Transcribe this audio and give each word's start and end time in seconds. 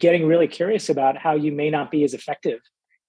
getting 0.00 0.26
really 0.26 0.48
curious 0.48 0.88
about 0.88 1.16
how 1.16 1.34
you 1.34 1.52
may 1.52 1.70
not 1.70 1.90
be 1.90 2.04
as 2.04 2.14
effective 2.14 2.60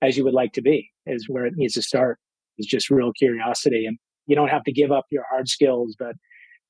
as 0.02 0.18
you 0.18 0.24
would 0.24 0.34
like 0.34 0.54
to 0.54 0.62
be 0.62 0.90
is 1.06 1.28
where 1.28 1.46
it 1.46 1.54
needs 1.56 1.74
to 1.74 1.82
start. 1.82 2.20
Is 2.60 2.66
just 2.66 2.90
real 2.90 3.12
curiosity, 3.14 3.86
and 3.86 4.00
you 4.26 4.36
don't 4.36 4.48
have 4.48 4.64
to 4.64 4.72
give 4.72 4.92
up 4.92 5.06
your 5.12 5.24
hard 5.30 5.48
skills, 5.48 5.96
but 6.00 6.16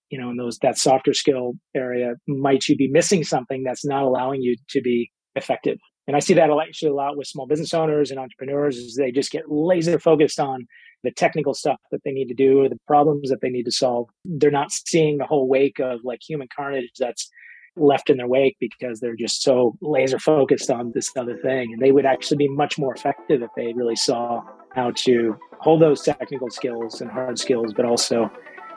you 0.09 0.19
know, 0.19 0.29
in 0.29 0.37
those 0.37 0.57
that 0.59 0.77
softer 0.77 1.13
skill 1.13 1.53
area, 1.75 2.15
might 2.27 2.67
you 2.67 2.75
be 2.75 2.89
missing 2.89 3.23
something 3.23 3.63
that's 3.63 3.85
not 3.85 4.03
allowing 4.03 4.41
you 4.41 4.57
to 4.69 4.81
be 4.81 5.09
effective? 5.35 5.77
And 6.07 6.15
I 6.15 6.19
see 6.19 6.33
that 6.35 6.49
actually 6.49 6.91
a 6.91 6.93
lot 6.93 7.17
with 7.17 7.27
small 7.27 7.47
business 7.47 7.73
owners 7.73 8.11
and 8.11 8.19
entrepreneurs 8.19 8.77
is 8.77 8.95
they 8.95 9.11
just 9.11 9.31
get 9.31 9.43
laser 9.49 9.99
focused 9.99 10.39
on 10.39 10.65
the 11.03 11.11
technical 11.11 11.53
stuff 11.53 11.79
that 11.91 12.01
they 12.03 12.11
need 12.11 12.27
to 12.27 12.33
do 12.33 12.61
or 12.61 12.69
the 12.69 12.79
problems 12.87 13.29
that 13.29 13.41
they 13.41 13.49
need 13.49 13.65
to 13.65 13.71
solve. 13.71 14.09
They're 14.23 14.49
not 14.49 14.71
seeing 14.71 15.17
the 15.17 15.25
whole 15.25 15.47
wake 15.47 15.79
of 15.79 15.99
like 16.03 16.19
human 16.27 16.47
carnage 16.55 16.91
that's 16.97 17.29
left 17.77 18.09
in 18.09 18.17
their 18.17 18.27
wake 18.27 18.57
because 18.59 18.99
they're 18.99 19.15
just 19.15 19.41
so 19.43 19.77
laser 19.81 20.19
focused 20.19 20.69
on 20.69 20.91
this 20.93 21.11
other 21.15 21.37
thing. 21.37 21.73
And 21.73 21.81
they 21.81 21.91
would 21.91 22.05
actually 22.05 22.37
be 22.37 22.47
much 22.47 22.77
more 22.77 22.93
effective 22.93 23.41
if 23.41 23.49
they 23.55 23.73
really 23.73 23.95
saw 23.95 24.41
how 24.75 24.91
to 24.91 25.37
hold 25.59 25.81
those 25.81 26.01
technical 26.03 26.49
skills 26.49 27.01
and 27.01 27.09
hard 27.09 27.39
skills, 27.39 27.73
but 27.73 27.85
also 27.85 28.31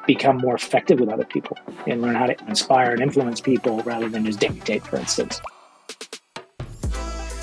become 0.07 0.39
more 0.39 0.55
effective 0.55 0.99
with 0.99 1.09
other 1.09 1.27
people 1.27 1.57
and 1.87 2.01
learn 2.01 2.15
how 2.15 2.27
to 2.27 2.37
inspire 2.47 2.93
and 2.93 3.03
influence 3.03 3.41
people 3.41 3.83
rather 3.83 4.09
than 4.09 4.25
just 4.25 4.41
dictate, 4.41 4.83
for 4.87 4.97
instance. 4.97 5.41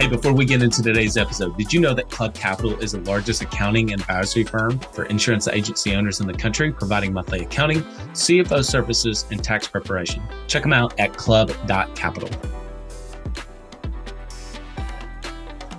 Hey, 0.00 0.08
before 0.08 0.32
we 0.32 0.46
get 0.46 0.62
into 0.62 0.82
today's 0.82 1.18
episode, 1.18 1.58
did 1.58 1.74
you 1.74 1.78
know 1.78 1.92
that 1.92 2.08
Club 2.08 2.32
Capital 2.32 2.72
is 2.80 2.92
the 2.92 3.00
largest 3.00 3.42
accounting 3.42 3.92
and 3.92 4.00
advisory 4.00 4.44
firm 4.44 4.78
for 4.78 5.04
insurance 5.04 5.46
agency 5.46 5.94
owners 5.94 6.20
in 6.20 6.26
the 6.26 6.32
country, 6.32 6.72
providing 6.72 7.12
monthly 7.12 7.40
accounting, 7.40 7.82
CFO 8.14 8.64
services, 8.64 9.26
and 9.30 9.44
tax 9.44 9.68
preparation? 9.68 10.22
Check 10.46 10.62
them 10.62 10.72
out 10.72 10.98
at 10.98 11.12
club.capital. 11.12 12.30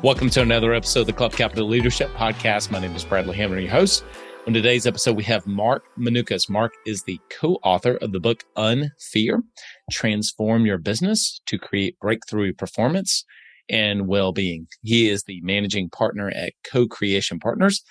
Welcome 0.03 0.29
to 0.29 0.41
another 0.43 0.75
episode 0.75 0.99
of 0.99 1.07
the 1.07 1.13
Club 1.13 1.33
Capital 1.33 1.67
Leadership 1.67 2.13
Podcast. 2.13 2.69
My 2.69 2.79
name 2.79 2.95
is 2.95 3.03
Bradley 3.03 3.35
Hamner, 3.37 3.57
your 3.57 3.71
host. 3.71 4.03
On 4.45 4.53
today's 4.53 4.85
episode, 4.85 5.15
we 5.15 5.23
have 5.23 5.47
Mark 5.47 5.85
Minukas. 5.97 6.47
Mark 6.47 6.73
is 6.85 7.01
the 7.01 7.19
co 7.31 7.55
author 7.63 7.95
of 7.95 8.11
the 8.11 8.19
book 8.19 8.43
Unfear 8.55 9.41
Transform 9.89 10.67
Your 10.67 10.77
Business 10.77 11.41
to 11.47 11.57
Create 11.57 11.99
Breakthrough 11.99 12.53
Performance 12.53 13.25
and 13.71 14.07
well-being. 14.07 14.67
He 14.83 15.09
is 15.09 15.23
the 15.23 15.39
managing 15.41 15.89
partner 15.89 16.29
at 16.29 16.53
Co-Creation 16.69 17.39
Partners 17.39 17.81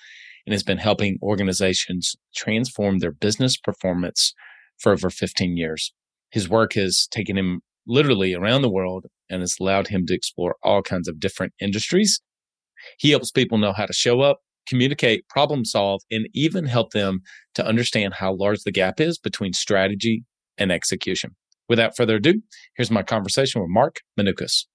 and 0.45 0.53
has 0.53 0.63
been 0.63 0.77
helping 0.77 1.17
organizations 1.21 2.15
transform 2.35 2.99
their 2.99 3.11
business 3.11 3.57
performance 3.57 4.33
for 4.79 4.93
over 4.93 5.09
15 5.09 5.57
years. 5.57 5.91
His 6.29 6.47
work 6.47 6.73
has 6.73 7.07
taken 7.11 7.37
him 7.37 7.61
literally 7.87 8.33
around 8.33 8.61
the 8.61 8.71
world 8.71 9.07
and 9.29 9.41
has 9.41 9.55
allowed 9.59 9.87
him 9.87 10.05
to 10.05 10.13
explore 10.13 10.55
all 10.63 10.81
kinds 10.81 11.07
of 11.07 11.19
different 11.19 11.53
industries. 11.59 12.21
He 12.97 13.11
helps 13.11 13.31
people 13.31 13.57
know 13.57 13.73
how 13.73 13.85
to 13.85 13.93
show 13.93 14.21
up, 14.21 14.39
communicate, 14.67 15.27
problem 15.27 15.65
solve, 15.65 16.01
and 16.11 16.27
even 16.33 16.65
help 16.65 16.91
them 16.91 17.21
to 17.55 17.65
understand 17.65 18.15
how 18.15 18.33
large 18.33 18.63
the 18.63 18.71
gap 18.71 18.99
is 18.99 19.17
between 19.17 19.53
strategy 19.53 20.23
and 20.57 20.71
execution. 20.71 21.35
Without 21.67 21.95
further 21.95 22.15
ado, 22.15 22.41
here's 22.75 22.91
my 22.91 23.03
conversation 23.03 23.61
with 23.61 23.69
Mark 23.69 24.01
Minukas. 24.19 24.65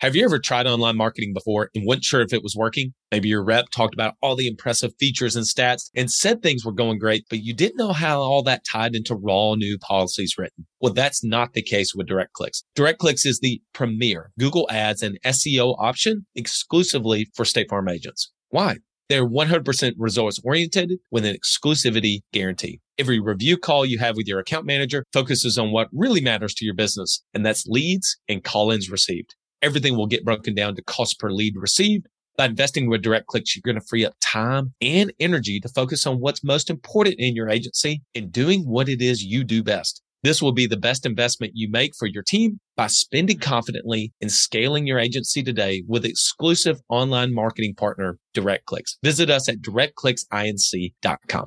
Have 0.00 0.16
you 0.16 0.24
ever 0.24 0.40
tried 0.40 0.66
online 0.66 0.96
marketing 0.96 1.32
before 1.32 1.70
and 1.74 1.86
weren't 1.86 2.04
sure 2.04 2.20
if 2.20 2.32
it 2.32 2.42
was 2.42 2.56
working? 2.56 2.92
Maybe 3.12 3.28
your 3.28 3.44
rep 3.44 3.66
talked 3.74 3.94
about 3.94 4.14
all 4.20 4.34
the 4.34 4.48
impressive 4.48 4.92
features 4.98 5.36
and 5.36 5.46
stats 5.46 5.88
and 5.94 6.10
said 6.10 6.42
things 6.42 6.64
were 6.64 6.72
going 6.72 6.98
great, 6.98 7.24
but 7.30 7.42
you 7.42 7.54
didn't 7.54 7.78
know 7.78 7.92
how 7.92 8.20
all 8.20 8.42
that 8.42 8.64
tied 8.70 8.96
into 8.96 9.14
raw 9.14 9.54
new 9.54 9.78
policies 9.78 10.34
written. 10.36 10.66
Well, 10.80 10.92
that's 10.92 11.24
not 11.24 11.52
the 11.52 11.62
case 11.62 11.94
with 11.94 12.08
DirectClicks. 12.08 12.64
DirectClicks 12.76 13.24
is 13.24 13.38
the 13.38 13.62
premier 13.72 14.32
Google 14.38 14.68
Ads 14.70 15.02
and 15.02 15.18
SEO 15.24 15.76
option 15.78 16.26
exclusively 16.34 17.28
for 17.34 17.44
State 17.44 17.70
Farm 17.70 17.88
agents. 17.88 18.32
Why? 18.50 18.78
They're 19.08 19.28
100% 19.28 19.92
results 19.96 20.40
oriented 20.44 20.94
with 21.12 21.24
an 21.24 21.36
exclusivity 21.36 22.20
guarantee. 22.32 22.80
Every 22.98 23.20
review 23.20 23.56
call 23.58 23.86
you 23.86 23.98
have 24.00 24.16
with 24.16 24.26
your 24.26 24.40
account 24.40 24.66
manager 24.66 25.04
focuses 25.12 25.56
on 25.56 25.72
what 25.72 25.88
really 25.92 26.20
matters 26.20 26.54
to 26.54 26.64
your 26.64 26.74
business, 26.74 27.22
and 27.32 27.46
that's 27.46 27.66
leads 27.66 28.18
and 28.28 28.42
call 28.42 28.70
ins 28.70 28.90
received 28.90 29.34
everything 29.62 29.96
will 29.96 30.06
get 30.06 30.24
broken 30.24 30.54
down 30.54 30.74
to 30.76 30.82
cost 30.82 31.18
per 31.18 31.30
lead 31.30 31.54
received. 31.56 32.06
By 32.36 32.46
investing 32.46 32.90
with 32.90 33.02
DirectClicks, 33.02 33.54
you're 33.54 33.62
going 33.64 33.80
to 33.80 33.86
free 33.88 34.04
up 34.04 34.14
time 34.20 34.74
and 34.80 35.12
energy 35.20 35.60
to 35.60 35.68
focus 35.68 36.04
on 36.06 36.20
what's 36.20 36.42
most 36.42 36.68
important 36.68 37.16
in 37.18 37.36
your 37.36 37.48
agency 37.48 38.02
and 38.14 38.32
doing 38.32 38.62
what 38.62 38.88
it 38.88 39.00
is 39.00 39.22
you 39.22 39.44
do 39.44 39.62
best. 39.62 40.02
This 40.24 40.40
will 40.40 40.52
be 40.52 40.66
the 40.66 40.78
best 40.78 41.06
investment 41.06 41.52
you 41.54 41.70
make 41.70 41.94
for 41.94 42.06
your 42.06 42.22
team 42.22 42.58
by 42.76 42.86
spending 42.86 43.38
confidently 43.38 44.12
and 44.22 44.32
scaling 44.32 44.86
your 44.86 44.98
agency 44.98 45.42
today 45.42 45.84
with 45.86 46.06
exclusive 46.06 46.80
online 46.88 47.34
marketing 47.34 47.74
partner, 47.74 48.18
DirectClicks. 48.34 48.96
Visit 49.02 49.28
us 49.28 49.50
at 49.50 49.58
directclicksinc.com. 49.58 51.46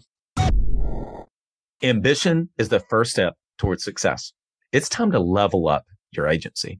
Ambition 1.84 2.50
is 2.57 2.69
the 2.69 2.79
first 2.79 3.12
step 3.12 3.34
towards 3.57 3.84
success. 3.84 4.31
It's 4.72 4.90
time 4.90 5.12
to 5.12 5.19
level 5.19 5.67
up 5.67 5.85
your 6.12 6.28
agency. 6.28 6.79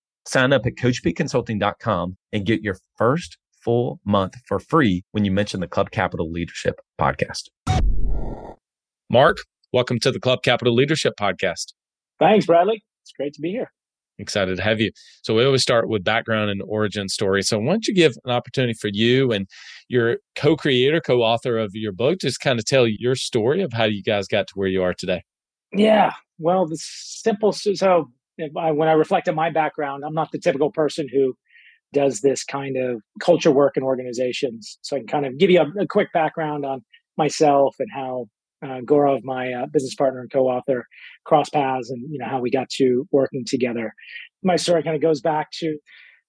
Sign 0.27 0.53
up 0.53 0.65
at 0.65 0.75
coachpconsulting.com 0.75 2.17
and 2.31 2.45
get 2.45 2.61
your 2.61 2.77
first 2.95 3.37
full 3.63 3.99
month 4.05 4.35
for 4.47 4.59
free 4.59 5.03
when 5.11 5.25
you 5.25 5.31
mention 5.31 5.59
the 5.59 5.67
Club 5.67 5.91
Capital 5.91 6.31
Leadership 6.31 6.79
Podcast. 6.99 7.49
Mark, 9.09 9.37
welcome 9.73 9.99
to 9.99 10.11
the 10.11 10.19
Club 10.19 10.43
Capital 10.43 10.73
Leadership 10.73 11.13
Podcast. 11.19 11.73
Thanks, 12.19 12.45
Bradley. 12.45 12.83
It's 13.03 13.11
great 13.13 13.33
to 13.33 13.41
be 13.41 13.49
here. 13.51 13.71
Excited 14.19 14.57
to 14.57 14.61
have 14.61 14.79
you. 14.79 14.91
So, 15.23 15.33
we 15.33 15.43
always 15.43 15.63
start 15.63 15.89
with 15.89 16.03
background 16.03 16.51
and 16.51 16.61
origin 16.67 17.09
story. 17.09 17.41
So, 17.41 17.57
why 17.57 17.71
don't 17.71 17.87
you 17.87 17.95
give 17.95 18.13
an 18.23 18.31
opportunity 18.31 18.73
for 18.73 18.89
you 18.93 19.31
and 19.31 19.47
your 19.87 20.17
co 20.35 20.55
creator, 20.55 21.01
co 21.01 21.23
author 21.23 21.57
of 21.57 21.71
your 21.73 21.91
book, 21.91 22.19
to 22.19 22.27
just 22.27 22.39
kind 22.39 22.59
of 22.59 22.65
tell 22.65 22.85
your 22.87 23.15
story 23.15 23.63
of 23.63 23.73
how 23.73 23.85
you 23.85 24.03
guys 24.03 24.27
got 24.27 24.45
to 24.47 24.53
where 24.53 24.67
you 24.67 24.83
are 24.83 24.93
today? 24.93 25.23
Yeah. 25.73 26.11
Well, 26.37 26.67
the 26.67 26.77
simple. 26.79 27.51
So, 27.51 28.11
I, 28.59 28.71
when 28.71 28.87
I 28.87 28.93
reflect 28.93 29.29
on 29.29 29.35
my 29.35 29.49
background, 29.49 30.03
I'm 30.05 30.13
not 30.13 30.31
the 30.31 30.39
typical 30.39 30.71
person 30.71 31.07
who 31.11 31.35
does 31.93 32.21
this 32.21 32.43
kind 32.43 32.77
of 32.77 33.01
culture 33.19 33.51
work 33.51 33.75
in 33.75 33.83
organizations. 33.83 34.77
So 34.81 34.95
I 34.95 34.99
can 34.99 35.07
kind 35.07 35.25
of 35.25 35.37
give 35.37 35.49
you 35.49 35.61
a, 35.61 35.81
a 35.83 35.87
quick 35.87 36.07
background 36.13 36.65
on 36.65 36.81
myself 37.17 37.75
and 37.79 37.89
how 37.93 38.27
uh, 38.63 38.79
Gaurav, 38.81 39.23
my 39.23 39.51
uh, 39.53 39.65
business 39.65 39.95
partner 39.95 40.21
and 40.21 40.31
co-author, 40.31 40.85
cross 41.25 41.49
paths, 41.49 41.89
and 41.89 42.03
you 42.09 42.19
know 42.19 42.27
how 42.27 42.39
we 42.39 42.51
got 42.51 42.69
to 42.77 43.07
working 43.11 43.43
together. 43.45 43.93
My 44.43 44.55
story 44.55 44.83
kind 44.83 44.95
of 44.95 45.01
goes 45.01 45.19
back 45.19 45.49
to 45.59 45.77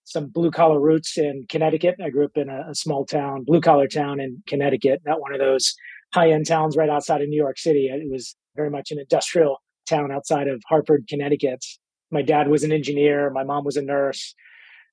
some 0.05 0.29
blue 0.29 0.51
collar 0.51 0.81
roots 0.81 1.17
in 1.17 1.45
Connecticut. 1.49 1.97
I 2.03 2.11
grew 2.11 2.25
up 2.25 2.37
in 2.37 2.49
a, 2.49 2.71
a 2.71 2.75
small 2.75 3.05
town, 3.05 3.45
blue 3.45 3.61
collar 3.61 3.87
town 3.87 4.21
in 4.21 4.43
Connecticut, 4.47 5.03
not 5.05 5.21
one 5.21 5.35
of 5.35 5.41
those 5.41 5.75
high 6.15 6.31
end 6.31 6.47
towns 6.47 6.77
right 6.77 6.89
outside 6.89 7.23
of 7.23 7.29
New 7.29 7.37
York 7.37 7.59
City. 7.59 7.87
It 7.93 8.11
was 8.11 8.35
very 8.57 8.71
much 8.71 8.91
an 8.91 8.99
industrial 8.99 9.59
town 9.87 10.11
outside 10.11 10.49
of 10.49 10.63
Hartford, 10.69 11.05
Connecticut. 11.09 11.65
My 12.13 12.23
dad 12.23 12.49
was 12.49 12.63
an 12.63 12.73
engineer. 12.73 13.31
My 13.31 13.43
mom 13.43 13.65
was 13.65 13.77
a 13.77 13.83
nurse. 13.83 14.35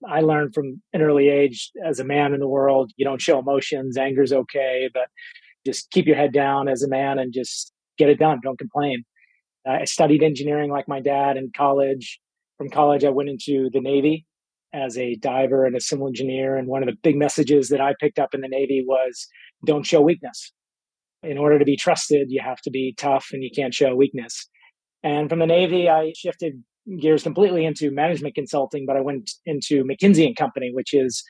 I 0.07 0.21
learned 0.21 0.53
from 0.53 0.81
an 0.93 1.01
early 1.01 1.27
age 1.29 1.71
as 1.85 1.99
a 1.99 2.05
man 2.05 2.33
in 2.33 2.39
the 2.39 2.47
world, 2.47 2.91
you 2.95 3.03
don't 3.05 3.21
show 3.21 3.37
emotions. 3.37 3.97
Anger's 3.97 4.31
okay, 4.31 4.89
but 4.93 5.07
just 5.65 5.91
keep 5.91 6.07
your 6.07 6.15
head 6.15 6.31
down 6.31 6.69
as 6.69 6.83
a 6.83 6.87
man 6.87 7.19
and 7.19 7.33
just 7.33 7.73
get 7.97 8.09
it 8.09 8.17
done. 8.17 8.39
Don't 8.41 8.57
complain. 8.57 9.03
I 9.67 9.83
studied 9.83 10.23
engineering 10.23 10.71
like 10.71 10.87
my 10.87 11.01
dad 11.01 11.35
in 11.35 11.51
college. 11.55 12.19
From 12.57 12.69
college, 12.69 13.03
I 13.03 13.09
went 13.09 13.29
into 13.29 13.69
the 13.71 13.81
Navy 13.81 14.25
as 14.73 14.97
a 14.97 15.15
diver 15.15 15.65
and 15.65 15.75
a 15.75 15.81
civil 15.81 16.07
engineer. 16.07 16.55
And 16.55 16.67
one 16.67 16.81
of 16.81 16.87
the 16.87 16.97
big 17.03 17.17
messages 17.17 17.69
that 17.69 17.81
I 17.81 17.93
picked 17.99 18.19
up 18.19 18.33
in 18.33 18.41
the 18.41 18.47
Navy 18.47 18.83
was 18.87 19.27
don't 19.65 19.85
show 19.85 20.01
weakness. 20.01 20.53
In 21.23 21.37
order 21.37 21.59
to 21.59 21.65
be 21.65 21.75
trusted, 21.75 22.31
you 22.31 22.41
have 22.41 22.61
to 22.61 22.71
be 22.71 22.93
tough 22.97 23.27
and 23.33 23.43
you 23.43 23.49
can't 23.53 23.73
show 23.73 23.93
weakness. 23.93 24.47
And 25.03 25.29
from 25.29 25.39
the 25.39 25.45
Navy, 25.45 25.89
I 25.89 26.13
shifted 26.15 26.63
gears 26.99 27.23
completely 27.23 27.65
into 27.65 27.91
management 27.91 28.35
consulting, 28.35 28.85
but 28.85 28.97
I 28.97 29.01
went 29.01 29.31
into 29.45 29.83
McKinsey 29.83 30.25
and 30.25 30.35
Company, 30.35 30.71
which 30.73 30.93
is 30.93 31.23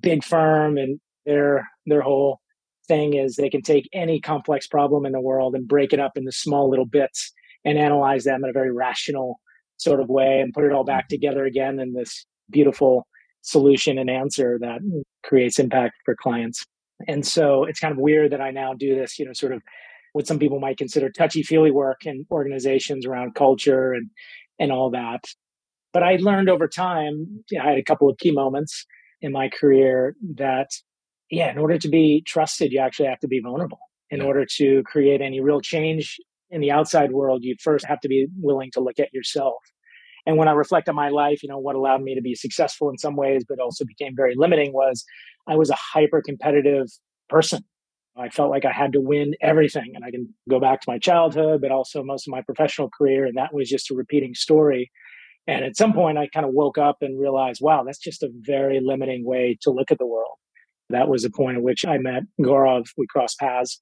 big 0.00 0.24
firm 0.24 0.78
and 0.78 1.00
their 1.26 1.68
their 1.86 2.00
whole 2.00 2.40
thing 2.88 3.14
is 3.14 3.36
they 3.36 3.50
can 3.50 3.62
take 3.62 3.88
any 3.92 4.20
complex 4.20 4.66
problem 4.66 5.04
in 5.04 5.12
the 5.12 5.20
world 5.20 5.54
and 5.54 5.66
break 5.66 5.92
it 5.92 6.00
up 6.00 6.12
into 6.16 6.30
small 6.32 6.70
little 6.70 6.86
bits 6.86 7.32
and 7.64 7.78
analyze 7.78 8.24
them 8.24 8.44
in 8.44 8.50
a 8.50 8.52
very 8.52 8.72
rational 8.72 9.40
sort 9.76 10.00
of 10.00 10.08
way 10.08 10.40
and 10.40 10.54
put 10.54 10.64
it 10.64 10.72
all 10.72 10.84
back 10.84 11.08
together 11.08 11.44
again 11.44 11.80
in 11.80 11.92
this 11.92 12.24
beautiful 12.50 13.06
solution 13.42 13.98
and 13.98 14.08
answer 14.08 14.58
that 14.60 14.80
creates 15.24 15.58
impact 15.58 15.94
for 16.04 16.14
clients. 16.14 16.64
And 17.08 17.26
so 17.26 17.64
it's 17.64 17.80
kind 17.80 17.92
of 17.92 17.98
weird 17.98 18.32
that 18.32 18.40
I 18.40 18.50
now 18.50 18.72
do 18.72 18.94
this, 18.94 19.18
you 19.18 19.26
know, 19.26 19.32
sort 19.32 19.52
of 19.52 19.62
what 20.12 20.26
some 20.26 20.38
people 20.38 20.60
might 20.60 20.78
consider 20.78 21.10
touchy 21.10 21.42
feely 21.42 21.70
work 21.70 22.06
in 22.06 22.24
organizations 22.30 23.04
around 23.04 23.34
culture 23.34 23.92
and, 23.92 24.10
and 24.58 24.72
all 24.72 24.90
that. 24.90 25.24
But 25.92 26.02
I 26.02 26.16
learned 26.20 26.48
over 26.48 26.68
time, 26.68 27.44
you 27.50 27.58
know, 27.58 27.64
I 27.64 27.70
had 27.70 27.78
a 27.78 27.84
couple 27.84 28.08
of 28.08 28.18
key 28.18 28.30
moments 28.30 28.84
in 29.20 29.32
my 29.32 29.48
career 29.48 30.14
that, 30.34 30.68
yeah, 31.30 31.50
in 31.50 31.58
order 31.58 31.78
to 31.78 31.88
be 31.88 32.22
trusted, 32.26 32.72
you 32.72 32.80
actually 32.80 33.08
have 33.08 33.20
to 33.20 33.28
be 33.28 33.40
vulnerable. 33.40 33.78
In 34.10 34.20
yeah. 34.20 34.26
order 34.26 34.46
to 34.58 34.82
create 34.84 35.20
any 35.20 35.40
real 35.40 35.60
change 35.60 36.18
in 36.50 36.60
the 36.60 36.70
outside 36.70 37.12
world, 37.12 37.42
you 37.42 37.56
first 37.60 37.84
have 37.86 38.00
to 38.00 38.08
be 38.08 38.28
willing 38.40 38.70
to 38.72 38.80
look 38.80 38.98
at 38.98 39.12
yourself. 39.12 39.56
And 40.26 40.36
when 40.36 40.48
I 40.48 40.52
reflect 40.52 40.88
on 40.88 40.94
my 40.94 41.08
life, 41.08 41.42
you 41.42 41.48
know, 41.48 41.58
what 41.58 41.76
allowed 41.76 42.02
me 42.02 42.14
to 42.14 42.20
be 42.20 42.34
successful 42.34 42.90
in 42.90 42.98
some 42.98 43.16
ways, 43.16 43.44
but 43.48 43.58
also 43.60 43.84
became 43.84 44.14
very 44.14 44.34
limiting 44.36 44.72
was 44.72 45.04
I 45.48 45.56
was 45.56 45.70
a 45.70 45.76
hyper 45.76 46.20
competitive 46.20 46.86
person. 47.28 47.64
I 48.18 48.28
felt 48.28 48.50
like 48.50 48.64
I 48.64 48.72
had 48.72 48.92
to 48.94 49.00
win 49.00 49.34
everything. 49.40 49.92
And 49.94 50.04
I 50.04 50.10
can 50.10 50.32
go 50.48 50.58
back 50.58 50.80
to 50.80 50.90
my 50.90 50.98
childhood, 50.98 51.60
but 51.60 51.70
also 51.70 52.02
most 52.02 52.26
of 52.26 52.32
my 52.32 52.42
professional 52.42 52.90
career. 52.90 53.26
And 53.26 53.36
that 53.36 53.52
was 53.52 53.68
just 53.68 53.90
a 53.90 53.94
repeating 53.94 54.34
story. 54.34 54.90
And 55.46 55.64
at 55.64 55.76
some 55.76 55.92
point, 55.92 56.18
I 56.18 56.28
kind 56.28 56.46
of 56.46 56.52
woke 56.52 56.78
up 56.78 56.98
and 57.02 57.20
realized, 57.20 57.60
wow, 57.62 57.84
that's 57.84 57.98
just 57.98 58.22
a 58.22 58.30
very 58.40 58.80
limiting 58.80 59.24
way 59.24 59.58
to 59.62 59.70
look 59.70 59.92
at 59.92 59.98
the 59.98 60.06
world. 60.06 60.36
That 60.90 61.08
was 61.08 61.22
the 61.22 61.30
point 61.30 61.56
at 61.56 61.62
which 61.62 61.84
I 61.84 61.98
met 61.98 62.22
Gaurav. 62.40 62.86
We 62.96 63.06
crossed 63.06 63.38
paths 63.38 63.80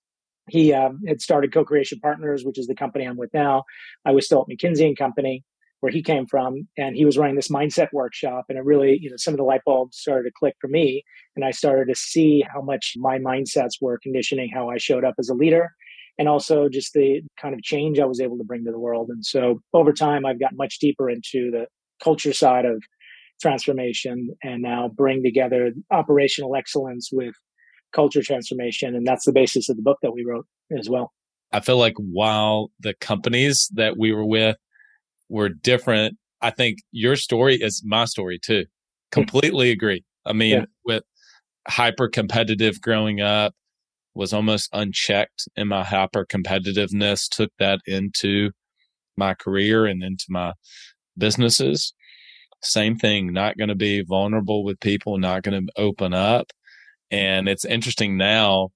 he 0.48 0.72
um, 0.72 1.00
had 1.06 1.20
started 1.20 1.52
Co-Creation 1.52 2.00
Partners, 2.00 2.44
which 2.44 2.58
is 2.58 2.66
the 2.66 2.74
company 2.74 3.06
I'm 3.06 3.16
with 3.16 3.32
now. 3.32 3.64
I 4.04 4.12
was 4.12 4.26
still 4.26 4.42
at 4.42 4.54
McKinsey 4.54 4.86
and 4.86 4.96
Company, 4.96 5.42
where 5.84 5.92
he 5.92 6.02
came 6.02 6.24
from, 6.24 6.66
and 6.78 6.96
he 6.96 7.04
was 7.04 7.18
running 7.18 7.36
this 7.36 7.50
mindset 7.50 7.88
workshop. 7.92 8.46
And 8.48 8.56
it 8.56 8.64
really, 8.64 8.98
you 9.02 9.10
know, 9.10 9.16
some 9.18 9.34
of 9.34 9.36
the 9.36 9.44
light 9.44 9.60
bulbs 9.66 9.98
started 9.98 10.30
to 10.30 10.32
click 10.34 10.54
for 10.58 10.68
me, 10.68 11.04
and 11.36 11.44
I 11.44 11.50
started 11.50 11.92
to 11.92 11.94
see 11.94 12.42
how 12.50 12.62
much 12.62 12.94
my 12.96 13.18
mindsets 13.18 13.72
were 13.82 13.98
conditioning 14.02 14.48
how 14.48 14.70
I 14.70 14.78
showed 14.78 15.04
up 15.04 15.16
as 15.18 15.28
a 15.28 15.34
leader, 15.34 15.74
and 16.18 16.26
also 16.26 16.70
just 16.70 16.94
the 16.94 17.20
kind 17.38 17.52
of 17.52 17.60
change 17.60 17.98
I 17.98 18.06
was 18.06 18.18
able 18.18 18.38
to 18.38 18.44
bring 18.44 18.64
to 18.64 18.70
the 18.70 18.78
world. 18.78 19.10
And 19.10 19.26
so 19.26 19.60
over 19.74 19.92
time, 19.92 20.24
I've 20.24 20.40
gotten 20.40 20.56
much 20.56 20.78
deeper 20.78 21.10
into 21.10 21.50
the 21.50 21.66
culture 22.02 22.32
side 22.32 22.64
of 22.64 22.82
transformation, 23.42 24.30
and 24.42 24.62
now 24.62 24.88
bring 24.88 25.22
together 25.22 25.72
operational 25.90 26.56
excellence 26.56 27.10
with 27.12 27.34
culture 27.92 28.22
transformation. 28.22 28.94
And 28.94 29.06
that's 29.06 29.26
the 29.26 29.32
basis 29.32 29.68
of 29.68 29.76
the 29.76 29.82
book 29.82 29.98
that 30.00 30.12
we 30.12 30.24
wrote 30.24 30.46
as 30.78 30.88
well. 30.88 31.12
I 31.52 31.60
feel 31.60 31.76
like 31.76 31.94
while 31.98 32.70
the 32.80 32.94
companies 32.94 33.70
that 33.74 33.98
we 33.98 34.12
were 34.12 34.24
with 34.24 34.56
were 35.34 35.48
different, 35.48 36.16
I 36.40 36.50
think 36.50 36.78
your 36.92 37.16
story 37.16 37.56
is 37.56 37.82
my 37.84 38.04
story 38.04 38.38
too. 38.38 38.66
Completely 39.10 39.72
agree. 39.72 40.04
I 40.24 40.32
mean, 40.32 40.60
yeah. 40.60 40.64
with 40.84 41.02
hyper 41.66 42.08
competitive 42.08 42.80
growing 42.80 43.20
up, 43.20 43.52
was 44.14 44.32
almost 44.32 44.68
unchecked 44.72 45.48
in 45.56 45.66
my 45.66 45.82
hyper 45.82 46.24
competitiveness, 46.24 47.28
took 47.28 47.50
that 47.58 47.80
into 47.84 48.52
my 49.16 49.34
career 49.34 49.86
and 49.86 50.04
into 50.04 50.26
my 50.28 50.52
businesses. 51.18 51.92
Same 52.62 52.96
thing, 52.96 53.32
not 53.32 53.58
going 53.58 53.70
to 53.70 53.74
be 53.74 54.02
vulnerable 54.02 54.62
with 54.62 54.78
people, 54.78 55.18
not 55.18 55.42
going 55.42 55.66
to 55.66 55.72
open 55.76 56.14
up. 56.14 56.52
And 57.10 57.48
it's 57.48 57.64
interesting 57.64 58.16
now 58.16 58.68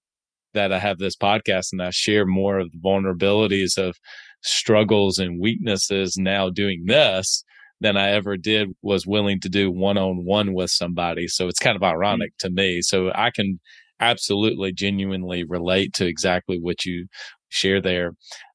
that 0.55 0.73
I 0.73 0.81
have 0.81 0.99
this 0.99 1.15
podcast 1.15 1.69
and 1.71 1.81
I 1.81 1.91
share 1.91 2.27
more 2.27 2.59
of 2.59 2.73
the 2.73 2.79
vulnerabilities 2.79 3.79
of 3.79 3.97
struggles 4.43 5.19
and 5.19 5.41
weaknesses 5.41 6.17
now 6.19 6.49
doing 6.49 6.85
this 6.87 7.45
than 7.81 7.97
I 7.97 8.11
ever 8.11 8.37
did 8.37 8.71
was 8.83 9.07
willing 9.07 9.41
to 9.41 9.49
do 9.49 9.71
one 9.71 9.99
on 9.99 10.25
one 10.25 10.53
with 10.53 10.71
somebody. 10.71 11.29
So 11.29 11.47
it's 11.49 11.59
kind 11.59 11.77
of 11.77 11.83
mm-hmm. 11.83 11.97
ironic 11.97 12.33
mm-hmm. 12.33 12.49
to 12.49 12.53
me. 12.55 12.83
So 12.83 13.13
I 13.15 13.31
can 13.31 13.61
absolutely 14.01 14.73
genuinely 14.73 15.45
relate 15.45 15.93
to 15.95 16.07
exactly 16.07 16.59
what 16.61 16.85
you 16.85 17.07
share 17.49 17.81
there. 17.81 18.13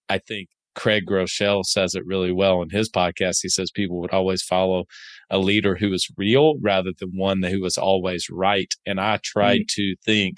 I 0.10 0.20
think 0.20 0.50
Craig 0.76 1.04
Groeschel 1.08 1.64
says 1.64 1.96
it 1.96 2.06
really 2.06 2.32
well 2.32 2.62
in 2.62 2.70
his 2.70 2.90
podcast. 2.90 3.40
He 3.42 3.50
says 3.50 3.70
people 3.72 4.00
would 4.00 4.12
always 4.12 4.42
follow 4.42 4.86
a 5.30 5.38
leader 5.38 5.76
who 5.76 5.90
was 5.90 6.08
real 6.18 6.56
rather 6.62 6.92
than 6.98 7.12
one 7.14 7.44
who 7.44 7.62
was 7.62 7.78
always 7.78 8.28
right. 8.30 8.74
And 8.86 9.00
I 9.00 9.20
tried 9.24 9.62
mm-hmm. 9.62 9.82
to 9.82 9.96
think 10.04 10.38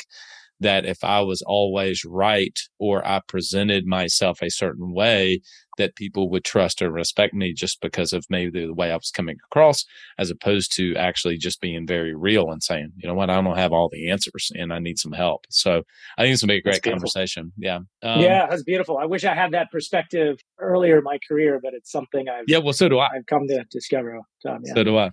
that 0.60 0.86
if 0.86 1.04
I 1.04 1.22
was 1.22 1.42
always 1.42 2.04
right 2.06 2.58
or 2.80 3.06
I 3.06 3.22
presented 3.28 3.86
myself 3.86 4.42
a 4.42 4.50
certain 4.50 4.94
way, 4.94 5.42
that 5.78 5.96
people 5.96 6.30
would 6.30 6.44
trust 6.44 6.82
or 6.82 6.90
respect 6.90 7.34
me 7.34 7.54
just 7.54 7.82
because 7.82 8.14
of 8.14 8.26
maybe 8.30 8.66
the 8.66 8.74
way 8.74 8.92
I 8.92 8.96
was 8.96 9.12
coming 9.12 9.38
across, 9.46 9.86
as 10.18 10.30
opposed 10.30 10.74
to 10.78 10.96
actually 10.96 11.38
just 11.38 11.60
being 11.60 11.86
very 11.86 12.16
real 12.16 12.50
and 12.50 12.64
saying, 12.64 12.92
you 12.96 13.08
know 13.08 13.14
what, 13.14 13.30
I 13.30 13.42
don't 13.42 13.58
have 13.58 13.74
all 13.74 13.90
the 13.92 14.10
answers 14.10 14.52
and 14.56 14.72
I 14.72 14.80
need 14.80 14.98
some 14.98 15.12
help. 15.12 15.46
So 15.50 15.84
I 16.18 16.22
think 16.22 16.34
it's 16.34 16.42
gonna 16.42 16.54
be 16.54 16.60
a 16.60 16.62
great 16.62 16.84
conversation. 16.84 17.52
Yeah. 17.58 17.80
Um, 18.04 18.22
yeah, 18.22 18.48
that's 18.50 18.64
beautiful. 18.64 18.98
I 18.98 19.06
wish 19.06 19.26
I 19.26 19.34
had 19.34 19.52
that 19.52 19.72
perspective 19.72 20.38
earlier 20.60 21.00
in 21.00 21.04
my 21.04 21.20
career, 21.28 21.60
but 21.62 21.74
it's 21.74 21.92
something 21.92 22.30
I've 22.30 22.46
yeah, 22.48 22.60
well, 22.60 22.74
so 22.74 22.88
do 22.88 23.00
I. 23.00 23.08
I've 23.08 23.26
come 23.26 23.48
to 23.48 23.66
discover. 23.70 24.20
Tom, 24.46 24.62
yeah. 24.64 24.74
So 24.74 24.84
do 24.84 24.98
I. 24.98 25.12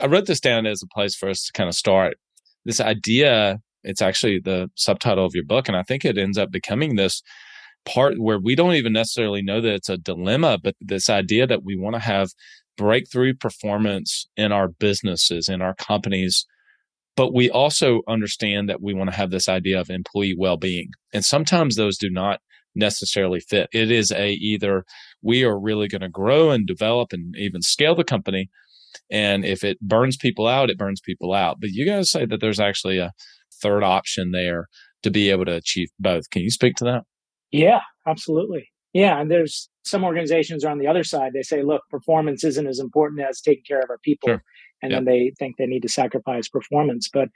I 0.00 0.06
wrote 0.06 0.26
this 0.26 0.40
down 0.40 0.66
as 0.66 0.82
a 0.82 0.88
place 0.88 1.14
for 1.14 1.28
us 1.28 1.44
to 1.44 1.52
kind 1.52 1.68
of 1.68 1.74
start. 1.74 2.16
This 2.64 2.80
idea 2.80 3.60
it's 3.84 4.02
actually 4.02 4.40
the 4.40 4.68
subtitle 4.74 5.24
of 5.24 5.34
your 5.34 5.44
book. 5.44 5.68
And 5.68 5.76
I 5.76 5.82
think 5.82 6.04
it 6.04 6.18
ends 6.18 6.38
up 6.38 6.50
becoming 6.50 6.96
this 6.96 7.22
part 7.84 8.14
where 8.18 8.38
we 8.38 8.54
don't 8.54 8.74
even 8.74 8.92
necessarily 8.92 9.42
know 9.42 9.60
that 9.60 9.74
it's 9.74 9.88
a 9.88 9.98
dilemma, 9.98 10.58
but 10.62 10.74
this 10.80 11.10
idea 11.10 11.46
that 11.46 11.64
we 11.64 11.76
want 11.76 11.94
to 11.94 12.00
have 12.00 12.30
breakthrough 12.76 13.34
performance 13.34 14.26
in 14.36 14.52
our 14.52 14.68
businesses, 14.68 15.48
in 15.48 15.62
our 15.62 15.74
companies. 15.74 16.46
But 17.16 17.32
we 17.32 17.50
also 17.50 18.00
understand 18.08 18.68
that 18.68 18.82
we 18.82 18.94
want 18.94 19.10
to 19.10 19.16
have 19.16 19.30
this 19.30 19.48
idea 19.48 19.80
of 19.80 19.90
employee 19.90 20.34
well 20.36 20.56
being. 20.56 20.90
And 21.12 21.24
sometimes 21.24 21.76
those 21.76 21.96
do 21.96 22.10
not 22.10 22.40
necessarily 22.74 23.38
fit. 23.38 23.68
It 23.72 23.90
is 23.90 24.10
a 24.10 24.32
either 24.32 24.84
we 25.22 25.44
are 25.44 25.58
really 25.58 25.86
going 25.86 26.00
to 26.00 26.08
grow 26.08 26.50
and 26.50 26.66
develop 26.66 27.12
and 27.12 27.36
even 27.36 27.62
scale 27.62 27.94
the 27.94 28.04
company. 28.04 28.50
And 29.10 29.44
if 29.44 29.62
it 29.62 29.80
burns 29.80 30.16
people 30.16 30.46
out, 30.46 30.70
it 30.70 30.78
burns 30.78 31.00
people 31.00 31.32
out. 31.32 31.58
But 31.60 31.70
you 31.70 31.86
guys 31.86 32.10
say 32.10 32.26
that 32.26 32.40
there's 32.40 32.60
actually 32.60 32.98
a 32.98 33.12
third 33.64 33.82
option 33.82 34.30
there 34.32 34.68
to 35.02 35.10
be 35.10 35.30
able 35.30 35.44
to 35.46 35.54
achieve 35.54 35.88
both. 35.98 36.28
Can 36.30 36.42
you 36.42 36.50
speak 36.50 36.76
to 36.76 36.84
that? 36.84 37.02
Yeah, 37.50 37.80
absolutely. 38.06 38.68
Yeah, 38.92 39.20
and 39.20 39.30
there's 39.30 39.68
some 39.84 40.04
organizations 40.04 40.64
are 40.64 40.70
on 40.70 40.78
the 40.78 40.86
other 40.86 41.04
side. 41.04 41.32
They 41.32 41.42
say, 41.42 41.62
look, 41.62 41.82
performance 41.90 42.44
isn't 42.44 42.66
as 42.66 42.78
important 42.78 43.20
as 43.22 43.40
taking 43.40 43.64
care 43.66 43.80
of 43.80 43.90
our 43.90 43.98
people. 44.04 44.28
Sure. 44.28 44.42
And 44.82 44.92
yep. 44.92 44.98
then 44.98 45.04
they 45.06 45.32
think 45.38 45.56
they 45.56 45.66
need 45.66 45.82
to 45.82 45.88
sacrifice 45.88 46.48
performance. 46.48 47.08
But 47.12 47.28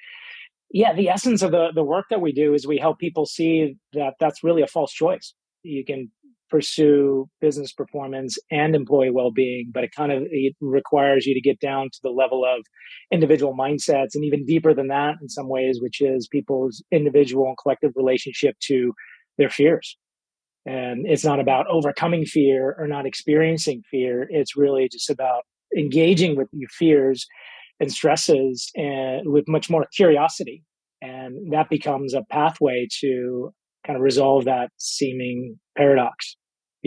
yeah, 0.71 0.93
the 0.93 1.09
essence 1.09 1.43
of 1.43 1.51
the, 1.51 1.69
the 1.75 1.85
work 1.85 2.07
that 2.11 2.21
we 2.21 2.33
do 2.33 2.55
is 2.55 2.67
we 2.67 2.79
help 2.79 2.99
people 2.99 3.27
see 3.27 3.77
that 3.95 4.15
that's 4.21 4.45
really 4.45 4.63
a 4.63 4.67
false 4.67 4.93
choice. 4.93 5.35
You 5.63 5.85
can 5.85 6.11
pursue 6.51 7.29
business 7.41 7.73
performance 7.73 8.39
and 8.51 8.75
employee 8.75 9.11
well-being 9.11 9.71
but 9.73 9.85
it 9.85 9.91
kind 9.95 10.13
of 10.13 10.23
it 10.31 10.55
requires 10.61 11.27
you 11.27 11.35
to 11.35 11.41
get 11.41 11.59
down 11.61 11.89
to 11.93 11.99
the 12.03 12.11
level 12.11 12.45
of 12.45 12.65
individual 13.13 13.55
mindsets 13.55 14.15
and 14.15 14.25
even 14.25 14.45
deeper 14.45 14.75
than 14.75 14.89
that 14.89 15.15
in 15.21 15.29
some 15.29 15.49
ways 15.49 15.79
which 15.81 16.01
is 16.01 16.29
people's 16.29 16.83
individual 16.91 17.47
and 17.47 17.57
collective 17.63 17.93
relationship 17.97 18.57
to 18.61 18.93
their 19.39 19.49
fears. 19.49 19.97
And 20.67 21.07
it's 21.07 21.25
not 21.25 21.41
about 21.41 21.67
overcoming 21.69 22.27
fear 22.27 22.75
or 22.79 22.87
not 22.87 23.07
experiencing 23.07 23.83
fear. 23.91 24.27
It's 24.29 24.57
really 24.57 24.89
just 24.91 25.09
about 25.09 25.45
engaging 25.77 26.37
with 26.37 26.49
your 26.53 26.69
fears 26.69 27.27
and 27.81 27.91
stresses 27.91 28.71
and 28.75 29.33
with 29.33 29.49
much 29.49 29.71
more 29.71 29.87
curiosity. 29.95 30.63
And 31.01 31.53
that 31.53 31.71
becomes 31.71 32.13
a 32.13 32.25
pathway 32.31 32.89
to 33.01 33.55
kind 33.87 33.97
of 33.97 34.03
resolve 34.03 34.45
that 34.45 34.71
seeming 34.77 35.59
paradox 35.77 36.37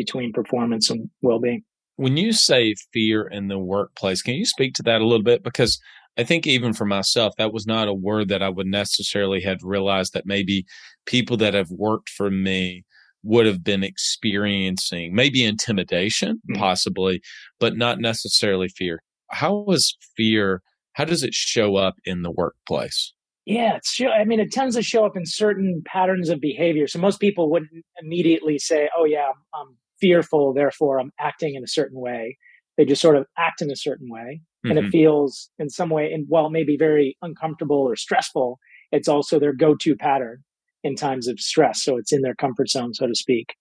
between 0.03 0.33
performance 0.33 0.89
and 0.89 1.09
well-being. 1.21 1.63
When 1.97 2.17
you 2.17 2.33
say 2.33 2.73
fear 2.91 3.27
in 3.27 3.47
the 3.47 3.59
workplace, 3.59 4.21
can 4.23 4.33
you 4.33 4.45
speak 4.45 4.73
to 4.75 4.83
that 4.83 5.01
a 5.01 5.05
little 5.05 5.23
bit? 5.23 5.43
Because 5.43 5.79
I 6.17 6.23
think 6.23 6.47
even 6.47 6.73
for 6.73 6.85
myself, 6.85 7.35
that 7.37 7.53
was 7.53 7.67
not 7.67 7.87
a 7.87 7.93
word 7.93 8.29
that 8.29 8.41
I 8.41 8.49
would 8.49 8.67
necessarily 8.67 9.41
have 9.41 9.59
realized 9.63 10.13
that 10.13 10.25
maybe 10.25 10.65
people 11.05 11.37
that 11.37 11.53
have 11.53 11.69
worked 11.69 12.09
for 12.09 12.31
me 12.31 12.83
would 13.23 13.45
have 13.45 13.63
been 13.63 13.83
experiencing 13.83 15.13
maybe 15.13 15.45
intimidation, 15.45 16.37
mm-hmm. 16.37 16.59
possibly, 16.59 17.21
but 17.59 17.77
not 17.77 17.99
necessarily 17.99 18.67
fear. 18.67 19.03
How 19.29 19.65
is 19.69 19.95
fear? 20.17 20.63
How 20.93 21.05
does 21.05 21.23
it 21.23 21.35
show 21.35 21.75
up 21.75 21.95
in 22.03 22.23
the 22.23 22.31
workplace? 22.31 23.13
Yeah, 23.45 23.77
it's 23.77 23.99
I 24.01 24.23
mean, 24.23 24.39
it 24.39 24.51
tends 24.51 24.75
to 24.75 24.83
show 24.83 25.05
up 25.05 25.15
in 25.17 25.25
certain 25.25 25.81
patterns 25.85 26.29
of 26.29 26.39
behavior. 26.39 26.87
So 26.87 26.99
most 26.99 27.19
people 27.19 27.49
wouldn't 27.49 27.85
immediately 28.01 28.59
say, 28.59 28.87
"Oh 28.95 29.05
yeah, 29.05 29.29
I'm, 29.29 29.61
I'm 29.61 29.77
fearful, 30.01 30.53
therefore 30.53 30.99
I'm 30.99 31.11
acting 31.19 31.55
in 31.55 31.63
a 31.63 31.67
certain 31.67 31.99
way." 31.99 32.37
They 32.77 32.85
just 32.85 33.01
sort 33.01 33.15
of 33.15 33.27
act 33.37 33.61
in 33.61 33.69
a 33.71 33.75
certain 33.75 34.09
way, 34.09 34.41
mm-hmm. 34.65 34.69
and 34.69 34.79
it 34.79 34.81
mm-hmm. 34.83 34.91
feels 34.91 35.49
in 35.59 35.69
some 35.69 35.89
way, 35.89 36.11
and 36.11 36.25
while 36.27 36.47
it 36.47 36.51
may 36.51 36.63
be 36.63 36.77
very 36.77 37.17
uncomfortable 37.21 37.77
or 37.77 37.95
stressful, 37.95 38.59
it's 38.91 39.07
also 39.07 39.39
their 39.39 39.53
go-to 39.53 39.95
pattern 39.95 40.43
in 40.83 40.95
times 40.95 41.27
of 41.27 41.39
stress. 41.39 41.83
So 41.83 41.97
it's 41.97 42.11
in 42.11 42.21
their 42.21 42.35
comfort 42.35 42.69
zone, 42.69 42.93
so 42.93 43.07
to 43.07 43.15
speak. 43.15 43.53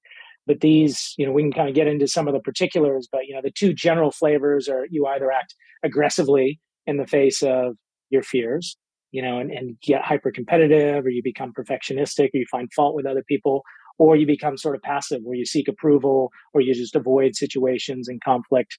But 0.47 0.61
these, 0.61 1.15
you 1.19 1.27
know, 1.27 1.33
we 1.33 1.43
can 1.43 1.53
kind 1.53 1.69
of 1.69 1.75
get 1.75 1.87
into 1.87 2.09
some 2.09 2.27
of 2.27 2.35
the 2.35 2.41
particulars, 2.41 3.09
but 3.11 3.27
you 3.27 3.35
know, 3.35 3.43
the 3.43 3.51
two 3.51 3.75
general 3.75 4.11
flavors 4.11 4.69
are 4.69 4.87
you 4.91 5.07
either 5.07 5.31
act 5.31 5.55
aggressively 5.85 6.61
in 6.87 6.97
the 6.97 7.07
face 7.07 7.43
of 7.43 7.77
your 8.09 8.23
fears 8.23 8.77
you 9.13 9.23
know, 9.23 9.39
and, 9.39 9.51
and 9.51 9.77
get 9.81 10.03
hyper 10.03 10.31
competitive 10.31 11.05
or 11.05 11.11
you 11.11 11.23
become 11.23 11.53
perfectionistic 11.53 12.29
or 12.33 12.39
you 12.39 12.47
find 12.51 12.73
fault 12.73 12.95
with 12.95 13.07
other 13.07 13.25
people, 13.27 13.63
or 14.00 14.16
you 14.16 14.26
become 14.26 14.57
sort 14.57 14.75
of 14.75 14.80
passive 14.80 15.21
where 15.23 15.37
you 15.37 15.45
seek 15.45 15.69
approval 15.69 16.30
or 16.54 16.62
you 16.62 16.73
just 16.73 16.97
avoid 16.97 17.37
situations 17.37 18.09
and 18.09 18.19
conflict. 18.25 18.78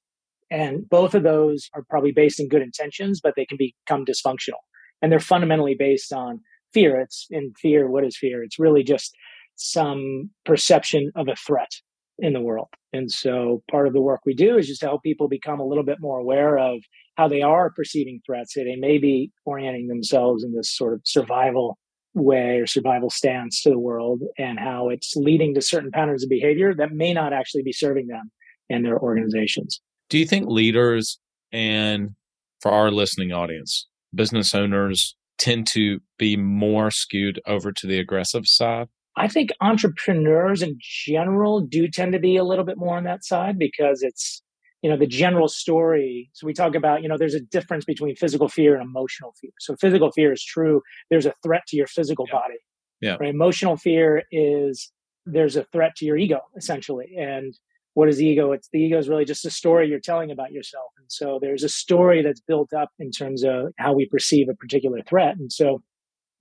And 0.50 0.90
both 0.90 1.14
of 1.14 1.22
those 1.22 1.70
are 1.76 1.84
probably 1.92 2.12
based 2.12 2.40
in 2.40 2.50
good 2.50 2.64
intentions, 2.64 3.22
but 3.22 3.36
they 3.36 3.46
can 3.46 3.58
become 3.58 4.04
dysfunctional. 4.04 4.64
And 5.00 5.12
they're 5.12 5.20
fundamentally 5.20 5.76
based 5.78 6.12
on 6.12 6.40
fear. 6.74 7.00
It's 7.00 7.28
in 7.30 7.54
fear. 7.62 7.88
What 7.88 8.04
is 8.04 8.18
fear? 8.18 8.44
It's 8.44 8.58
really 8.58 8.84
just 8.84 9.16
some 9.58 10.32
perception 10.44 11.12
of 11.16 11.28
a 11.28 11.36
threat 11.36 11.70
in 12.18 12.34
the 12.34 12.42
world. 12.42 12.70
And 12.92 13.12
so 13.12 13.62
part 13.70 13.86
of 13.86 13.94
the 13.94 14.02
work 14.02 14.22
we 14.26 14.34
do 14.34 14.58
is 14.58 14.68
just 14.68 14.82
to 14.82 14.88
help 14.88 15.04
people 15.04 15.28
become 15.28 15.60
a 15.60 15.66
little 15.66 15.84
bit 15.84 15.98
more 16.00 16.18
aware 16.18 16.58
of 16.58 16.80
how 17.16 17.28
they 17.28 17.44
are 17.44 17.70
perceiving 17.70 18.22
threats. 18.26 18.56
They 18.56 18.76
may 18.76 18.98
be 18.98 19.32
orienting 19.46 19.88
themselves 19.88 20.44
in 20.44 20.56
this 20.56 20.76
sort 20.76 20.96
of 20.96 21.02
survival 21.04 21.78
way 22.14 22.58
or 22.58 22.68
survival 22.68 23.10
stance 23.10 23.62
to 23.62 23.70
the 23.70 23.80
world 23.80 24.22
and 24.38 24.60
how 24.60 24.90
it's 24.90 25.16
leading 25.16 25.54
to 25.56 25.62
certain 25.62 25.92
patterns 25.92 26.24
of 26.24 26.30
behavior 26.30 26.74
that 26.74 26.92
may 26.92 27.14
not 27.14 27.34
actually 27.34 27.64
be 27.64 27.72
serving 27.72 28.08
them 28.08 28.32
and 28.70 28.86
their 28.86 29.00
organizations. 29.00 29.82
Do 30.10 30.18
you 30.18 30.26
think 30.26 30.48
leaders 30.50 31.20
and 31.52 32.12
for 32.60 32.72
our 32.72 32.92
listening 32.92 33.32
audience, 33.32 33.88
business 34.14 34.54
owners 34.54 35.16
tend 35.38 35.68
to 35.68 36.00
be 36.18 36.38
more 36.38 36.92
skewed 36.92 37.42
over 37.48 37.72
to 37.72 37.88
the 37.88 38.00
aggressive 38.00 38.46
side? 38.46 38.88
I 39.18 39.28
think 39.28 39.52
entrepreneurs 39.60 40.62
in 40.62 40.78
general 40.80 41.62
do 41.62 41.88
tend 41.88 42.14
to 42.14 42.20
be 42.20 42.38
a 42.38 42.44
little 42.44 42.64
bit 42.64 42.78
more 42.78 42.98
on 42.98 43.04
that 43.06 43.26
side 43.26 43.58
because 43.58 44.04
it's 44.04 44.42
you 44.82 44.90
know 44.90 44.98
the 44.98 45.08
general 45.08 45.48
story. 45.48 46.30
So 46.34 46.48
we 46.48 46.54
talk 46.54 46.76
about 46.76 47.04
you 47.04 47.10
know 47.10 47.18
there's 47.18 47.36
a 47.36 47.40
difference 47.40 47.86
between 47.86 48.16
physical 48.16 48.50
fear 48.50 48.74
and 48.76 48.84
emotional 48.84 49.34
fear. 49.40 49.52
So 49.60 49.76
physical 49.76 50.12
fear 50.12 50.32
is 50.32 50.44
true. 50.44 50.82
There's 51.10 51.26
a 51.26 51.34
threat 51.44 51.64
to 51.68 51.78
your 51.78 51.88
physical 51.88 52.26
yeah. 52.28 52.40
body 52.40 52.58
yeah. 53.02 53.18
right? 53.20 53.30
Emotional 53.30 53.76
fear 53.76 54.24
is 54.32 54.92
there's 55.26 55.56
a 55.56 55.66
threat 55.66 55.96
to 55.98 56.06
your 56.06 56.18
ego 56.18 56.40
essentially. 56.56 57.16
And 57.20 57.54
what 57.94 58.08
is 58.08 58.18
the 58.18 58.26
ego? 58.26 58.54
It's 58.54 58.70
the 58.72 58.80
ego 58.80 58.98
is 58.98 59.10
really 59.10 59.26
just 59.26 59.46
a 59.46 59.52
story 59.52 59.90
you're 59.90 60.00
telling 60.00 60.32
about 60.32 60.52
yourself. 60.52 60.92
And 60.98 61.12
so 61.12 61.40
there's 61.42 61.64
a 61.64 61.70
story 61.70 62.22
that's 62.24 62.40
built 62.40 62.72
up 62.74 62.90
in 63.00 63.12
terms 63.12 63.44
of 63.44 63.74
how 63.78 63.94
we 63.94 64.06
perceive 64.06 64.48
a 64.50 64.56
particular 64.56 65.02
threat. 65.02 65.36
And 65.38 65.52
so 65.52 65.82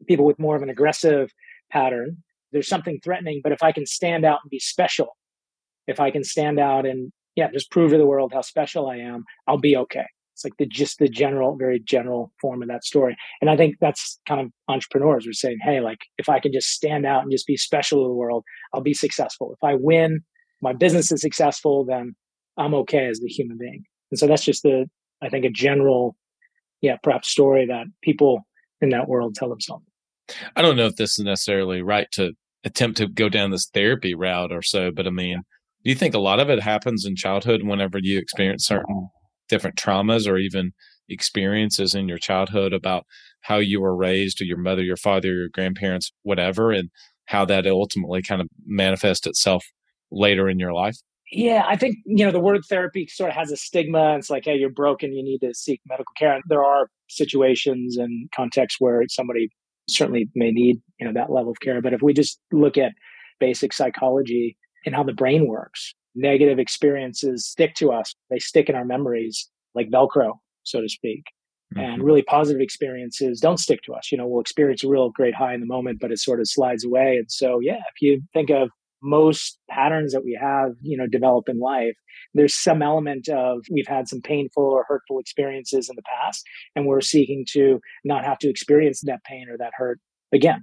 people 0.07 0.25
with 0.25 0.39
more 0.39 0.55
of 0.57 0.63
an 0.63 0.71
aggressive 0.71 1.33
pattern 1.71 2.17
there's 2.53 2.69
something 2.69 2.99
threatening 3.03 3.41
but 3.43 3.53
if 3.53 3.63
i 3.63 3.73
can 3.73 3.87
stand 3.87 4.25
out 4.25 4.41
and 4.43 4.51
be 4.51 4.59
special 4.59 5.17
if 5.87 6.01
i 6.01 6.11
can 6.11 6.25
stand 6.25 6.59
out 6.59 6.87
and 6.87 7.13
yeah, 7.37 7.51
just 7.53 7.71
prove 7.71 7.93
to 7.93 7.99
the 7.99 8.07
world 8.07 8.33
how 8.33 8.43
special 8.43 8.89
I 8.89 8.97
am. 8.97 9.25
I'll 9.47 9.59
be 9.59 9.77
okay. 9.77 10.07
It's 10.35 10.45
like 10.45 10.57
the 10.59 10.67
just 10.67 10.99
the 10.99 11.09
general, 11.09 11.57
very 11.57 11.81
general 11.81 12.33
form 12.41 12.63
of 12.63 12.69
that 12.69 12.85
story. 12.85 13.17
And 13.41 13.51
I 13.51 13.57
think 13.57 13.77
that's 13.81 14.19
kind 14.27 14.41
of 14.41 14.51
entrepreneurs 14.69 15.27
are 15.27 15.33
saying, 15.33 15.59
hey, 15.63 15.81
like 15.81 15.99
if 16.17 16.29
I 16.29 16.41
can 16.41 16.53
just 16.53 16.69
stand 16.69 17.05
out 17.05 17.23
and 17.23 17.31
just 17.31 17.47
be 17.47 17.57
special 17.57 18.03
to 18.03 18.09
the 18.09 18.15
world, 18.15 18.45
I'll 18.73 18.81
be 18.81 18.95
successful. 18.95 19.53
If 19.53 19.63
I 19.63 19.75
win, 19.75 20.21
my 20.63 20.73
business 20.73 21.13
is 21.13 21.21
successful, 21.21 21.85
then 21.85 22.15
I'm 22.57 22.75
okay 22.75 23.07
as 23.07 23.21
the 23.21 23.29
human 23.29 23.59
being. 23.59 23.85
And 24.11 24.19
so 24.19 24.27
that's 24.27 24.45
just 24.45 24.63
the 24.63 24.87
I 25.23 25.29
think 25.29 25.45
a 25.45 25.51
general, 25.51 26.17
yeah, 26.81 26.97
perhaps 27.03 27.29
story 27.29 27.67
that 27.67 27.87
people 28.03 28.47
in 28.81 28.89
that 28.91 29.09
world 29.09 29.35
tell 29.35 29.51
themselves. 29.51 29.85
I 30.57 30.63
don't 30.63 30.77
know 30.77 30.87
if 30.87 30.97
this 30.97 31.19
is 31.19 31.25
necessarily 31.25 31.83
right 31.83 32.11
to 32.13 32.33
attempt 32.65 32.99
to 32.99 33.09
go 33.09 33.29
down 33.29 33.51
this 33.51 33.69
therapy 33.73 34.15
route 34.15 34.53
or 34.53 34.63
so, 34.63 34.91
but 34.91 35.07
I 35.07 35.11
mean, 35.11 35.43
do 35.85 35.91
you 35.91 35.97
think 35.97 36.15
a 36.15 36.21
lot 36.21 36.41
of 36.41 36.51
it 36.51 36.61
happens 36.61 37.05
in 37.07 37.17
childhood 37.17 37.63
whenever 37.65 37.99
you 38.01 38.19
experience 38.19 38.67
certain 38.67 39.09
different 39.49 39.77
traumas 39.77 40.29
or 40.29 40.37
even 40.39 40.73
experiences 41.09 41.95
in 41.95 42.09
your 42.09 42.19
childhood 42.19 42.73
about 42.73 43.05
how 43.43 43.57
you 43.57 43.81
were 43.81 43.97
raised 43.97 44.41
or 44.41 44.45
your 44.45 44.59
mother, 44.59 44.83
your 44.83 44.97
father, 44.97 45.33
your 45.33 45.49
grandparents, 45.49 46.13
whatever, 46.23 46.71
and 46.71 46.91
how 47.25 47.45
that 47.45 47.67
ultimately 47.67 48.23
kind 48.23 48.41
of 48.41 48.49
manifests 48.67 49.27
itself 49.27 49.65
later 50.11 50.49
in 50.49 50.59
your 50.59 50.73
life? 50.73 50.97
Yeah, 51.33 51.65
I 51.67 51.77
think, 51.77 51.97
you 52.05 52.25
know, 52.25 52.33
the 52.33 52.41
word 52.41 52.63
therapy 52.69 53.07
sort 53.07 53.31
of 53.31 53.37
has 53.37 53.53
a 53.53 53.57
stigma. 53.57 54.17
It's 54.17 54.31
like, 54.31 54.45
hey, 54.45 54.57
you're 54.57 54.69
broken, 54.69 55.13
you 55.13 55.23
need 55.23 55.39
to 55.39 55.55
seek 55.55 55.81
medical 55.87 56.13
care. 56.19 56.35
And 56.35 56.43
there 56.49 56.65
are 56.65 56.89
situations 57.09 57.97
and 57.97 58.29
contexts 58.35 58.81
where 58.81 59.03
somebody 59.09 59.49
certainly 59.89 60.29
may 60.35 60.51
need, 60.51 60.81
you 60.99 61.07
know, 61.07 61.13
that 61.13 61.31
level 61.31 61.53
of 61.53 61.61
care. 61.61 61.81
But 61.81 61.93
if 61.93 62.03
we 62.03 62.13
just 62.13 62.41
look 62.53 62.77
at 62.77 62.93
basic 63.39 63.73
psychology, 63.73 64.57
and 64.85 64.95
how 64.95 65.03
the 65.03 65.13
brain 65.13 65.47
works. 65.47 65.95
Negative 66.15 66.59
experiences 66.59 67.47
stick 67.47 67.75
to 67.77 67.93
us. 67.93 68.15
They 68.31 68.39
stick 68.39 68.69
in 68.69 68.75
our 68.75 68.85
memories 68.85 69.49
like 69.75 69.91
Velcro, 69.91 70.39
so 70.65 70.81
to 70.81 70.89
speak. 70.89 71.25
Mm-hmm. 71.75 71.81
And 71.81 72.03
really 72.03 72.23
positive 72.23 72.61
experiences 72.61 73.41
don't 73.41 73.59
stick 73.59 73.83
to 73.83 73.95
us. 73.95 74.11
You 74.11 74.19
know, 74.19 74.27
we'll 74.27 74.41
experience 74.41 74.83
a 74.83 74.89
real 74.89 75.11
great 75.11 75.35
high 75.35 75.55
in 75.55 75.61
the 75.61 75.67
moment, 75.67 76.01
but 76.01 76.11
it 76.11 76.19
sort 76.19 76.41
of 76.41 76.49
slides 76.49 76.85
away. 76.85 77.17
And 77.17 77.31
so, 77.31 77.61
yeah, 77.61 77.77
if 77.77 78.01
you 78.01 78.23
think 78.33 78.51
of 78.51 78.71
most 79.03 79.59
patterns 79.71 80.13
that 80.13 80.25
we 80.25 80.39
have, 80.41 80.73
you 80.83 80.97
know, 80.97 81.07
develop 81.07 81.49
in 81.49 81.61
life, 81.61 81.95
there's 82.35 82.55
some 82.55 82.83
element 82.83 83.29
of 83.29 83.65
we've 83.71 83.87
had 83.87 84.09
some 84.09 84.21
painful 84.21 84.65
or 84.65 84.85
hurtful 84.87 85.19
experiences 85.19 85.89
in 85.89 85.97
the 85.97 86.03
past, 86.03 86.45
and 86.77 86.87
we're 86.87 87.01
seeking 87.01 87.45
to 87.53 87.81
not 88.05 88.25
have 88.25 88.39
to 88.39 88.49
experience 88.49 89.01
that 89.03 89.25
pain 89.25 89.49
or 89.49 89.57
that 89.59 89.73
hurt 89.77 90.01
again. 90.33 90.63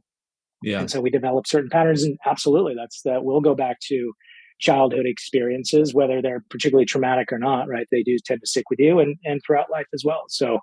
Yeah. 0.64 0.80
And 0.80 0.92
so 0.92 1.02
we 1.02 1.10
develop 1.10 1.48
certain 1.48 1.70
patterns 1.70 2.04
and 2.04 2.18
absolutely 2.26 2.74
that's 2.76 3.02
that 3.04 3.24
we'll 3.24 3.42
go 3.42 3.56
back 3.56 3.80
to 3.88 4.14
childhood 4.60 5.06
experiences, 5.06 5.94
whether 5.94 6.22
they're 6.22 6.44
particularly 6.50 6.86
traumatic 6.86 7.32
or 7.32 7.38
not, 7.38 7.68
right? 7.68 7.88
They 7.92 8.04
do 8.04 8.18
tend 8.26 8.42
to 8.42 8.48
stick 8.48 8.70
with 8.70 8.80
you 8.80 9.00
and, 9.00 9.16
and 9.24 9.40
throughout 9.46 9.70
life 9.72 9.86
as 9.94 10.04
well. 10.04 10.24
So 10.30 10.60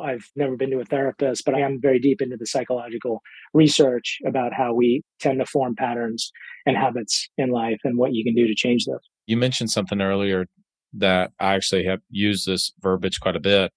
I've 0.00 0.30
never 0.36 0.56
been 0.56 0.70
to 0.70 0.80
a 0.80 0.84
therapist, 0.84 1.44
but 1.44 1.54
I 1.54 1.60
am 1.60 1.80
very 1.80 1.98
deep 1.98 2.20
into 2.20 2.36
the 2.36 2.46
psychological 2.46 3.20
research 3.54 4.18
about 4.26 4.52
how 4.52 4.72
we 4.74 5.02
tend 5.20 5.40
to 5.40 5.46
form 5.46 5.74
patterns 5.76 6.30
and 6.66 6.76
habits 6.76 7.28
in 7.36 7.50
life 7.50 7.80
and 7.84 7.98
what 7.98 8.12
you 8.12 8.22
can 8.22 8.34
do 8.34 8.46
to 8.46 8.54
change 8.54 8.84
those. 8.84 9.00
You 9.26 9.36
mentioned 9.36 9.70
something 9.70 10.00
earlier 10.00 10.46
that 10.94 11.32
I 11.40 11.54
actually 11.54 11.84
have 11.84 12.00
used 12.10 12.46
this 12.46 12.72
verbiage 12.80 13.20
quite 13.20 13.36
a 13.36 13.40
bit 13.40 13.72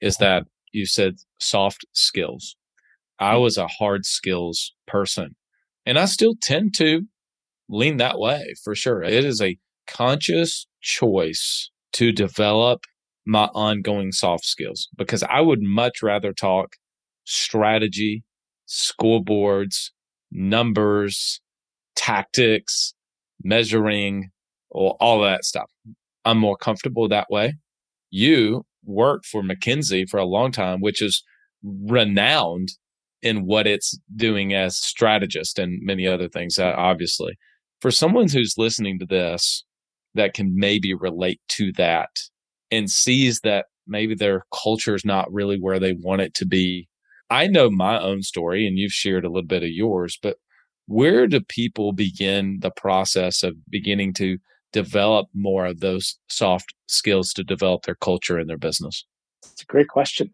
is 0.00 0.16
that 0.18 0.44
you 0.72 0.86
said 0.86 1.16
soft 1.40 1.84
skills. 1.92 2.56
I 3.18 3.34
mm. 3.34 3.42
was 3.42 3.56
a 3.56 3.66
hard 3.66 4.04
skills 4.04 4.72
person. 4.86 5.36
And 5.84 5.98
I 5.98 6.06
still 6.06 6.34
tend 6.40 6.74
to 6.78 7.02
lean 7.68 7.96
that 7.98 8.18
way 8.18 8.54
for 8.62 8.74
sure. 8.74 9.02
It 9.02 9.24
is 9.24 9.40
a 9.40 9.58
conscious 9.86 10.66
choice 10.80 11.70
to 11.92 12.12
develop 12.12 12.80
my 13.24 13.46
ongoing 13.54 14.12
soft 14.12 14.44
skills 14.44 14.88
because 14.96 15.22
I 15.24 15.40
would 15.40 15.62
much 15.62 16.02
rather 16.02 16.32
talk 16.32 16.76
strategy, 17.24 18.24
scoreboards, 18.68 19.90
numbers, 20.30 21.40
tactics, 21.96 22.94
measuring, 23.42 24.30
or 24.70 24.96
all 25.00 25.20
that 25.22 25.44
stuff. 25.44 25.70
I'm 26.24 26.38
more 26.38 26.56
comfortable 26.56 27.08
that 27.08 27.28
way. 27.30 27.54
You 28.10 28.64
worked 28.84 29.26
for 29.26 29.42
McKinsey 29.42 30.08
for 30.08 30.18
a 30.18 30.24
long 30.24 30.52
time, 30.52 30.80
which 30.80 31.02
is 31.02 31.22
renowned 31.62 32.70
in 33.22 33.46
what 33.46 33.66
it's 33.66 33.98
doing 34.14 34.54
as 34.54 34.76
strategist 34.76 35.58
and 35.58 35.78
many 35.82 36.06
other 36.06 36.28
things, 36.28 36.58
uh, 36.58 36.74
obviously. 36.76 37.36
For 37.80 37.90
someone 37.90 38.28
who's 38.28 38.54
listening 38.56 38.98
to 38.98 39.06
this 39.06 39.64
that 40.14 40.34
can 40.34 40.54
maybe 40.54 40.94
relate 40.94 41.40
to 41.48 41.72
that 41.72 42.10
and 42.70 42.90
sees 42.90 43.40
that 43.40 43.66
maybe 43.86 44.14
their 44.14 44.44
culture 44.52 44.94
is 44.94 45.04
not 45.04 45.32
really 45.32 45.58
where 45.60 45.78
they 45.78 45.92
want 45.92 46.22
it 46.22 46.34
to 46.34 46.46
be. 46.46 46.88
I 47.30 47.46
know 47.46 47.70
my 47.70 48.00
own 48.00 48.22
story 48.22 48.66
and 48.66 48.78
you've 48.78 48.92
shared 48.92 49.24
a 49.24 49.28
little 49.28 49.46
bit 49.46 49.62
of 49.62 49.68
yours, 49.70 50.18
but 50.20 50.36
where 50.86 51.26
do 51.26 51.40
people 51.40 51.92
begin 51.92 52.58
the 52.60 52.70
process 52.70 53.42
of 53.42 53.54
beginning 53.68 54.14
to 54.14 54.38
develop 54.72 55.28
more 55.34 55.66
of 55.66 55.80
those 55.80 56.18
soft 56.28 56.74
skills 56.86 57.32
to 57.32 57.44
develop 57.44 57.82
their 57.82 57.96
culture 57.96 58.38
in 58.38 58.46
their 58.46 58.58
business? 58.58 59.04
It's 59.44 59.62
a 59.62 59.66
great 59.66 59.88
question. 59.88 60.32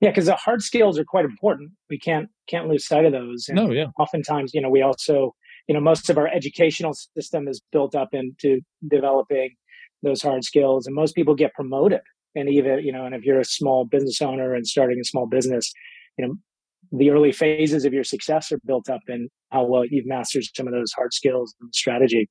Yeah, 0.00 0.10
because 0.10 0.26
the 0.26 0.36
hard 0.36 0.62
skills 0.62 0.98
are 0.98 1.04
quite 1.04 1.24
important. 1.24 1.72
We 1.88 1.98
can't 1.98 2.28
can't 2.48 2.68
lose 2.68 2.86
sight 2.86 3.04
of 3.04 3.12
those. 3.12 3.46
And 3.48 3.56
no, 3.56 3.70
yeah. 3.70 3.86
Oftentimes, 3.98 4.52
you 4.54 4.60
know, 4.60 4.70
we 4.70 4.82
also, 4.82 5.34
you 5.68 5.74
know, 5.74 5.80
most 5.80 6.10
of 6.10 6.18
our 6.18 6.28
educational 6.28 6.94
system 6.94 7.48
is 7.48 7.60
built 7.72 7.94
up 7.94 8.10
into 8.12 8.60
developing 8.86 9.50
those 10.02 10.22
hard 10.22 10.44
skills, 10.44 10.86
and 10.86 10.94
most 10.94 11.14
people 11.14 11.34
get 11.34 11.54
promoted. 11.54 12.00
And 12.34 12.48
even, 12.48 12.80
you 12.84 12.92
know, 12.92 13.04
and 13.04 13.14
if 13.14 13.24
you're 13.24 13.40
a 13.40 13.44
small 13.44 13.84
business 13.84 14.22
owner 14.22 14.54
and 14.54 14.66
starting 14.66 15.00
a 15.00 15.04
small 15.04 15.26
business, 15.26 15.72
you 16.16 16.26
know, 16.26 16.34
the 16.92 17.10
early 17.10 17.32
phases 17.32 17.84
of 17.84 17.92
your 17.92 18.04
success 18.04 18.52
are 18.52 18.60
built 18.64 18.88
up 18.88 19.02
in 19.08 19.28
how 19.50 19.64
well 19.64 19.84
you've 19.84 20.06
mastered 20.06 20.44
some 20.54 20.66
of 20.66 20.72
those 20.72 20.92
hard 20.92 21.12
skills 21.12 21.54
and 21.60 21.74
strategy 21.74 22.28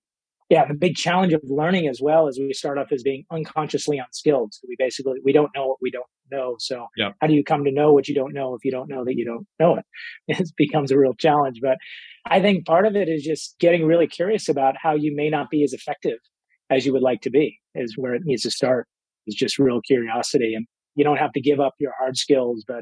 yeah, 0.50 0.66
the 0.66 0.74
big 0.74 0.96
challenge 0.96 1.32
of 1.34 1.42
learning 1.44 1.88
as 1.88 2.00
well 2.02 2.28
is 2.28 2.40
we 2.40 2.54
start 2.54 2.80
off 2.80 2.92
as 2.92 3.04
being 3.04 3.24
unconsciously 3.32 4.00
unskilled. 4.00 4.54
So 4.54 4.62
we 4.68 4.76
basically 4.80 5.20
we 5.24 5.32
don't 5.32 5.52
know 5.56 5.68
what 5.68 5.78
we 5.80 5.92
don't 5.92 6.06
know. 6.32 6.56
So 6.58 6.88
yeah. 6.98 7.12
how 7.22 7.28
do 7.28 7.34
you 7.34 7.44
come 7.44 7.64
to 7.66 7.72
know 7.72 7.94
what 7.94 8.08
you 8.08 8.16
don't 8.16 8.34
know 8.34 8.56
if 8.56 8.66
you 8.66 8.72
don't 8.72 8.90
know 8.90 9.06
that 9.06 9.16
you 9.16 9.26
don't 9.26 9.46
know 9.60 9.78
it? 9.78 9.86
It 10.40 10.50
becomes 10.58 10.92
a 10.92 10.98
real 10.98 11.14
challenge. 11.14 11.60
But 11.62 11.78
I 12.26 12.42
think 12.42 12.66
part 12.66 12.88
of 12.88 12.96
it 12.96 13.08
is 13.08 13.24
just 13.24 13.56
getting 13.60 13.86
really 13.86 14.08
curious 14.08 14.50
about 14.50 14.76
how 14.82 14.96
you 14.96 15.16
may 15.16 15.30
not 15.30 15.52
be 15.52 15.64
as 15.64 15.74
effective 15.74 16.18
as 16.72 16.84
you 16.84 16.94
would 16.94 17.04
like 17.04 17.22
to 17.22 17.30
be 17.30 17.60
is 17.76 17.94
where 17.96 18.16
it 18.16 18.24
needs 18.26 18.42
to 18.44 18.52
start. 18.52 18.88
Is 19.28 19.36
just 19.36 19.60
real 19.60 19.82
curiosity. 19.82 20.56
And 20.56 20.66
you 20.96 21.04
don't 21.04 21.18
have 21.18 21.34
to 21.34 21.42
give 21.42 21.60
up 21.60 21.74
your 21.80 21.94
hard 22.00 22.18
skills, 22.18 22.64
but 22.68 22.82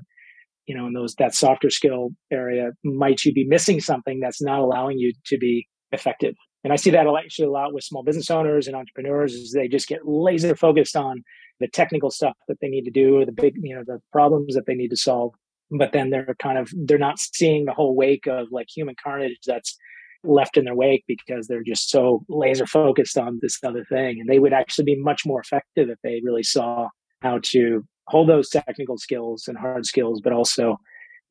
you 0.67 0.77
know, 0.77 0.87
in 0.87 0.93
those 0.93 1.15
that 1.15 1.35
softer 1.35 1.69
skill 1.69 2.09
area, 2.31 2.69
might 2.85 3.25
you 3.25 3.33
be 3.33 3.45
missing 3.45 3.81
something 3.81 4.21
that's 4.21 4.41
not 4.41 4.59
allowing 4.59 4.97
you 4.97 5.11
to 5.25 5.37
be 5.37 5.67
effective 5.91 6.35
and 6.67 6.73
I 6.73 6.75
see 6.75 6.89
that 6.89 7.07
actually 7.07 7.45
a 7.45 7.49
lot 7.49 7.71
with 7.71 7.85
small 7.85 8.03
business 8.03 8.29
owners 8.29 8.67
and 8.67 8.75
entrepreneurs 8.75 9.33
is 9.33 9.53
they 9.53 9.69
just 9.69 9.87
get 9.87 10.05
laser 10.05 10.53
focused 10.53 10.97
on 10.97 11.23
the 11.61 11.67
technical 11.69 12.11
stuff 12.11 12.35
that 12.49 12.59
they 12.59 12.67
need 12.67 12.83
to 12.83 12.91
do 12.91 13.15
or 13.15 13.25
the 13.25 13.31
big, 13.31 13.53
you 13.63 13.73
know, 13.73 13.85
the 13.87 14.01
problems 14.11 14.53
that 14.53 14.65
they 14.65 14.75
need 14.75 14.89
to 14.89 14.97
solve. 14.97 15.33
But 15.71 15.93
then 15.93 16.09
they're 16.09 16.35
kind 16.39 16.57
of, 16.57 16.69
they're 16.75 16.97
not 16.97 17.19
seeing 17.19 17.63
the 17.63 17.71
whole 17.71 17.95
wake 17.95 18.27
of 18.27 18.47
like 18.51 18.67
human 18.67 18.95
carnage 19.01 19.37
that's 19.47 19.77
left 20.25 20.57
in 20.57 20.65
their 20.65 20.75
wake 20.75 21.05
because 21.07 21.47
they're 21.47 21.63
just 21.63 21.89
so 21.89 22.25
laser 22.27 22.67
focused 22.67 23.17
on 23.17 23.39
this 23.41 23.57
other 23.63 23.85
thing. 23.85 24.19
And 24.19 24.27
they 24.27 24.39
would 24.39 24.51
actually 24.51 24.83
be 24.83 24.97
much 24.97 25.25
more 25.25 25.39
effective 25.39 25.89
if 25.89 25.99
they 26.03 26.19
really 26.21 26.43
saw 26.43 26.89
how 27.21 27.39
to 27.43 27.85
hold 28.07 28.27
those 28.27 28.49
technical 28.49 28.97
skills 28.97 29.45
and 29.47 29.57
hard 29.57 29.85
skills, 29.85 30.19
but 30.19 30.33
also 30.33 30.81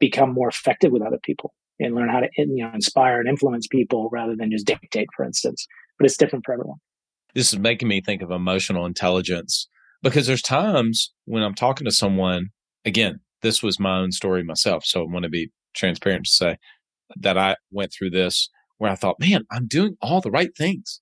become 0.01 0.33
more 0.33 0.49
effective 0.49 0.93
with 0.93 1.03
other 1.03 1.21
people 1.23 1.53
and 1.81 1.95
learn 1.95 2.09
how 2.09 2.21
to 2.21 2.29
you 2.37 2.65
know 2.65 2.71
inspire 2.73 3.21
and 3.21 3.29
influence 3.29 3.67
people 3.67 4.09
rather 4.13 4.35
than 4.37 4.51
just 4.51 4.67
dictate 4.67 5.09
for 5.17 5.25
instance 5.25 5.67
but 5.99 6.07
it's 6.07 6.17
different 6.17 6.45
for 6.45 6.53
everyone 6.53 6.79
this 7.35 7.53
is 7.53 7.59
making 7.59 7.89
me 7.89 8.01
think 8.01 8.23
of 8.23 8.31
emotional 8.31 8.87
intelligence 8.87 9.69
because 10.03 10.27
there's 10.27 10.43
times 10.43 11.13
when 11.25 11.43
i'm 11.43 11.55
talking 11.55 11.85
to 11.85 11.93
someone 11.93 12.49
again 12.85 13.21
this 13.43 13.63
was 13.63 13.81
my 13.81 13.99
own 13.99 14.13
story 14.13 14.43
myself 14.43 14.85
so 14.85 15.03
i 15.03 15.07
want 15.07 15.23
to 15.23 15.29
be 15.29 15.51
transparent 15.75 16.25
to 16.25 16.31
say 16.31 16.57
that 17.17 17.39
i 17.39 17.55
went 17.71 17.93
through 17.93 18.11
this 18.11 18.49
where 18.79 18.91
i 18.91 18.95
thought 18.95 19.21
man 19.21 19.45
i'm 19.51 19.67
doing 19.67 19.97
all 20.01 20.21
the 20.21 20.31
right 20.31 20.57
things 20.57 21.01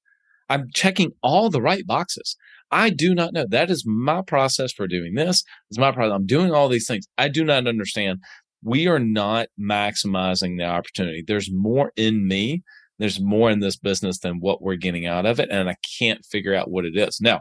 i'm 0.49 0.69
checking 0.75 1.13
all 1.23 1.51
the 1.51 1.63
right 1.63 1.87
boxes 1.87 2.37
I 2.75 2.91
do 2.91 3.15
not 3.15 3.33
know. 3.33 3.47
That 3.49 3.71
is 3.71 3.85
my 3.87 4.21
process 4.23 4.73
for 4.73 4.89
doing 4.89 5.15
this. 5.15 5.45
It's 5.71 5.79
my 5.79 5.93
process. 5.93 6.13
I'm 6.13 6.27
doing 6.27 6.51
all 6.51 6.69
these 6.69 6.89
things. 6.89 7.07
I 7.17 7.29
do 7.29 7.45
not 7.45 7.69
understand 7.69 8.19
we 8.65 8.89
are 8.89 8.99
not 8.99 9.49
maximizing 9.61 10.57
the 10.57 10.65
opportunity. 10.65 11.23
There's 11.25 11.53
more 11.53 11.93
in 11.97 12.27
me. 12.27 12.63
There's 12.99 13.21
more 13.21 13.51
in 13.51 13.61
this 13.61 13.77
business 13.77 14.19
than 14.19 14.41
what 14.41 14.63
we're 14.63 14.77
getting 14.77 15.07
out 15.07 15.27
of 15.27 15.39
it. 15.39 15.49
And 15.51 15.69
I 15.69 15.77
can't 15.99 16.25
figure 16.25 16.55
out 16.55 16.71
what 16.71 16.85
it 16.85 16.97
is. 16.97 17.21
Now, 17.21 17.41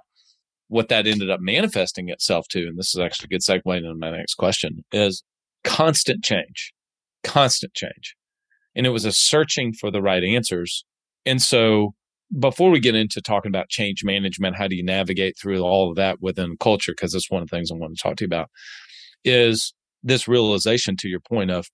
what 0.67 0.89
that 0.89 1.07
ended 1.07 1.29
up 1.29 1.39
manifesting 1.39 2.09
itself 2.09 2.47
to, 2.49 2.67
and 2.67 2.77
this 2.77 2.93
is 2.93 2.99
actually 2.99 3.27
a 3.27 3.29
good 3.29 3.41
segue 3.41 3.77
into 3.77 3.95
my 3.95 4.11
next 4.11 4.35
question, 4.35 4.83
is 4.91 5.23
constant 5.63 6.23
change, 6.23 6.73
constant 7.23 7.73
change. 7.73 8.15
And 8.75 8.85
it 8.85 8.89
was 8.89 9.05
a 9.05 9.11
searching 9.11 9.73
for 9.73 9.91
the 9.91 10.01
right 10.01 10.23
answers. 10.23 10.83
And 11.25 11.41
so 11.41 11.93
before 12.39 12.71
we 12.71 12.79
get 12.79 12.95
into 12.95 13.21
talking 13.21 13.49
about 13.49 13.69
change 13.69 14.03
management, 14.03 14.55
how 14.55 14.67
do 14.67 14.75
you 14.75 14.83
navigate 14.83 15.37
through 15.39 15.61
all 15.61 15.89
of 15.89 15.95
that 15.95 16.21
within 16.21 16.57
culture? 16.59 16.93
Because 16.93 17.13
that's 17.13 17.29
one 17.29 17.43
of 17.43 17.49
the 17.49 17.55
things 17.55 17.71
I 17.71 17.75
want 17.75 17.95
to 17.95 18.01
talk 18.01 18.17
to 18.17 18.23
you 18.23 18.27
about 18.27 18.49
is 19.23 19.73
this 20.03 20.27
realization 20.27 20.97
to 20.97 21.07
your 21.07 21.19
point 21.19 21.51
of 21.51 21.69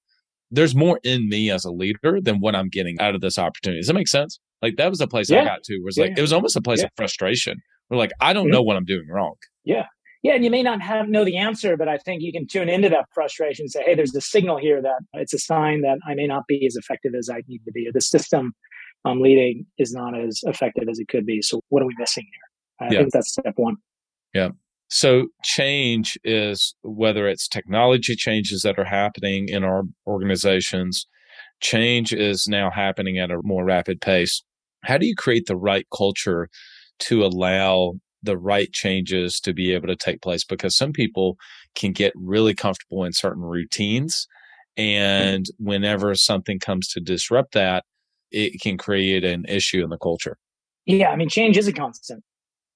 there's 0.51 0.75
more 0.75 0.99
in 1.03 1.29
me 1.29 1.51
as 1.51 1.65
a 1.65 1.71
leader 1.71 2.19
than 2.21 2.39
what 2.39 2.55
I'm 2.55 2.69
getting 2.69 2.99
out 2.99 3.15
of 3.15 3.21
this 3.21 3.37
opportunity. 3.37 3.81
Does 3.81 3.87
that 3.87 3.93
make 3.93 4.07
sense? 4.07 4.39
Like 4.61 4.77
that 4.77 4.89
was 4.89 4.99
a 5.01 5.07
place 5.07 5.29
yeah. 5.29 5.41
I 5.41 5.45
got 5.45 5.63
to 5.63 5.77
where 5.77 5.85
was 5.85 5.97
yeah. 5.97 6.05
like 6.05 6.17
it 6.17 6.21
was 6.21 6.33
almost 6.33 6.55
a 6.55 6.61
place 6.61 6.79
yeah. 6.79 6.85
of 6.85 6.91
frustration. 6.95 7.57
We're 7.89 7.97
like, 7.97 8.11
I 8.19 8.33
don't 8.33 8.45
mm-hmm. 8.45 8.53
know 8.53 8.61
what 8.61 8.77
I'm 8.77 8.85
doing 8.85 9.07
wrong. 9.09 9.35
Yeah. 9.63 9.85
Yeah, 10.21 10.33
and 10.33 10.43
you 10.43 10.51
may 10.51 10.63
not 10.63 10.81
have 10.81 11.07
know 11.07 11.23
the 11.23 11.37
answer, 11.37 11.77
but 11.77 11.87
I 11.87 11.97
think 11.97 12.21
you 12.21 12.33
can 12.33 12.45
tune 12.45 12.67
into 12.67 12.89
that 12.89 13.05
frustration 13.13 13.63
and 13.63 13.71
say, 13.71 13.83
"Hey, 13.85 13.95
there's 13.95 14.13
a 14.13 14.19
signal 14.19 14.57
here 14.57 14.81
that 14.81 14.99
it's 15.13 15.33
a 15.33 15.39
sign 15.39 15.81
that 15.83 15.97
I 16.05 16.13
may 16.13 16.27
not 16.27 16.43
be 16.45 16.65
as 16.65 16.75
effective 16.75 17.13
as 17.17 17.29
I 17.29 17.41
need 17.47 17.61
to 17.63 17.71
be, 17.71 17.87
or 17.87 17.93
the 17.93 18.01
system 18.01 18.51
I'm 19.05 19.21
leading 19.21 19.65
is 19.77 19.93
not 19.93 20.19
as 20.19 20.41
effective 20.43 20.89
as 20.89 20.99
it 20.99 21.07
could 21.07 21.25
be. 21.25 21.41
So, 21.41 21.61
what 21.69 21.81
are 21.81 21.85
we 21.85 21.95
missing 21.97 22.25
here?" 22.29 22.87
I 22.89 22.93
yeah. 22.93 22.99
think 22.99 23.13
that's 23.13 23.31
step 23.31 23.53
one. 23.55 23.77
Yeah, 24.33 24.49
so 24.89 25.28
change 25.43 26.17
is 26.23 26.75
whether 26.82 27.28
it's 27.28 27.47
technology 27.47 28.15
changes 28.15 28.63
that 28.63 28.80
are 28.80 28.86
happening 28.86 29.47
in 29.47 29.63
our 29.63 29.84
organizations, 30.08 31.06
change 31.62 32.12
is 32.12 32.47
now 32.47 32.71
happening 32.71 33.19
at 33.19 33.30
a 33.30 33.39
more 33.43 33.63
rapid 33.63 34.02
pace. 34.02 34.43
How 34.84 34.97
do 34.97 35.06
you 35.06 35.15
create 35.15 35.45
the 35.45 35.56
right 35.56 35.86
culture 35.95 36.49
to 36.99 37.23
allow 37.23 37.93
the 38.23 38.38
right 38.38 38.71
changes 38.73 39.39
to 39.41 39.54
be 39.54 39.73
able 39.73 39.88
to 39.88 39.95
take 39.95 40.21
place? 40.23 40.43
Because 40.43 40.75
some 40.75 40.91
people 40.91 41.38
can 41.75 41.91
get 41.91 42.12
really 42.15 42.56
comfortable 42.56 43.04
in 43.04 43.13
certain 43.13 43.43
routines. 43.43 44.28
Hmm. 44.75 44.84
And 44.84 45.45
whenever 45.60 46.15
something 46.15 46.58
comes 46.58 46.88
to 46.89 46.99
disrupt 46.99 47.54
that, 47.54 47.84
it 48.32 48.60
can 48.62 48.78
create 48.78 49.23
an 49.23 49.45
issue 49.47 49.84
in 49.84 49.89
the 49.89 49.97
culture. 49.97 50.38
Yeah, 50.86 51.10
I 51.10 51.15
mean, 51.15 51.30
change 51.30 51.58
is 51.58 51.67
a 51.67 51.73
constant. 51.73 52.23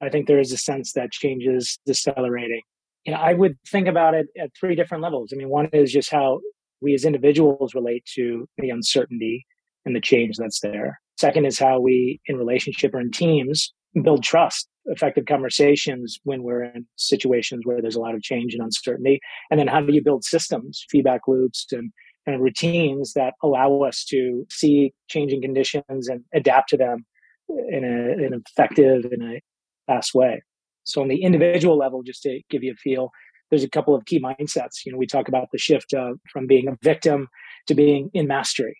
I 0.04 0.10
think 0.10 0.28
there 0.28 0.40
is 0.40 0.52
a 0.52 0.58
sense 0.58 0.94
that 0.94 1.12
change 1.12 1.46
is 1.46 1.80
decelerating. 1.86 2.62
You 3.06 3.14
know, 3.14 3.20
I 3.20 3.34
would 3.34 3.58
think 3.70 3.88
about 3.88 4.14
it 4.14 4.28
at 4.40 4.52
three 4.60 4.76
different 4.76 5.04
levels. 5.04 5.32
I 5.34 5.38
mean, 5.38 5.50
one 5.50 5.70
is 5.74 5.92
just 5.92 6.12
how 6.12 6.40
we 6.82 6.94
as 6.94 7.06
individuals 7.06 7.74
relate 7.74 8.06
to 8.16 8.48
the 8.58 8.70
uncertainty 8.70 9.46
and 9.86 9.96
the 9.96 10.02
change 10.02 10.38
that's 10.38 10.60
there. 10.62 11.00
Second 11.18 11.46
is 11.46 11.60
how 11.60 11.80
we, 11.80 12.20
in 12.28 12.38
relationship 12.38 12.94
or 12.94 13.00
in 13.00 13.12
teams, 13.12 13.74
build 14.04 14.24
trust, 14.24 14.68
effective 14.86 15.26
conversations 15.26 16.20
when 16.24 16.44
we're 16.44 16.64
in 16.64 16.86
situations 16.96 17.62
where 17.64 17.82
there's 17.82 17.96
a 17.96 18.02
lot 18.02 18.16
of 18.16 18.22
change 18.22 18.54
and 18.54 18.64
uncertainty. 18.64 19.20
And 19.52 19.60
then 19.60 19.68
how 19.68 19.82
do 19.82 19.94
you 19.94 20.04
build 20.04 20.24
systems, 20.24 20.86
feedback 20.90 21.22
loops, 21.28 21.68
and, 21.72 21.92
and 22.26 22.42
routines 22.42 23.14
that 23.14 23.34
allow 23.44 23.82
us 23.82 24.04
to 24.06 24.46
see 24.50 24.94
changing 25.10 25.42
conditions 25.42 26.08
and 26.08 26.24
adapt 26.34 26.70
to 26.70 26.78
them 26.78 27.06
in, 27.50 27.84
a, 27.84 28.26
an 28.26 28.42
effective, 28.46 29.06
and 29.12 29.24
a 29.24 29.42
fast 29.88 30.14
way. 30.14 30.44
So 30.84 31.02
on 31.02 31.08
the 31.08 31.24
individual 31.24 31.78
level, 31.78 32.04
just 32.04 32.24
to 32.24 32.42
give 32.50 32.64
you 32.64 32.74
a 32.74 32.76
feel, 32.76 33.12
there's 33.50 33.64
a 33.64 33.70
couple 33.70 33.96
of 33.96 34.06
key 34.06 34.20
mindsets. 34.20 34.86
You 34.86 34.92
know, 34.92 34.98
we 34.98 35.08
talk 35.08 35.28
about 35.28 35.50
the 35.52 35.58
shift 35.58 35.94
uh, 35.94 36.14
from 36.32 36.48
being 36.48 36.68
a 36.68 36.78
victim 36.82 37.28
to 37.68 37.76
being 37.76 38.10
in 38.14 38.28
mastery. 38.28 38.78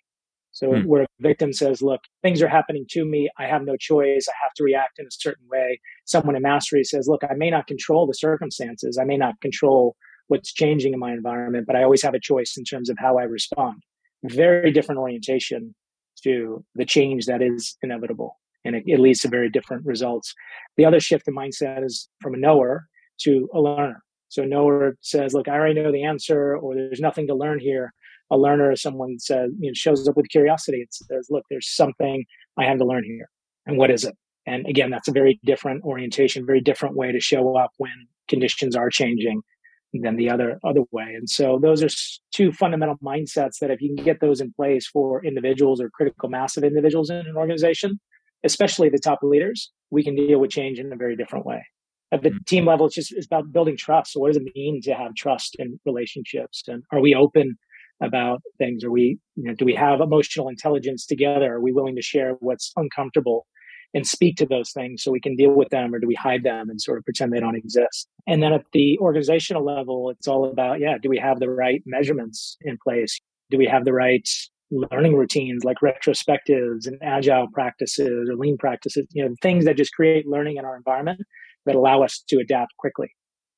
So 0.52 0.68
mm. 0.68 0.84
where 0.86 1.02
a 1.02 1.06
victim 1.20 1.52
says, 1.52 1.82
look, 1.82 2.00
things 2.22 2.40
are 2.42 2.48
happening 2.48 2.86
to 2.90 3.04
me. 3.04 3.28
I 3.38 3.46
have 3.46 3.62
no 3.62 3.76
choice. 3.76 4.26
I 4.28 4.34
have 4.42 4.52
to 4.56 4.64
react 4.64 4.98
in 4.98 5.06
a 5.06 5.10
certain 5.10 5.46
way. 5.50 5.80
Someone 6.04 6.36
in 6.36 6.42
mastery 6.42 6.84
says, 6.84 7.08
look, 7.08 7.22
I 7.28 7.34
may 7.34 7.50
not 7.50 7.66
control 7.66 8.06
the 8.06 8.14
circumstances. 8.14 8.98
I 9.00 9.04
may 9.04 9.16
not 9.16 9.40
control 9.40 9.96
what's 10.28 10.52
changing 10.52 10.92
in 10.92 11.00
my 11.00 11.12
environment, 11.12 11.66
but 11.66 11.76
I 11.76 11.82
always 11.82 12.02
have 12.02 12.14
a 12.14 12.20
choice 12.20 12.56
in 12.56 12.64
terms 12.64 12.88
of 12.88 12.96
how 12.98 13.18
I 13.18 13.24
respond. 13.24 13.82
Very 14.22 14.70
different 14.70 15.00
orientation 15.00 15.74
to 16.22 16.64
the 16.74 16.84
change 16.84 17.26
that 17.26 17.42
is 17.42 17.76
inevitable 17.82 18.36
and 18.64 18.76
it, 18.76 18.84
it 18.86 19.00
leads 19.00 19.20
to 19.20 19.28
very 19.28 19.50
different 19.50 19.84
results. 19.84 20.34
The 20.76 20.84
other 20.84 21.00
shift 21.00 21.28
in 21.28 21.34
mindset 21.34 21.84
is 21.84 22.08
from 22.20 22.34
a 22.34 22.38
knower 22.38 22.86
to 23.20 23.48
a 23.54 23.60
learner. 23.60 24.02
So 24.28 24.42
a 24.42 24.46
knower 24.46 24.96
says, 25.00 25.32
look, 25.32 25.48
I 25.48 25.52
already 25.52 25.80
know 25.80 25.92
the 25.92 26.04
answer, 26.04 26.56
or 26.56 26.74
there's 26.74 27.00
nothing 27.00 27.26
to 27.28 27.34
learn 27.34 27.60
here. 27.60 27.92
A 28.30 28.36
learner 28.36 28.72
is 28.72 28.82
someone 28.82 29.18
says, 29.18 29.50
you 29.60 29.70
know, 29.70 29.74
shows 29.74 30.08
up 30.08 30.16
with 30.16 30.28
curiosity 30.28 30.80
and 30.80 30.88
says, 30.90 31.28
look, 31.30 31.44
there's 31.50 31.68
something 31.68 32.24
I 32.58 32.64
have 32.64 32.78
to 32.78 32.84
learn 32.84 33.04
here. 33.04 33.28
And 33.66 33.78
what 33.78 33.90
is 33.90 34.04
it? 34.04 34.16
And 34.46 34.66
again, 34.66 34.90
that's 34.90 35.08
a 35.08 35.12
very 35.12 35.38
different 35.44 35.84
orientation, 35.84 36.44
very 36.44 36.60
different 36.60 36.96
way 36.96 37.12
to 37.12 37.20
show 37.20 37.56
up 37.56 37.70
when 37.78 37.92
conditions 38.28 38.74
are 38.76 38.90
changing 38.90 39.42
than 40.02 40.16
the 40.16 40.28
other 40.28 40.58
other 40.64 40.82
way. 40.90 41.14
And 41.14 41.30
so 41.30 41.58
those 41.62 41.82
are 41.82 41.88
two 42.32 42.52
fundamental 42.52 42.96
mindsets 43.02 43.58
that 43.60 43.70
if 43.70 43.80
you 43.80 43.94
can 43.94 44.04
get 44.04 44.20
those 44.20 44.40
in 44.40 44.52
place 44.52 44.86
for 44.86 45.24
individuals 45.24 45.80
or 45.80 45.88
critical 45.90 46.28
mass 46.28 46.56
of 46.56 46.64
individuals 46.64 47.10
in 47.10 47.18
an 47.18 47.36
organization, 47.36 48.00
especially 48.44 48.88
the 48.88 48.98
top 48.98 49.20
leaders, 49.22 49.72
we 49.90 50.04
can 50.04 50.14
deal 50.14 50.38
with 50.38 50.50
change 50.50 50.78
in 50.78 50.92
a 50.92 50.96
very 50.96 51.16
different 51.16 51.46
way. 51.46 51.64
At 52.12 52.22
the 52.22 52.30
mm-hmm. 52.30 52.38
team 52.46 52.66
level, 52.66 52.86
it's 52.86 52.94
just 52.94 53.12
it's 53.12 53.26
about 53.26 53.52
building 53.52 53.76
trust. 53.76 54.12
So 54.12 54.20
what 54.20 54.28
does 54.28 54.36
it 54.36 54.52
mean 54.54 54.80
to 54.82 54.94
have 54.94 55.14
trust 55.14 55.56
in 55.58 55.80
relationships? 55.84 56.62
And 56.68 56.82
are 56.92 57.00
we 57.00 57.14
open 57.14 57.56
about 58.02 58.42
things? 58.58 58.84
Are 58.84 58.90
we, 58.90 59.18
you 59.36 59.44
know, 59.44 59.54
do 59.54 59.64
we 59.64 59.74
have 59.74 60.00
emotional 60.00 60.48
intelligence 60.48 61.06
together? 61.06 61.54
Are 61.54 61.60
we 61.60 61.72
willing 61.72 61.96
to 61.96 62.02
share 62.02 62.34
what's 62.40 62.72
uncomfortable? 62.76 63.46
and 63.94 64.06
speak 64.06 64.36
to 64.36 64.46
those 64.46 64.72
things 64.72 65.02
so 65.02 65.12
we 65.12 65.20
can 65.20 65.36
deal 65.36 65.52
with 65.52 65.68
them 65.70 65.94
or 65.94 66.00
do 66.00 66.06
we 66.06 66.14
hide 66.14 66.42
them 66.42 66.68
and 66.68 66.80
sort 66.80 66.98
of 66.98 67.04
pretend 67.04 67.32
they 67.32 67.40
don't 67.40 67.56
exist 67.56 68.08
and 68.26 68.42
then 68.42 68.52
at 68.52 68.64
the 68.72 68.98
organizational 68.98 69.64
level 69.64 70.10
it's 70.10 70.26
all 70.26 70.50
about 70.50 70.80
yeah 70.80 70.98
do 71.00 71.08
we 71.08 71.18
have 71.18 71.38
the 71.38 71.48
right 71.48 71.82
measurements 71.86 72.56
in 72.62 72.76
place 72.82 73.20
do 73.50 73.56
we 73.56 73.66
have 73.66 73.84
the 73.84 73.92
right 73.92 74.28
learning 74.90 75.14
routines 75.14 75.64
like 75.64 75.76
retrospectives 75.82 76.86
and 76.86 76.98
agile 77.02 77.46
practices 77.52 78.28
or 78.28 78.36
lean 78.36 78.56
practices 78.56 79.06
you 79.12 79.24
know 79.24 79.34
things 79.42 79.64
that 79.64 79.76
just 79.76 79.92
create 79.92 80.26
learning 80.26 80.56
in 80.56 80.64
our 80.64 80.76
environment 80.76 81.20
that 81.66 81.74
allow 81.74 82.02
us 82.02 82.22
to 82.28 82.38
adapt 82.38 82.76
quickly 82.78 83.08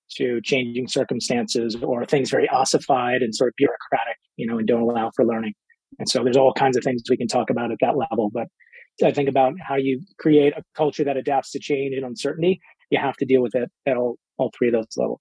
to 0.08 0.40
changing 0.42 0.86
circumstances 0.86 1.76
or 1.82 2.04
things 2.04 2.30
very 2.30 2.48
ossified 2.48 3.22
and 3.22 3.34
sort 3.34 3.48
of 3.48 3.54
bureaucratic 3.56 4.16
you 4.36 4.46
know 4.46 4.58
and 4.58 4.68
don't 4.68 4.82
allow 4.82 5.10
for 5.14 5.24
learning 5.24 5.52
and 5.98 6.08
so 6.08 6.22
there's 6.22 6.36
all 6.36 6.52
kinds 6.52 6.76
of 6.76 6.84
things 6.84 7.02
we 7.08 7.16
can 7.16 7.28
talk 7.28 7.50
about 7.50 7.70
at 7.70 7.78
that 7.80 7.96
level 7.96 8.30
but 8.32 8.46
I 9.04 9.12
think 9.12 9.28
about 9.28 9.54
how 9.60 9.76
you 9.76 10.00
create 10.18 10.54
a 10.56 10.62
culture 10.74 11.04
that 11.04 11.16
adapts 11.16 11.50
to 11.52 11.58
change 11.58 11.94
and 11.94 12.04
uncertainty. 12.04 12.60
You 12.90 12.98
have 12.98 13.16
to 13.16 13.26
deal 13.26 13.42
with 13.42 13.54
it 13.54 13.68
at 13.86 13.96
all, 13.96 14.16
all 14.38 14.50
three 14.56 14.68
of 14.68 14.74
those 14.74 14.86
levels. 14.96 15.20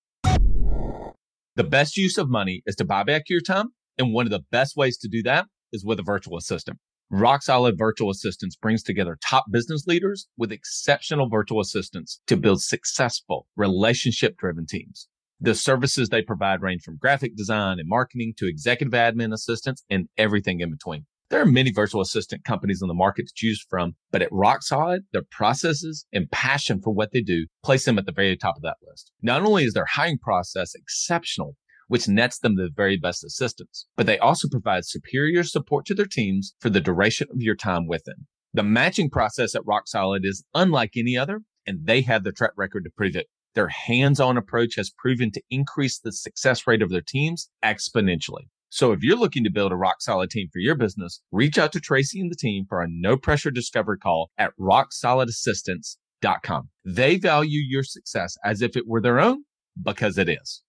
The 1.55 1.63
best 1.65 1.97
use 1.97 2.17
of 2.17 2.29
money 2.29 2.63
is 2.65 2.75
to 2.77 2.85
buy 2.85 3.03
back 3.03 3.23
your 3.27 3.41
time. 3.41 3.69
And 3.97 4.13
one 4.13 4.25
of 4.25 4.31
the 4.31 4.43
best 4.51 4.77
ways 4.77 4.97
to 4.99 5.09
do 5.09 5.21
that 5.23 5.47
is 5.73 5.83
with 5.83 5.99
a 5.99 6.03
virtual 6.03 6.37
assistant. 6.37 6.77
Rock 7.09 7.41
Solid 7.43 7.77
Virtual 7.77 8.09
Assistants 8.09 8.55
brings 8.55 8.83
together 8.83 9.17
top 9.21 9.45
business 9.51 9.85
leaders 9.85 10.29
with 10.37 10.53
exceptional 10.53 11.27
virtual 11.27 11.59
assistants 11.59 12.21
to 12.27 12.37
build 12.37 12.61
successful 12.61 13.47
relationship 13.57 14.37
driven 14.37 14.65
teams. 14.65 15.09
The 15.41 15.53
services 15.53 16.07
they 16.07 16.21
provide 16.21 16.61
range 16.61 16.83
from 16.83 16.97
graphic 16.97 17.35
design 17.35 17.79
and 17.79 17.89
marketing 17.89 18.33
to 18.37 18.47
executive 18.47 18.93
admin 18.93 19.33
assistance 19.33 19.83
and 19.89 20.07
everything 20.17 20.61
in 20.61 20.71
between. 20.71 21.05
There 21.31 21.41
are 21.41 21.45
many 21.45 21.71
virtual 21.71 22.01
assistant 22.01 22.43
companies 22.43 22.81
on 22.81 22.89
the 22.89 22.93
market 22.93 23.25
to 23.25 23.33
choose 23.33 23.65
from, 23.69 23.93
but 24.11 24.21
at 24.21 24.27
Rock 24.33 24.63
Solid, 24.63 25.03
their 25.13 25.23
processes 25.31 26.05
and 26.11 26.29
passion 26.29 26.81
for 26.81 26.93
what 26.93 27.13
they 27.13 27.21
do 27.21 27.47
place 27.63 27.85
them 27.85 27.97
at 27.97 28.05
the 28.05 28.11
very 28.11 28.35
top 28.35 28.57
of 28.57 28.63
that 28.63 28.75
list. 28.85 29.13
Not 29.21 29.41
only 29.41 29.63
is 29.63 29.73
their 29.73 29.85
hiring 29.85 30.17
process 30.17 30.75
exceptional, 30.75 31.55
which 31.87 32.09
nets 32.09 32.39
them 32.39 32.57
the 32.57 32.69
very 32.75 32.97
best 32.97 33.23
assistants, 33.23 33.87
but 33.95 34.07
they 34.07 34.19
also 34.19 34.49
provide 34.49 34.83
superior 34.83 35.45
support 35.45 35.85
to 35.85 35.93
their 35.93 36.05
teams 36.05 36.53
for 36.59 36.69
the 36.69 36.81
duration 36.81 37.29
of 37.31 37.41
your 37.41 37.55
time 37.55 37.87
with 37.87 38.03
them. 38.03 38.27
The 38.53 38.63
matching 38.63 39.09
process 39.09 39.55
at 39.55 39.65
Rock 39.65 39.83
Solid 39.87 40.25
is 40.25 40.43
unlike 40.53 40.97
any 40.97 41.15
other, 41.15 41.39
and 41.65 41.85
they 41.85 42.01
have 42.01 42.25
the 42.25 42.33
track 42.33 42.51
record 42.57 42.83
to 42.83 42.91
prove 42.97 43.15
it. 43.15 43.27
Their 43.55 43.69
hands-on 43.69 44.35
approach 44.35 44.75
has 44.75 44.91
proven 44.97 45.31
to 45.31 45.41
increase 45.49 45.97
the 45.97 46.11
success 46.11 46.67
rate 46.67 46.81
of 46.81 46.89
their 46.89 46.99
teams 46.99 47.49
exponentially. 47.63 48.47
So 48.73 48.93
if 48.93 49.03
you're 49.03 49.17
looking 49.17 49.43
to 49.43 49.51
build 49.51 49.73
a 49.73 49.75
rock 49.75 49.97
solid 49.99 50.29
team 50.29 50.47
for 50.51 50.59
your 50.59 50.75
business, 50.75 51.21
reach 51.29 51.57
out 51.57 51.73
to 51.73 51.81
Tracy 51.81 52.21
and 52.21 52.31
the 52.31 52.37
team 52.37 52.65
for 52.69 52.81
a 52.81 52.87
no 52.89 53.17
pressure 53.17 53.51
discovery 53.51 53.97
call 53.97 54.31
at 54.37 54.53
rocksolidassistance.com. 54.57 56.69
They 56.85 57.17
value 57.17 57.59
your 57.59 57.83
success 57.83 58.37
as 58.45 58.61
if 58.61 58.77
it 58.77 58.87
were 58.87 59.01
their 59.01 59.19
own 59.19 59.43
because 59.83 60.17
it 60.17 60.29
is. 60.29 60.63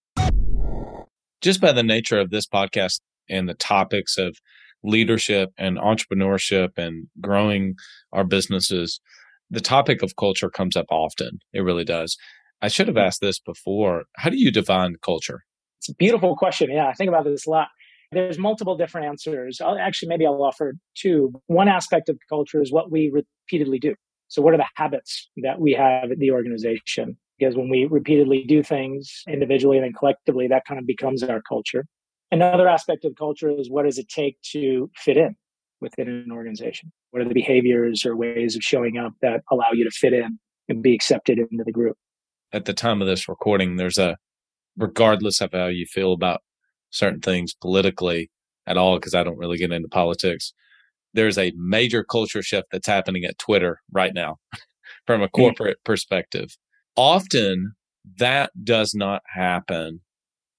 Just 1.39 1.61
by 1.61 1.71
the 1.71 1.81
nature 1.81 2.19
of 2.19 2.29
this 2.29 2.45
podcast 2.45 2.99
and 3.29 3.47
the 3.47 3.53
topics 3.53 4.17
of 4.17 4.35
leadership 4.83 5.51
and 5.57 5.77
entrepreneurship 5.77 6.71
and 6.75 7.07
growing 7.21 7.75
our 8.11 8.25
businesses, 8.25 8.99
the 9.49 9.61
topic 9.61 10.03
of 10.03 10.17
culture 10.17 10.49
comes 10.49 10.75
up 10.75 10.87
often. 10.91 11.39
It 11.53 11.61
really 11.61 11.85
does. 11.85 12.17
I 12.61 12.67
should 12.67 12.89
have 12.89 12.97
asked 12.97 13.21
this 13.21 13.39
before. 13.39 14.03
How 14.17 14.29
do 14.29 14.37
you 14.37 14.51
define 14.51 14.97
culture? 15.01 15.43
It's 15.79 15.87
a 15.87 15.95
beautiful 15.95 16.35
question. 16.35 16.69
Yeah, 16.69 16.87
I 16.87 16.93
think 16.93 17.07
about 17.07 17.23
this 17.23 17.47
a 17.47 17.49
lot. 17.49 17.69
There's 18.13 18.37
multiple 18.37 18.77
different 18.77 19.07
answers. 19.07 19.59
I'll, 19.61 19.77
actually, 19.77 20.09
maybe 20.09 20.25
I'll 20.25 20.43
offer 20.43 20.73
two. 20.95 21.33
One 21.47 21.67
aspect 21.67 22.09
of 22.09 22.17
culture 22.29 22.61
is 22.61 22.71
what 22.71 22.91
we 22.91 23.11
repeatedly 23.11 23.79
do. 23.79 23.95
So, 24.27 24.41
what 24.41 24.53
are 24.53 24.57
the 24.57 24.69
habits 24.75 25.29
that 25.37 25.59
we 25.59 25.73
have 25.73 26.11
at 26.11 26.19
the 26.19 26.31
organization? 26.31 27.17
Because 27.37 27.55
when 27.55 27.69
we 27.69 27.85
repeatedly 27.85 28.43
do 28.47 28.63
things 28.63 29.23
individually 29.27 29.77
and 29.77 29.85
then 29.85 29.93
collectively, 29.93 30.47
that 30.47 30.63
kind 30.67 30.79
of 30.79 30.85
becomes 30.85 31.23
our 31.23 31.41
culture. 31.41 31.85
Another 32.31 32.67
aspect 32.67 33.05
of 33.05 33.13
culture 33.15 33.49
is 33.49 33.69
what 33.69 33.85
does 33.85 33.97
it 33.97 34.09
take 34.09 34.37
to 34.53 34.89
fit 34.95 35.17
in 35.17 35.35
within 35.81 36.07
an 36.07 36.31
organization? 36.31 36.91
What 37.11 37.21
are 37.21 37.27
the 37.27 37.33
behaviors 37.33 38.05
or 38.05 38.15
ways 38.15 38.55
of 38.55 38.63
showing 38.63 38.97
up 38.97 39.13
that 39.21 39.41
allow 39.51 39.71
you 39.73 39.83
to 39.83 39.91
fit 39.91 40.13
in 40.13 40.39
and 40.67 40.81
be 40.81 40.95
accepted 40.95 41.37
into 41.37 41.63
the 41.63 41.71
group? 41.71 41.95
At 42.51 42.65
the 42.65 42.73
time 42.73 43.01
of 43.01 43.07
this 43.07 43.27
recording, 43.27 43.75
there's 43.75 43.97
a, 43.97 44.17
regardless 44.77 45.41
of 45.41 45.51
how 45.53 45.67
you 45.67 45.85
feel 45.85 46.13
about 46.13 46.41
certain 46.93 47.19
things 47.19 47.53
politically 47.53 48.29
at 48.65 48.77
all 48.77 48.97
because 48.97 49.13
I 49.13 49.23
don't 49.23 49.37
really 49.37 49.57
get 49.57 49.71
into 49.71 49.89
politics. 49.89 50.53
There's 51.13 51.37
a 51.37 51.51
major 51.55 52.03
culture 52.03 52.41
shift 52.41 52.67
that's 52.71 52.87
happening 52.87 53.25
at 53.25 53.37
Twitter 53.37 53.79
right 53.91 54.13
now 54.13 54.37
from 55.05 55.21
a 55.21 55.25
hmm. 55.27 55.41
corporate 55.41 55.77
mm-hmm. 55.77 55.91
perspective. 55.91 56.55
Often 56.95 57.73
that 58.19 58.51
does 58.63 58.93
not 58.93 59.21
happen 59.33 60.01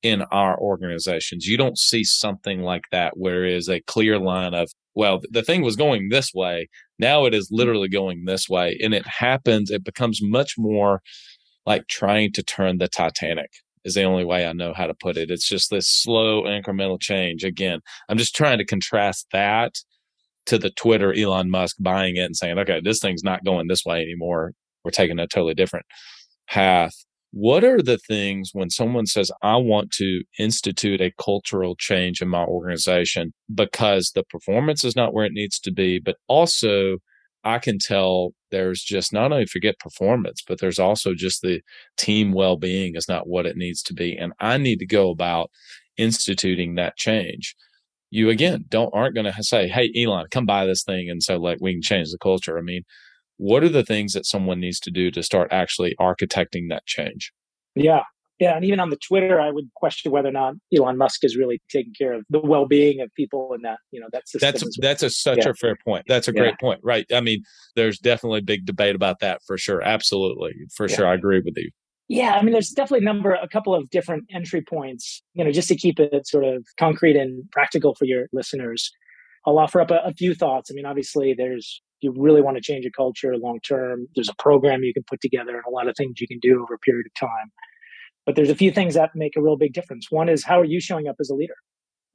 in 0.02 0.22
our 0.30 0.58
organizations. 0.58 1.46
You 1.46 1.56
don't 1.56 1.78
see 1.78 2.04
something 2.04 2.60
like 2.60 2.84
that 2.92 3.16
where 3.16 3.44
is 3.44 3.68
a 3.68 3.80
clear 3.80 4.18
line 4.18 4.52
of, 4.52 4.70
well, 4.94 5.20
the 5.30 5.42
thing 5.42 5.62
was 5.62 5.76
going 5.76 6.08
this 6.08 6.30
way. 6.34 6.68
Now 6.98 7.24
it 7.24 7.34
is 7.34 7.48
hmm. 7.48 7.56
literally 7.56 7.88
going 7.88 8.24
this 8.24 8.48
way. 8.48 8.78
And 8.82 8.92
it 8.92 9.06
happens, 9.06 9.70
it 9.70 9.84
becomes 9.84 10.20
much 10.22 10.54
more 10.58 11.00
like 11.66 11.86
trying 11.88 12.32
to 12.32 12.42
turn 12.42 12.78
the 12.78 12.88
Titanic 12.88 13.50
is 13.84 13.94
the 13.94 14.04
only 14.04 14.24
way 14.24 14.46
I 14.46 14.52
know 14.52 14.72
how 14.74 14.86
to 14.86 14.94
put 14.94 15.16
it. 15.16 15.30
It's 15.30 15.48
just 15.48 15.70
this 15.70 15.88
slow 15.88 16.42
incremental 16.42 17.00
change. 17.00 17.44
Again, 17.44 17.80
I'm 18.08 18.18
just 18.18 18.34
trying 18.34 18.58
to 18.58 18.64
contrast 18.64 19.26
that 19.32 19.74
to 20.46 20.58
the 20.58 20.70
Twitter 20.70 21.12
Elon 21.12 21.50
Musk 21.50 21.76
buying 21.80 22.16
it 22.16 22.24
and 22.24 22.36
saying, 22.36 22.58
okay, 22.58 22.80
this 22.82 23.00
thing's 23.00 23.24
not 23.24 23.44
going 23.44 23.68
this 23.68 23.84
way 23.84 24.02
anymore. 24.02 24.52
We're 24.84 24.90
taking 24.90 25.18
a 25.18 25.26
totally 25.26 25.54
different 25.54 25.86
path. 26.48 26.94
What 27.32 27.64
are 27.64 27.82
the 27.82 27.98
things 27.98 28.50
when 28.52 28.70
someone 28.70 29.06
says, 29.06 29.32
I 29.42 29.56
want 29.56 29.90
to 29.92 30.22
institute 30.38 31.00
a 31.00 31.12
cultural 31.20 31.74
change 31.74 32.22
in 32.22 32.28
my 32.28 32.44
organization 32.44 33.32
because 33.52 34.12
the 34.14 34.22
performance 34.22 34.84
is 34.84 34.94
not 34.94 35.12
where 35.12 35.24
it 35.24 35.32
needs 35.32 35.58
to 35.60 35.72
be, 35.72 35.98
but 35.98 36.16
also 36.28 36.98
I 37.44 37.58
can 37.58 37.78
tell 37.78 38.32
there's 38.50 38.82
just 38.82 39.12
not 39.12 39.32
only 39.32 39.46
forget 39.46 39.78
performance, 39.78 40.42
but 40.46 40.60
there's 40.60 40.78
also 40.78 41.14
just 41.14 41.42
the 41.42 41.60
team 41.96 42.32
well 42.32 42.56
being 42.56 42.96
is 42.96 43.08
not 43.08 43.28
what 43.28 43.46
it 43.46 43.56
needs 43.56 43.82
to 43.84 43.94
be. 43.94 44.16
And 44.16 44.32
I 44.40 44.58
need 44.58 44.78
to 44.78 44.86
go 44.86 45.10
about 45.10 45.50
instituting 45.96 46.74
that 46.74 46.96
change. 46.96 47.54
You 48.10 48.30
again 48.30 48.64
don't 48.68 48.94
aren't 48.94 49.14
going 49.14 49.30
to 49.32 49.42
say, 49.42 49.68
"Hey, 49.68 49.92
Elon, 49.96 50.26
come 50.30 50.46
buy 50.46 50.66
this 50.66 50.84
thing," 50.84 51.10
and 51.10 51.22
so 51.22 51.36
like 51.36 51.58
we 51.60 51.72
can 51.72 51.82
change 51.82 52.10
the 52.10 52.18
culture. 52.18 52.58
I 52.58 52.62
mean, 52.62 52.82
what 53.36 53.64
are 53.64 53.68
the 53.68 53.84
things 53.84 54.12
that 54.12 54.26
someone 54.26 54.60
needs 54.60 54.80
to 54.80 54.90
do 54.90 55.10
to 55.10 55.22
start 55.22 55.52
actually 55.52 55.94
architecting 56.00 56.68
that 56.70 56.86
change? 56.86 57.32
Yeah, 57.74 58.02
Yeah, 58.44 58.56
and 58.56 58.64
even 58.64 58.78
on 58.78 58.90
the 58.90 58.98
Twitter, 59.08 59.40
I 59.40 59.50
would 59.50 59.72
question 59.74 60.12
whether 60.12 60.28
or 60.28 60.32
not 60.32 60.54
Elon 60.76 60.98
Musk 60.98 61.24
is 61.24 61.34
really 61.34 61.62
taking 61.70 61.94
care 61.98 62.12
of 62.12 62.24
the 62.28 62.40
well-being 62.40 63.00
of 63.00 63.08
people 63.16 63.54
in 63.54 63.62
that 63.62 63.78
you 63.90 64.00
know 64.00 64.08
that's 64.12 64.32
that's 64.38 64.62
well. 64.62 64.70
that's 64.80 65.02
a 65.02 65.08
such 65.08 65.38
yeah. 65.38 65.48
a 65.48 65.54
fair 65.54 65.76
point. 65.82 66.04
That's 66.06 66.28
a 66.28 66.32
great 66.32 66.54
yeah. 66.60 66.60
point, 66.60 66.80
right? 66.82 67.06
I 67.10 67.22
mean, 67.22 67.42
there's 67.74 67.98
definitely 67.98 68.40
a 68.40 68.44
big 68.44 68.66
debate 68.66 68.94
about 68.94 69.20
that 69.20 69.40
for 69.46 69.56
sure. 69.56 69.80
Absolutely, 69.82 70.52
for 70.76 70.88
yeah. 70.88 70.96
sure, 70.96 71.06
I 71.06 71.14
agree 71.14 71.40
with 71.42 71.54
you. 71.56 71.70
Yeah, 72.08 72.34
I 72.34 72.42
mean, 72.42 72.52
there's 72.52 72.68
definitely 72.68 73.06
a 73.06 73.08
number, 73.08 73.32
a 73.32 73.48
couple 73.48 73.74
of 73.74 73.88
different 73.88 74.24
entry 74.30 74.60
points. 74.60 75.22
You 75.32 75.42
know, 75.42 75.50
just 75.50 75.68
to 75.68 75.76
keep 75.76 75.98
it 75.98 76.26
sort 76.26 76.44
of 76.44 76.66
concrete 76.78 77.16
and 77.16 77.50
practical 77.50 77.94
for 77.94 78.04
your 78.04 78.26
listeners, 78.30 78.90
I'll 79.46 79.58
offer 79.58 79.80
up 79.80 79.90
a, 79.90 80.00
a 80.04 80.12
few 80.12 80.34
thoughts. 80.34 80.70
I 80.70 80.74
mean, 80.74 80.84
obviously, 80.84 81.32
there's 81.32 81.80
you 82.00 82.12
really 82.14 82.42
want 82.42 82.58
to 82.58 82.62
change 82.62 82.84
a 82.84 82.90
culture 82.90 83.34
long 83.38 83.58
term. 83.66 84.06
There's 84.14 84.28
a 84.28 84.34
program 84.38 84.82
you 84.82 84.92
can 84.92 85.04
put 85.08 85.22
together 85.22 85.56
and 85.56 85.64
a 85.66 85.70
lot 85.70 85.88
of 85.88 85.94
things 85.96 86.20
you 86.20 86.28
can 86.28 86.38
do 86.42 86.62
over 86.62 86.74
a 86.74 86.78
period 86.78 87.06
of 87.06 87.18
time. 87.18 87.50
But 88.26 88.36
there's 88.36 88.50
a 88.50 88.54
few 88.54 88.70
things 88.70 88.94
that 88.94 89.10
make 89.14 89.36
a 89.36 89.42
real 89.42 89.56
big 89.56 89.74
difference. 89.74 90.10
One 90.10 90.28
is 90.28 90.44
how 90.44 90.60
are 90.60 90.64
you 90.64 90.80
showing 90.80 91.08
up 91.08 91.16
as 91.20 91.30
a 91.30 91.34
leader? 91.34 91.56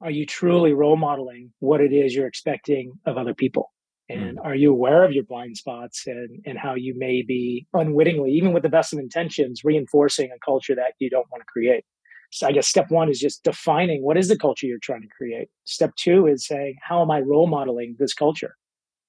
Are 0.00 0.10
you 0.10 0.26
truly 0.26 0.72
role 0.72 0.96
modeling 0.96 1.52
what 1.60 1.80
it 1.80 1.92
is 1.92 2.14
you're 2.14 2.26
expecting 2.26 2.92
of 3.06 3.16
other 3.16 3.34
people? 3.34 3.70
And 4.08 4.38
mm. 4.38 4.44
are 4.44 4.54
you 4.54 4.72
aware 4.72 5.04
of 5.04 5.12
your 5.12 5.24
blind 5.24 5.56
spots 5.56 6.04
and, 6.06 6.40
and 6.44 6.58
how 6.58 6.74
you 6.74 6.94
may 6.96 7.22
be 7.22 7.66
unwittingly, 7.74 8.32
even 8.32 8.52
with 8.52 8.62
the 8.62 8.68
best 8.68 8.92
of 8.92 8.98
intentions, 8.98 9.62
reinforcing 9.62 10.30
a 10.34 10.38
culture 10.44 10.74
that 10.74 10.94
you 10.98 11.10
don't 11.10 11.30
want 11.30 11.42
to 11.42 11.46
create? 11.46 11.84
So 12.32 12.46
I 12.46 12.52
guess 12.52 12.66
step 12.66 12.90
one 12.90 13.10
is 13.10 13.20
just 13.20 13.42
defining 13.44 14.02
what 14.02 14.16
is 14.16 14.28
the 14.28 14.38
culture 14.38 14.66
you're 14.66 14.78
trying 14.82 15.02
to 15.02 15.08
create. 15.08 15.48
Step 15.64 15.94
two 15.96 16.26
is 16.26 16.46
saying, 16.46 16.76
how 16.80 17.02
am 17.02 17.10
I 17.10 17.20
role 17.20 17.48
modeling 17.48 17.96
this 17.98 18.14
culture? 18.14 18.56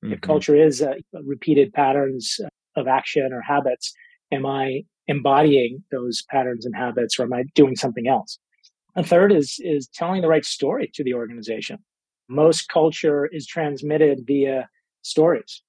Mm-hmm. 0.04 0.14
If 0.14 0.22
culture 0.22 0.56
is 0.56 0.82
uh, 0.82 0.94
repeated 1.24 1.72
patterns 1.74 2.40
of 2.76 2.88
action 2.88 3.32
or 3.32 3.42
habits, 3.42 3.94
am 4.32 4.46
I 4.46 4.84
embodying 5.08 5.84
those 5.92 6.24
patterns 6.30 6.66
and 6.66 6.76
habits 6.76 7.20
or 7.20 7.24
am 7.24 7.34
I 7.34 7.44
doing 7.56 7.76
something 7.76 8.08
else? 8.08 8.38
And 8.96 9.08
third 9.08 9.32
is, 9.32 9.56
is 9.60 9.88
telling 9.94 10.22
the 10.22 10.28
right 10.28 10.46
story 10.46 10.92
to 10.94 11.04
the 11.04 11.14
organization. 11.14 11.78
Most 12.30 12.70
culture 12.70 13.28
is 13.32 13.48
transmitted 13.48 14.24
via 14.26 14.70
stories. 15.02 15.62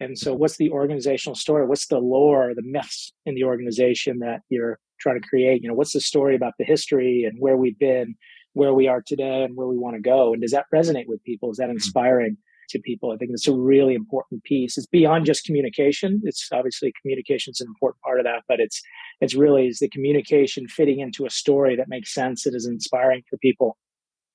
And 0.00 0.18
so 0.18 0.34
what's 0.34 0.56
the 0.56 0.70
organizational 0.70 1.34
story? 1.34 1.66
What's 1.66 1.86
the 1.86 1.98
lore, 1.98 2.52
the 2.54 2.62
myths 2.62 3.12
in 3.24 3.34
the 3.34 3.44
organization 3.44 4.18
that 4.18 4.40
you're 4.50 4.78
trying 5.00 5.20
to 5.20 5.26
create? 5.26 5.62
You 5.62 5.68
know, 5.68 5.74
what's 5.74 5.92
the 5.92 6.00
story 6.00 6.36
about 6.36 6.54
the 6.58 6.64
history 6.64 7.24
and 7.24 7.38
where 7.40 7.56
we've 7.56 7.78
been, 7.78 8.14
where 8.52 8.74
we 8.74 8.88
are 8.88 9.02
today 9.04 9.42
and 9.42 9.56
where 9.56 9.66
we 9.66 9.78
want 9.78 9.96
to 9.96 10.02
go? 10.02 10.32
And 10.32 10.42
does 10.42 10.52
that 10.52 10.66
resonate 10.74 11.06
with 11.06 11.22
people? 11.24 11.50
Is 11.50 11.56
that 11.56 11.64
mm-hmm. 11.64 11.72
inspiring? 11.72 12.36
To 12.70 12.78
people. 12.78 13.12
I 13.12 13.16
think 13.16 13.30
it's 13.32 13.48
a 13.48 13.54
really 13.54 13.94
important 13.94 14.42
piece. 14.44 14.76
It's 14.76 14.86
beyond 14.86 15.26
just 15.26 15.44
communication. 15.44 16.20
It's 16.24 16.48
obviously 16.52 16.92
communication 17.02 17.52
is 17.52 17.60
an 17.60 17.68
important 17.68 18.00
part 18.02 18.20
of 18.20 18.24
that, 18.24 18.42
but 18.48 18.60
it's 18.60 18.80
it's 19.20 19.34
really 19.34 19.66
is 19.66 19.78
the 19.78 19.88
communication 19.88 20.68
fitting 20.68 21.00
into 21.00 21.26
a 21.26 21.30
story 21.30 21.76
that 21.76 21.88
makes 21.88 22.12
sense, 22.12 22.44
that 22.44 22.54
is 22.54 22.66
inspiring 22.66 23.22
for 23.28 23.38
people. 23.38 23.76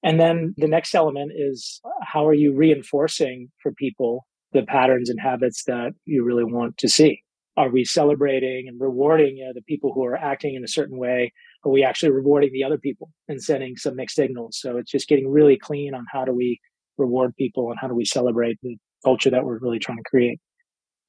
And 0.04 0.20
then 0.20 0.56
the 0.58 0.68
next 0.68 0.96
element 0.96 1.32
is 1.36 1.80
how 2.02 2.26
are 2.26 2.34
you 2.34 2.56
reinforcing 2.56 3.50
for 3.62 3.72
people 3.72 4.26
the 4.54 4.64
patterns 4.64 5.10
and 5.10 5.20
habits 5.20 5.64
that 5.66 5.94
you 6.06 6.24
really 6.24 6.44
want 6.44 6.78
to 6.78 6.90
see? 6.90 7.22
Are 7.58 7.70
we 7.70 7.84
celebrating 7.84 8.68
and 8.68 8.80
rewarding 8.80 9.38
you 9.38 9.46
know, 9.46 9.52
the 9.54 9.62
people 9.62 9.94
who 9.94 10.06
are 10.06 10.16
acting 10.16 10.56
in 10.56 10.64
a 10.64 10.70
certain 10.70 10.98
way? 10.98 11.32
Are 11.66 11.72
we 11.72 11.84
actually 11.84 12.12
rewarding 12.12 12.52
the 12.54 12.64
other 12.64 12.78
people 12.78 13.12
and 13.28 13.42
sending 13.42 13.78
some 13.78 13.96
mixed 13.96 14.16
signals? 14.16 14.58
So 14.60 14.78
it's 14.78 14.92
just 14.92 15.08
getting 15.08 15.30
really 15.30 15.58
clean 15.58 15.94
on 15.94 16.06
how 16.12 16.26
do 16.26 16.34
we 16.34 16.60
reward 16.98 17.36
people 17.36 17.70
and 17.70 17.80
how 17.80 17.88
do 17.88 17.96
we 17.96 18.06
celebrate 18.06 18.58
the 18.62 18.78
culture 19.04 19.30
that 19.30 19.44
we're 19.44 19.60
really 19.60 19.80
trying 19.80 19.98
to 19.98 20.04
create. 20.04 20.40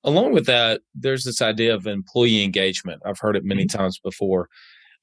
Along 0.04 0.32
with 0.32 0.46
that, 0.46 0.80
there's 0.94 1.24
this 1.24 1.40
idea 1.40 1.74
of 1.74 1.86
employee 1.86 2.42
engagement. 2.42 3.02
I've 3.04 3.20
heard 3.20 3.36
it 3.36 3.44
many 3.44 3.64
mm-hmm. 3.64 3.78
times 3.78 4.00
before. 4.02 4.48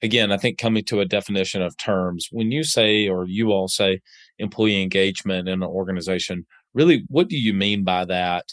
Again, 0.02 0.32
I 0.32 0.36
think 0.36 0.58
coming 0.58 0.84
to 0.84 1.00
a 1.00 1.06
definition 1.06 1.62
of 1.62 1.76
terms, 1.76 2.28
when 2.32 2.50
you 2.50 2.64
say 2.64 3.08
or 3.08 3.26
you 3.26 3.50
all 3.50 3.68
say 3.68 4.00
employee 4.38 4.82
engagement 4.82 5.48
in 5.48 5.62
an 5.62 5.68
organization, 5.68 6.46
really 6.74 7.04
what 7.08 7.28
do 7.28 7.36
you 7.36 7.52
mean 7.52 7.84
by 7.84 8.04
that? 8.06 8.46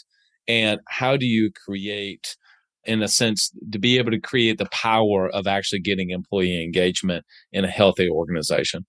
And 0.46 0.80
how 0.88 1.16
do 1.16 1.26
you 1.26 1.50
create, 1.52 2.36
in 2.84 3.02
a 3.02 3.08
sense, 3.08 3.50
to 3.70 3.78
be 3.78 3.98
able 3.98 4.10
to 4.10 4.20
create 4.20 4.58
the 4.58 4.68
power 4.72 5.28
of 5.28 5.46
actually 5.46 5.80
getting 5.80 6.10
employee 6.10 6.62
engagement 6.62 7.24
in 7.52 7.64
a 7.64 7.68
healthy 7.68 8.08
organization? 8.08 8.86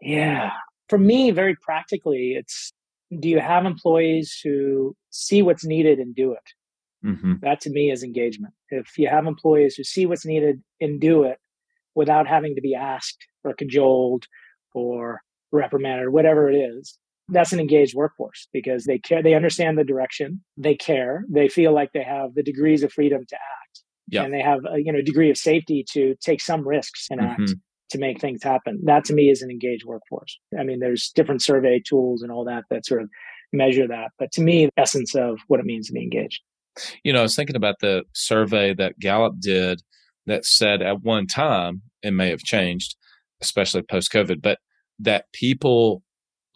Yeah, 0.00 0.50
for 0.88 0.98
me, 0.98 1.30
very 1.30 1.56
practically, 1.56 2.34
it's 2.38 2.72
do 3.20 3.28
you 3.28 3.40
have 3.40 3.64
employees 3.64 4.38
who 4.42 4.96
see 5.10 5.42
what's 5.42 5.64
needed 5.64 5.98
and 5.98 6.14
do 6.14 6.32
it? 6.32 7.06
Mm-hmm. 7.06 7.34
That 7.42 7.60
to 7.62 7.70
me 7.70 7.90
is 7.90 8.02
engagement. 8.02 8.54
If 8.70 8.98
you 8.98 9.08
have 9.08 9.26
employees 9.26 9.74
who 9.74 9.84
see 9.84 10.06
what's 10.06 10.24
needed 10.24 10.62
and 10.80 11.00
do 11.00 11.24
it 11.24 11.38
without 11.94 12.26
having 12.26 12.54
to 12.54 12.60
be 12.60 12.74
asked 12.74 13.26
or 13.44 13.54
cajoled 13.54 14.26
or 14.74 15.20
reprimanded 15.52 16.06
or 16.06 16.10
whatever 16.10 16.50
it 16.50 16.56
is, 16.56 16.98
that's 17.28 17.52
an 17.52 17.60
engaged 17.60 17.94
workforce 17.94 18.48
because 18.52 18.84
they 18.84 18.98
care, 18.98 19.22
they 19.22 19.34
understand 19.34 19.78
the 19.78 19.84
direction, 19.84 20.42
they 20.56 20.74
care, 20.74 21.24
they 21.28 21.48
feel 21.48 21.72
like 21.72 21.92
they 21.92 22.02
have 22.02 22.34
the 22.34 22.42
degrees 22.42 22.82
of 22.82 22.92
freedom 22.92 23.24
to 23.28 23.34
act, 23.34 23.80
yep. 24.08 24.24
and 24.24 24.34
they 24.34 24.42
have 24.42 24.60
a 24.70 24.78
you 24.78 24.92
know 24.92 25.00
degree 25.00 25.30
of 25.30 25.36
safety 25.36 25.84
to 25.92 26.14
take 26.20 26.40
some 26.40 26.66
risks 26.66 27.08
and 27.10 27.20
mm-hmm. 27.20 27.42
act 27.42 27.54
to 27.94 28.00
make 28.00 28.20
things 28.20 28.42
happen. 28.42 28.80
That 28.84 29.04
to 29.04 29.14
me 29.14 29.30
is 29.30 29.40
an 29.40 29.50
engaged 29.50 29.84
workforce. 29.84 30.36
I 30.58 30.64
mean, 30.64 30.80
there's 30.80 31.12
different 31.14 31.42
survey 31.42 31.80
tools 31.80 32.22
and 32.22 32.32
all 32.32 32.44
that 32.44 32.64
that 32.70 32.84
sort 32.84 33.02
of 33.02 33.08
measure 33.52 33.86
that. 33.86 34.08
But 34.18 34.32
to 34.32 34.42
me, 34.42 34.66
the 34.66 34.82
essence 34.82 35.14
of 35.14 35.38
what 35.46 35.60
it 35.60 35.66
means 35.66 35.86
to 35.86 35.92
be 35.92 36.02
engaged. 36.02 36.40
You 37.04 37.12
know, 37.12 37.20
I 37.20 37.22
was 37.22 37.36
thinking 37.36 37.54
about 37.54 37.76
the 37.80 38.02
survey 38.12 38.74
that 38.74 38.98
Gallup 38.98 39.34
did 39.38 39.80
that 40.26 40.44
said 40.44 40.82
at 40.82 41.02
one 41.02 41.28
time, 41.28 41.82
it 42.02 42.10
may 42.10 42.30
have 42.30 42.40
changed, 42.40 42.96
especially 43.40 43.82
post 43.82 44.10
COVID, 44.12 44.42
but 44.42 44.58
that 44.98 45.26
people 45.32 46.02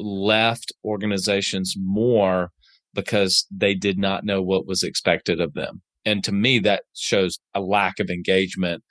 left 0.00 0.72
organizations 0.84 1.74
more 1.78 2.50
because 2.94 3.46
they 3.48 3.74
did 3.74 3.96
not 3.96 4.24
know 4.24 4.42
what 4.42 4.66
was 4.66 4.82
expected 4.82 5.40
of 5.40 5.54
them. 5.54 5.82
And 6.04 6.24
to 6.24 6.32
me, 6.32 6.58
that 6.60 6.82
shows 6.96 7.38
a 7.54 7.60
lack 7.60 8.00
of 8.00 8.10
engagement 8.10 8.82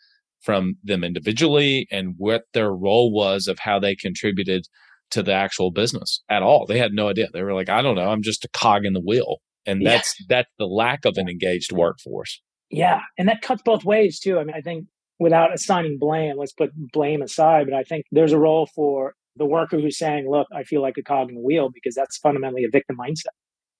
from 0.48 0.76
them 0.82 1.04
individually 1.04 1.86
and 1.92 2.14
what 2.16 2.44
their 2.54 2.74
role 2.74 3.12
was 3.12 3.50
of 3.50 3.60
how 3.60 3.78
they 3.78 3.94
contributed 3.94 4.66
to 5.12 5.22
the 5.22 5.34
actual 5.34 5.72
business 5.72 6.24
at 6.30 6.42
all. 6.42 6.66
They 6.66 6.80
had 6.80 6.94
no 6.94 7.10
idea. 7.10 7.28
They 7.34 7.44
were 7.44 7.54
like, 7.54 7.68
I 7.68 7.82
don't 7.82 7.96
know, 7.96 8.08
I'm 8.08 8.22
just 8.22 8.46
a 8.46 8.50
cog 8.54 8.86
in 8.86 8.94
the 8.94 9.02
wheel. 9.06 9.40
And 9.66 9.86
that's 9.86 10.16
yeah. 10.22 10.26
that's 10.30 10.50
the 10.58 10.66
lack 10.66 11.04
of 11.04 11.18
an 11.18 11.28
engaged 11.28 11.74
workforce. 11.74 12.42
Yeah. 12.72 13.02
And 13.18 13.28
that 13.28 13.42
cuts 13.42 13.62
both 13.62 13.84
ways 13.84 14.22
too. 14.22 14.40
I 14.40 14.46
mean, 14.46 14.56
I 14.56 14.62
think 14.62 14.86
without 15.20 15.54
assigning 15.54 15.98
blame, 16.00 16.38
let's 16.38 16.54
put 16.54 16.70
blame 16.94 17.22
aside, 17.22 17.66
but 17.70 17.76
I 17.76 17.84
think 17.84 18.06
there's 18.14 18.32
a 18.32 18.40
role 18.40 18.70
for 18.74 19.16
the 19.36 19.46
worker 19.46 19.78
who's 19.78 19.98
saying, 19.98 20.30
look, 20.32 20.48
I 20.56 20.64
feel 20.64 20.82
like 20.82 20.96
a 20.98 21.04
cog 21.04 21.28
in 21.28 21.36
the 21.36 21.42
wheel 21.42 21.70
because 21.74 21.94
that's 21.94 22.18
fundamentally 22.20 22.64
a 22.64 22.72
victim 22.72 22.96
mindset. 22.98 23.36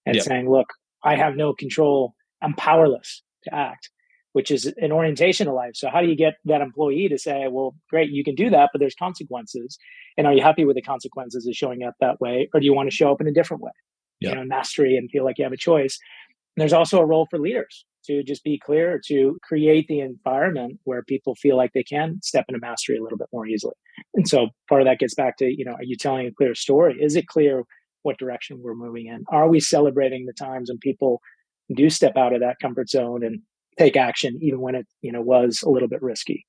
And 0.06 0.16
yep. 0.16 0.26
saying, 0.26 0.52
look, 0.52 0.68
I 1.02 1.16
have 1.16 1.38
no 1.38 1.54
control. 1.54 2.14
I'm 2.42 2.56
powerless 2.56 3.24
to 3.46 3.56
act 3.56 3.90
which 4.38 4.52
is 4.52 4.72
an 4.78 4.92
orientation 4.92 5.48
of 5.48 5.56
life. 5.56 5.72
So 5.74 5.90
how 5.92 6.00
do 6.00 6.08
you 6.08 6.16
get 6.16 6.36
that 6.46 6.62
employee 6.62 7.08
to 7.10 7.18
say, 7.18 7.48
well, 7.50 7.74
great, 7.90 8.12
you 8.12 8.24
can 8.24 8.36
do 8.36 8.52
that, 8.52 8.70
but 8.72 8.78
there's 8.78 8.94
consequences. 8.94 9.80
And 10.16 10.28
are 10.28 10.34
you 10.34 10.44
happy 10.44 10.64
with 10.64 10.76
the 10.76 10.82
consequences 10.84 11.48
of 11.48 11.56
showing 11.56 11.82
up 11.82 11.96
that 12.02 12.22
way? 12.22 12.48
Or 12.54 12.60
do 12.60 12.66
you 12.68 12.72
want 12.72 12.88
to 12.88 12.96
show 12.96 13.12
up 13.12 13.20
in 13.20 13.28
a 13.28 13.32
different 13.32 13.64
way? 13.64 13.72
Yeah. 14.20 14.30
You 14.30 14.36
know, 14.36 14.44
mastery 14.44 14.96
and 14.96 15.10
feel 15.10 15.26
like 15.26 15.40
you 15.40 15.44
have 15.44 15.54
a 15.54 15.58
choice. 15.58 15.98
And 16.56 16.62
there's 16.62 16.72
also 16.72 17.00
a 17.00 17.06
role 17.06 17.26
for 17.32 17.40
leaders 17.40 17.84
to 18.06 18.22
just 18.22 18.44
be 18.44 18.62
clear 18.64 19.02
to 19.08 19.40
create 19.42 19.88
the 19.88 20.02
environment 20.02 20.82
where 20.84 21.02
people 21.02 21.34
feel 21.34 21.58
like 21.58 21.72
they 21.74 21.82
can 21.82 22.20
step 22.22 22.46
into 22.48 22.60
mastery 22.60 22.98
a 23.00 23.02
little 23.02 23.18
bit 23.18 23.30
more 23.34 23.48
easily. 23.48 23.74
And 24.14 24.28
so 24.28 24.50
part 24.70 24.84
of 24.84 24.86
that 24.86 25.00
gets 25.00 25.16
back 25.16 25.38
to, 25.38 25.46
you 25.46 25.66
know, 25.66 25.74
are 25.74 25.84
you 25.84 25.96
telling 25.96 26.28
a 26.28 26.32
clear 26.32 26.54
story? 26.54 26.96
Is 27.02 27.16
it 27.16 27.26
clear 27.26 27.64
what 28.04 28.20
direction 28.20 28.62
we're 28.62 28.76
moving 28.76 29.08
in? 29.08 29.24
Are 29.30 29.50
we 29.50 29.60
celebrating 29.60 30.28
the 30.28 30.34
times 30.34 30.70
when 30.70 30.78
people 30.78 31.22
do 31.76 31.90
step 31.90 32.16
out 32.16 32.34
of 32.34 32.42
that 32.42 32.58
comfort 32.62 32.88
zone 32.88 33.24
and 33.26 33.42
take 33.78 33.96
action 33.98 34.38
even 34.42 34.62
when 34.62 34.76
it 34.76 34.88
you 35.02 35.12
know 35.12 35.22
was 35.22 35.62
a 35.66 35.70
little 35.70 35.90
bit 35.90 36.02
risky. 36.02 36.46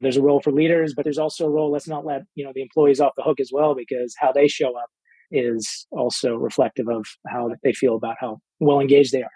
There's 0.00 0.16
a 0.16 0.22
role 0.22 0.40
for 0.40 0.52
leaders 0.52 0.94
but 0.94 1.04
there's 1.04 1.18
also 1.18 1.46
a 1.46 1.50
role 1.50 1.70
let's 1.70 1.88
not 1.88 2.04
let 2.04 2.22
you 2.34 2.44
know 2.44 2.52
the 2.54 2.62
employees 2.62 3.00
off 3.00 3.12
the 3.16 3.22
hook 3.22 3.40
as 3.40 3.50
well 3.52 3.74
because 3.74 4.14
how 4.18 4.32
they 4.32 4.48
show 4.48 4.76
up 4.76 4.88
is 5.30 5.86
also 5.92 6.34
reflective 6.34 6.88
of 6.88 7.04
how 7.28 7.50
they 7.62 7.72
feel 7.72 7.96
about 7.96 8.16
how 8.20 8.38
well 8.60 8.80
engaged 8.80 9.12
they 9.12 9.22
are 9.22 9.30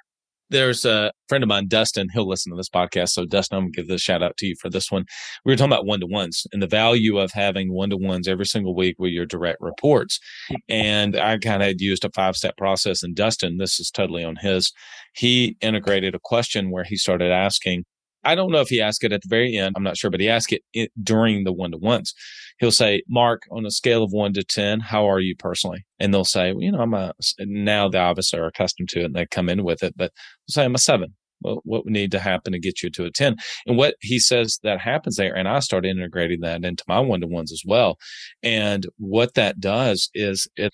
there's 0.51 0.85
a 0.85 1.13
friend 1.29 1.43
of 1.43 1.49
mine, 1.49 1.69
Dustin. 1.69 2.09
He'll 2.13 2.29
listen 2.29 2.53
to 2.53 2.57
this 2.57 2.69
podcast. 2.69 3.11
So, 3.11 3.25
Dustin, 3.25 3.57
I'm 3.57 3.65
going 3.65 3.73
to 3.73 3.77
give 3.77 3.89
this 3.89 4.01
shout 4.01 4.23
out 4.23 4.37
to 4.39 4.47
you 4.47 4.55
for 4.61 4.71
this 4.71 4.91
one. 4.91 5.05
We 5.45 5.53
were 5.53 5.57
talking 5.57 5.73
about 5.73 5.87
one 5.87 6.01
to 6.01 6.07
ones 6.07 6.47
and 6.53 6.63
the 6.63 6.67
value 6.67 7.19
of 7.19 7.33
having 7.33 7.73
one 7.73 7.91
to 7.91 7.97
ones 7.97 8.29
every 8.29 8.47
single 8.47 8.75
week 8.75 8.97
with 8.99 9.13
your 9.13 9.27
direct 9.27 9.61
reports. 9.61 10.21
And 10.69 11.17
I 11.17 11.39
kind 11.39 11.63
of 11.63 11.75
used 11.79 12.05
a 12.05 12.11
five 12.15 12.37
step 12.37 12.57
process. 12.57 13.03
And 13.03 13.15
Dustin, 13.15 13.59
this 13.59 13.81
is 13.81 13.91
totally 13.91 14.25
on 14.25 14.37
his. 14.37 14.73
He 15.15 15.57
integrated 15.61 16.15
a 16.15 16.21
question 16.23 16.71
where 16.71 16.85
he 16.85 16.97
started 16.97 17.33
asking, 17.33 17.85
I 18.27 18.35
don't 18.35 18.51
know 18.51 18.61
if 18.61 18.69
he 18.69 18.81
asked 18.81 19.05
it 19.05 19.13
at 19.13 19.23
the 19.23 19.29
very 19.29 19.57
end. 19.57 19.75
I'm 19.77 19.83
not 19.83 19.97
sure, 19.97 20.11
but 20.11 20.21
he 20.21 20.29
asked 20.29 20.53
it 20.73 20.93
during 21.03 21.45
the 21.45 21.53
one 21.53 21.71
to 21.71 21.79
ones. 21.79 22.13
He'll 22.59 22.73
say, 22.73 23.03
Mark, 23.09 23.43
on 23.51 23.65
a 23.65 23.71
scale 23.71 24.03
of 24.03 24.13
one 24.13 24.33
to 24.33 24.43
10, 24.43 24.81
how 24.81 25.09
are 25.09 25.21
you 25.21 25.37
personally? 25.37 25.87
And 26.01 26.13
they'll 26.13 26.25
say, 26.25 26.53
well, 26.53 26.63
you 26.63 26.73
know, 26.73 26.81
I'm 26.81 26.95
a, 26.95 27.13
now 27.41 27.89
the 27.89 27.99
obviously 27.99 28.39
are 28.39 28.47
accustomed 28.47 28.89
to 28.91 29.01
it 29.01 29.05
and 29.05 29.15
they 29.15 29.27
come 29.27 29.49
in 29.49 29.63
with 29.63 29.83
it, 29.83 29.95
but 29.97 30.13
say 30.49 30.65
I'm 30.65 30.75
a 30.75 30.79
seven. 30.79 31.15
what, 31.41 31.61
what 31.65 31.85
would 31.85 31.93
need 31.93 32.11
to 32.13 32.19
happen 32.19 32.53
to 32.53 32.59
get 32.59 32.83
you 32.83 32.91
to 32.91 33.05
a 33.05 33.11
10? 33.11 33.37
And 33.67 33.77
what 33.77 33.95
he 34.01 34.19
says 34.19 34.59
that 34.63 34.81
happens 34.81 35.17
there, 35.17 35.35
and 35.35 35.49
I 35.49 35.61
start 35.61 35.87
integrating 35.87 36.41
that 36.41 36.65
into 36.65 36.85
my 36.89 37.01
one 37.01 37.21
to 37.21 37.27
ones 37.27 37.53
as 37.53 37.63
well. 37.65 37.99
And 38.43 38.87
what 38.99 39.35
that 39.35 39.61
does 39.61 40.11
is 40.15 40.49
it 40.57 40.73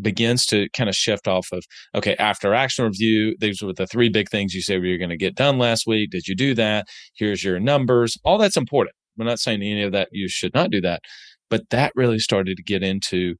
begins 0.00 0.44
to 0.46 0.68
kind 0.70 0.88
of 0.88 0.96
shift 0.96 1.28
off 1.28 1.48
of 1.52 1.64
okay 1.94 2.16
after 2.16 2.52
action 2.52 2.84
review 2.84 3.36
these 3.38 3.62
were 3.62 3.72
the 3.72 3.86
three 3.86 4.08
big 4.08 4.28
things 4.28 4.52
you 4.52 4.60
said 4.60 4.80
we 4.80 4.90
were 4.90 4.98
going 4.98 5.10
to 5.10 5.16
get 5.16 5.36
done 5.36 5.58
last 5.58 5.86
week. 5.86 6.10
Did 6.10 6.26
you 6.26 6.34
do 6.34 6.54
that? 6.54 6.86
Here's 7.14 7.44
your 7.44 7.60
numbers. 7.60 8.18
All 8.24 8.38
that's 8.38 8.56
important. 8.56 8.96
We're 9.16 9.24
not 9.24 9.38
saying 9.38 9.62
any 9.62 9.82
of 9.82 9.92
that 9.92 10.08
you 10.12 10.28
should 10.28 10.54
not 10.54 10.70
do 10.70 10.80
that. 10.80 11.02
But 11.50 11.70
that 11.70 11.92
really 11.94 12.18
started 12.18 12.56
to 12.56 12.62
get 12.62 12.82
into 12.82 13.34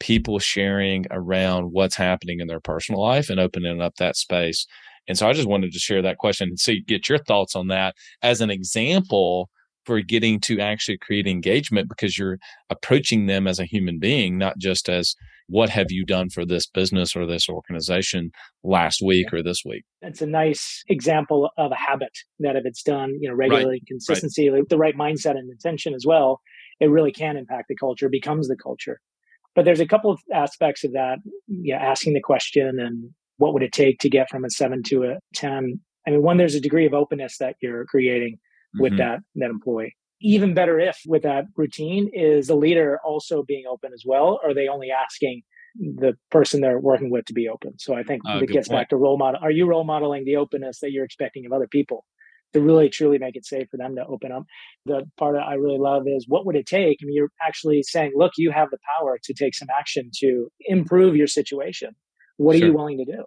people 0.00 0.40
sharing 0.40 1.06
around 1.10 1.66
what's 1.70 1.94
happening 1.94 2.40
in 2.40 2.48
their 2.48 2.60
personal 2.60 3.00
life 3.00 3.30
and 3.30 3.38
opening 3.38 3.80
up 3.80 3.94
that 3.96 4.16
space. 4.16 4.66
And 5.06 5.16
so 5.16 5.28
I 5.28 5.32
just 5.32 5.48
wanted 5.48 5.72
to 5.72 5.78
share 5.78 6.02
that 6.02 6.18
question 6.18 6.48
and 6.48 6.58
see 6.58 6.82
get 6.86 7.08
your 7.08 7.18
thoughts 7.18 7.54
on 7.54 7.68
that 7.68 7.94
as 8.22 8.40
an 8.40 8.50
example 8.50 9.48
for 9.84 10.00
getting 10.00 10.40
to 10.40 10.60
actually 10.60 10.98
create 10.98 11.26
engagement 11.26 11.88
because 11.88 12.18
you're 12.18 12.38
approaching 12.70 13.26
them 13.26 13.46
as 13.46 13.58
a 13.58 13.64
human 13.64 13.98
being, 13.98 14.38
not 14.38 14.58
just 14.58 14.88
as 14.88 15.14
what 15.48 15.70
have 15.70 15.90
you 15.90 16.04
done 16.04 16.30
for 16.30 16.44
this 16.44 16.66
business 16.66 17.14
or 17.16 17.26
this 17.26 17.48
organization 17.48 18.30
last 18.62 19.00
week 19.04 19.32
or 19.32 19.42
this 19.42 19.62
week. 19.64 19.84
It's 20.00 20.22
a 20.22 20.26
nice 20.26 20.82
example 20.88 21.50
of 21.58 21.72
a 21.72 21.76
habit 21.76 22.12
that 22.40 22.56
if 22.56 22.64
it's 22.64 22.82
done, 22.82 23.16
you 23.20 23.28
know, 23.28 23.34
regularly, 23.34 23.80
right. 23.80 23.86
consistency, 23.86 24.48
right. 24.48 24.68
the 24.68 24.78
right 24.78 24.96
mindset 24.96 25.32
and 25.32 25.50
intention 25.50 25.94
as 25.94 26.04
well, 26.06 26.40
it 26.80 26.86
really 26.86 27.12
can 27.12 27.36
impact 27.36 27.68
the 27.68 27.76
culture, 27.76 28.08
becomes 28.08 28.48
the 28.48 28.56
culture. 28.56 29.00
But 29.54 29.64
there's 29.64 29.80
a 29.80 29.86
couple 29.86 30.10
of 30.10 30.20
aspects 30.32 30.84
of 30.84 30.92
that, 30.92 31.18
yeah, 31.46 31.76
asking 31.76 32.14
the 32.14 32.20
question 32.20 32.80
and 32.80 33.10
what 33.36 33.52
would 33.52 33.62
it 33.62 33.72
take 33.72 33.98
to 34.00 34.08
get 34.08 34.30
from 34.30 34.44
a 34.44 34.50
seven 34.50 34.82
to 34.84 35.04
a 35.04 35.18
10? 35.34 35.80
I 36.06 36.10
mean, 36.10 36.22
one, 36.22 36.36
there's 36.36 36.54
a 36.54 36.60
degree 36.60 36.86
of 36.86 36.94
openness 36.94 37.38
that 37.38 37.56
you're 37.60 37.84
creating 37.84 38.38
with 38.78 38.92
mm-hmm. 38.92 38.98
that, 38.98 39.20
that 39.36 39.50
employee. 39.50 39.94
Even 40.22 40.54
better 40.54 40.78
if 40.78 40.98
with 41.06 41.22
that 41.22 41.44
routine 41.56 42.10
is 42.12 42.46
the 42.46 42.54
leader 42.54 42.98
also 43.04 43.42
being 43.42 43.64
open 43.68 43.92
as 43.92 44.04
well. 44.06 44.40
Or 44.42 44.50
are 44.50 44.54
they 44.54 44.68
only 44.68 44.90
asking 44.90 45.42
the 45.76 46.14
person 46.30 46.60
they're 46.60 46.78
working 46.78 47.10
with 47.10 47.24
to 47.26 47.32
be 47.32 47.48
open? 47.48 47.78
So 47.78 47.94
I 47.94 48.02
think 48.02 48.22
uh, 48.28 48.38
it 48.38 48.48
gets 48.48 48.68
point. 48.68 48.80
back 48.80 48.88
to 48.90 48.96
role 48.96 49.18
model. 49.18 49.40
Are 49.42 49.50
you 49.50 49.66
role 49.66 49.84
modeling 49.84 50.24
the 50.24 50.36
openness 50.36 50.80
that 50.80 50.92
you're 50.92 51.04
expecting 51.04 51.44
of 51.46 51.52
other 51.52 51.68
people? 51.68 52.04
to 52.52 52.60
really 52.60 52.88
truly 52.88 53.18
make 53.18 53.36
it 53.36 53.46
safe 53.46 53.68
for 53.70 53.76
them 53.76 53.96
to 53.96 54.04
open 54.06 54.30
up. 54.30 54.44
The 54.86 55.04
part 55.16 55.34
that 55.36 55.42
I 55.42 55.54
really 55.54 55.78
love 55.78 56.02
is 56.06 56.26
what 56.28 56.46
would 56.46 56.56
it 56.56 56.66
take? 56.66 56.98
I 57.02 57.06
mean, 57.06 57.14
you're 57.14 57.30
actually 57.44 57.82
saying, 57.82 58.12
look, 58.14 58.32
you 58.36 58.50
have 58.50 58.70
the 58.70 58.78
power 58.98 59.18
to 59.22 59.34
take 59.34 59.54
some 59.54 59.68
action 59.76 60.10
to 60.18 60.48
improve 60.60 61.16
your 61.16 61.26
situation. 61.26 61.94
What 62.36 62.56
sure. 62.56 62.64
are 62.64 62.68
you 62.68 62.76
willing 62.76 62.98
to 62.98 63.04
do? 63.04 63.24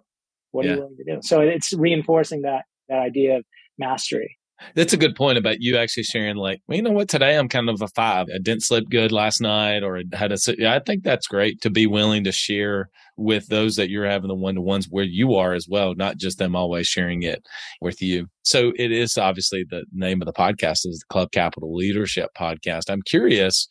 What 0.52 0.64
yeah. 0.64 0.72
are 0.72 0.74
you 0.74 0.80
willing 0.80 0.96
to 0.96 1.14
do? 1.14 1.18
So 1.22 1.40
it's 1.40 1.72
reinforcing 1.72 2.42
that 2.42 2.64
that 2.88 3.00
idea 3.00 3.38
of 3.38 3.44
mastery. 3.78 4.36
That's 4.74 4.92
a 4.92 4.98
good 4.98 5.14
point 5.14 5.38
about 5.38 5.60
you 5.60 5.76
actually 5.76 6.04
sharing, 6.04 6.36
like, 6.36 6.60
well, 6.66 6.76
you 6.76 6.82
know 6.82 6.90
what, 6.90 7.08
today 7.08 7.36
I'm 7.36 7.48
kind 7.48 7.68
of 7.68 7.82
a 7.82 7.88
five. 7.88 8.26
I 8.34 8.38
didn't 8.38 8.62
sleep 8.62 8.88
good 8.90 9.12
last 9.12 9.40
night, 9.40 9.82
or 9.82 10.00
had 10.12 10.32
a. 10.32 10.38
I 10.68 10.80
think 10.80 11.02
that's 11.02 11.26
great 11.26 11.60
to 11.60 11.70
be 11.70 11.86
willing 11.86 12.24
to 12.24 12.32
share 12.32 12.88
with 13.16 13.48
those 13.48 13.76
that 13.76 13.90
you're 13.90 14.06
having 14.06 14.28
the 14.28 14.34
one 14.34 14.54
to 14.54 14.60
ones 14.60 14.86
where 14.90 15.04
you 15.04 15.34
are 15.34 15.54
as 15.54 15.66
well, 15.68 15.94
not 15.94 16.16
just 16.16 16.38
them 16.38 16.56
always 16.56 16.86
sharing 16.86 17.22
it 17.22 17.42
with 17.80 18.02
you. 18.02 18.26
So 18.42 18.72
it 18.76 18.92
is 18.92 19.16
obviously 19.18 19.64
the 19.68 19.84
name 19.92 20.20
of 20.22 20.26
the 20.26 20.32
podcast 20.32 20.86
is 20.86 20.98
the 21.00 21.12
Club 21.12 21.32
Capital 21.32 21.74
Leadership 21.74 22.30
Podcast. 22.38 22.90
I'm 22.90 23.02
curious, 23.02 23.68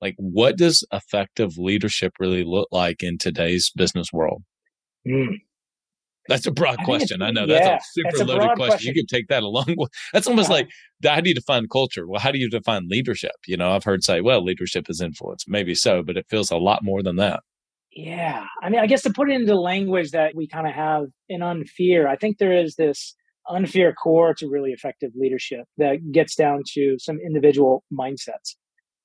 like, 0.00 0.14
what 0.18 0.56
does 0.56 0.84
effective 0.92 1.58
leadership 1.58 2.12
really 2.18 2.44
look 2.44 2.68
like 2.70 3.02
in 3.02 3.18
today's 3.18 3.70
business 3.74 4.12
world? 4.12 4.42
Mm. 5.06 5.38
That's 6.28 6.46
a 6.46 6.50
broad 6.50 6.78
question. 6.84 7.22
I 7.22 7.30
know 7.30 7.46
that's 7.46 7.66
yeah, 7.66 7.76
a 7.76 8.12
super 8.12 8.22
a 8.22 8.24
loaded 8.24 8.40
question. 8.40 8.66
question. 8.66 8.88
You 8.88 8.94
could 8.94 9.08
take 9.08 9.28
that 9.28 9.42
a 9.44 9.48
long 9.48 9.66
way. 9.68 9.86
That's 10.12 10.26
almost 10.26 10.50
like 10.50 10.70
how 11.04 11.20
do 11.20 11.28
you 11.28 11.34
define 11.34 11.68
culture? 11.68 12.06
Well, 12.06 12.20
how 12.20 12.30
do 12.30 12.38
you 12.38 12.48
define 12.48 12.88
leadership? 12.88 13.36
You 13.46 13.56
know, 13.56 13.72
I've 13.72 13.84
heard 13.84 14.04
say, 14.04 14.20
well, 14.20 14.42
leadership 14.42 14.88
is 14.88 15.00
influence. 15.00 15.44
Maybe 15.46 15.74
so, 15.74 16.02
but 16.02 16.16
it 16.16 16.26
feels 16.28 16.50
a 16.50 16.56
lot 16.56 16.82
more 16.82 17.02
than 17.02 17.16
that. 17.16 17.40
Yeah. 17.94 18.44
I 18.62 18.70
mean, 18.70 18.80
I 18.80 18.86
guess 18.86 19.02
to 19.02 19.10
put 19.10 19.30
it 19.30 19.34
into 19.34 19.54
language 19.54 20.10
that 20.10 20.34
we 20.34 20.48
kind 20.48 20.66
of 20.66 20.74
have 20.74 21.06
in 21.28 21.42
unfear, 21.42 22.08
I 22.08 22.16
think 22.16 22.38
there 22.38 22.56
is 22.56 22.74
this 22.74 23.14
unfear 23.48 23.94
core 23.94 24.34
to 24.34 24.48
really 24.48 24.72
effective 24.72 25.12
leadership 25.14 25.66
that 25.76 25.98
gets 26.10 26.34
down 26.34 26.62
to 26.74 26.96
some 26.98 27.18
individual 27.18 27.84
mindsets. 27.92 28.56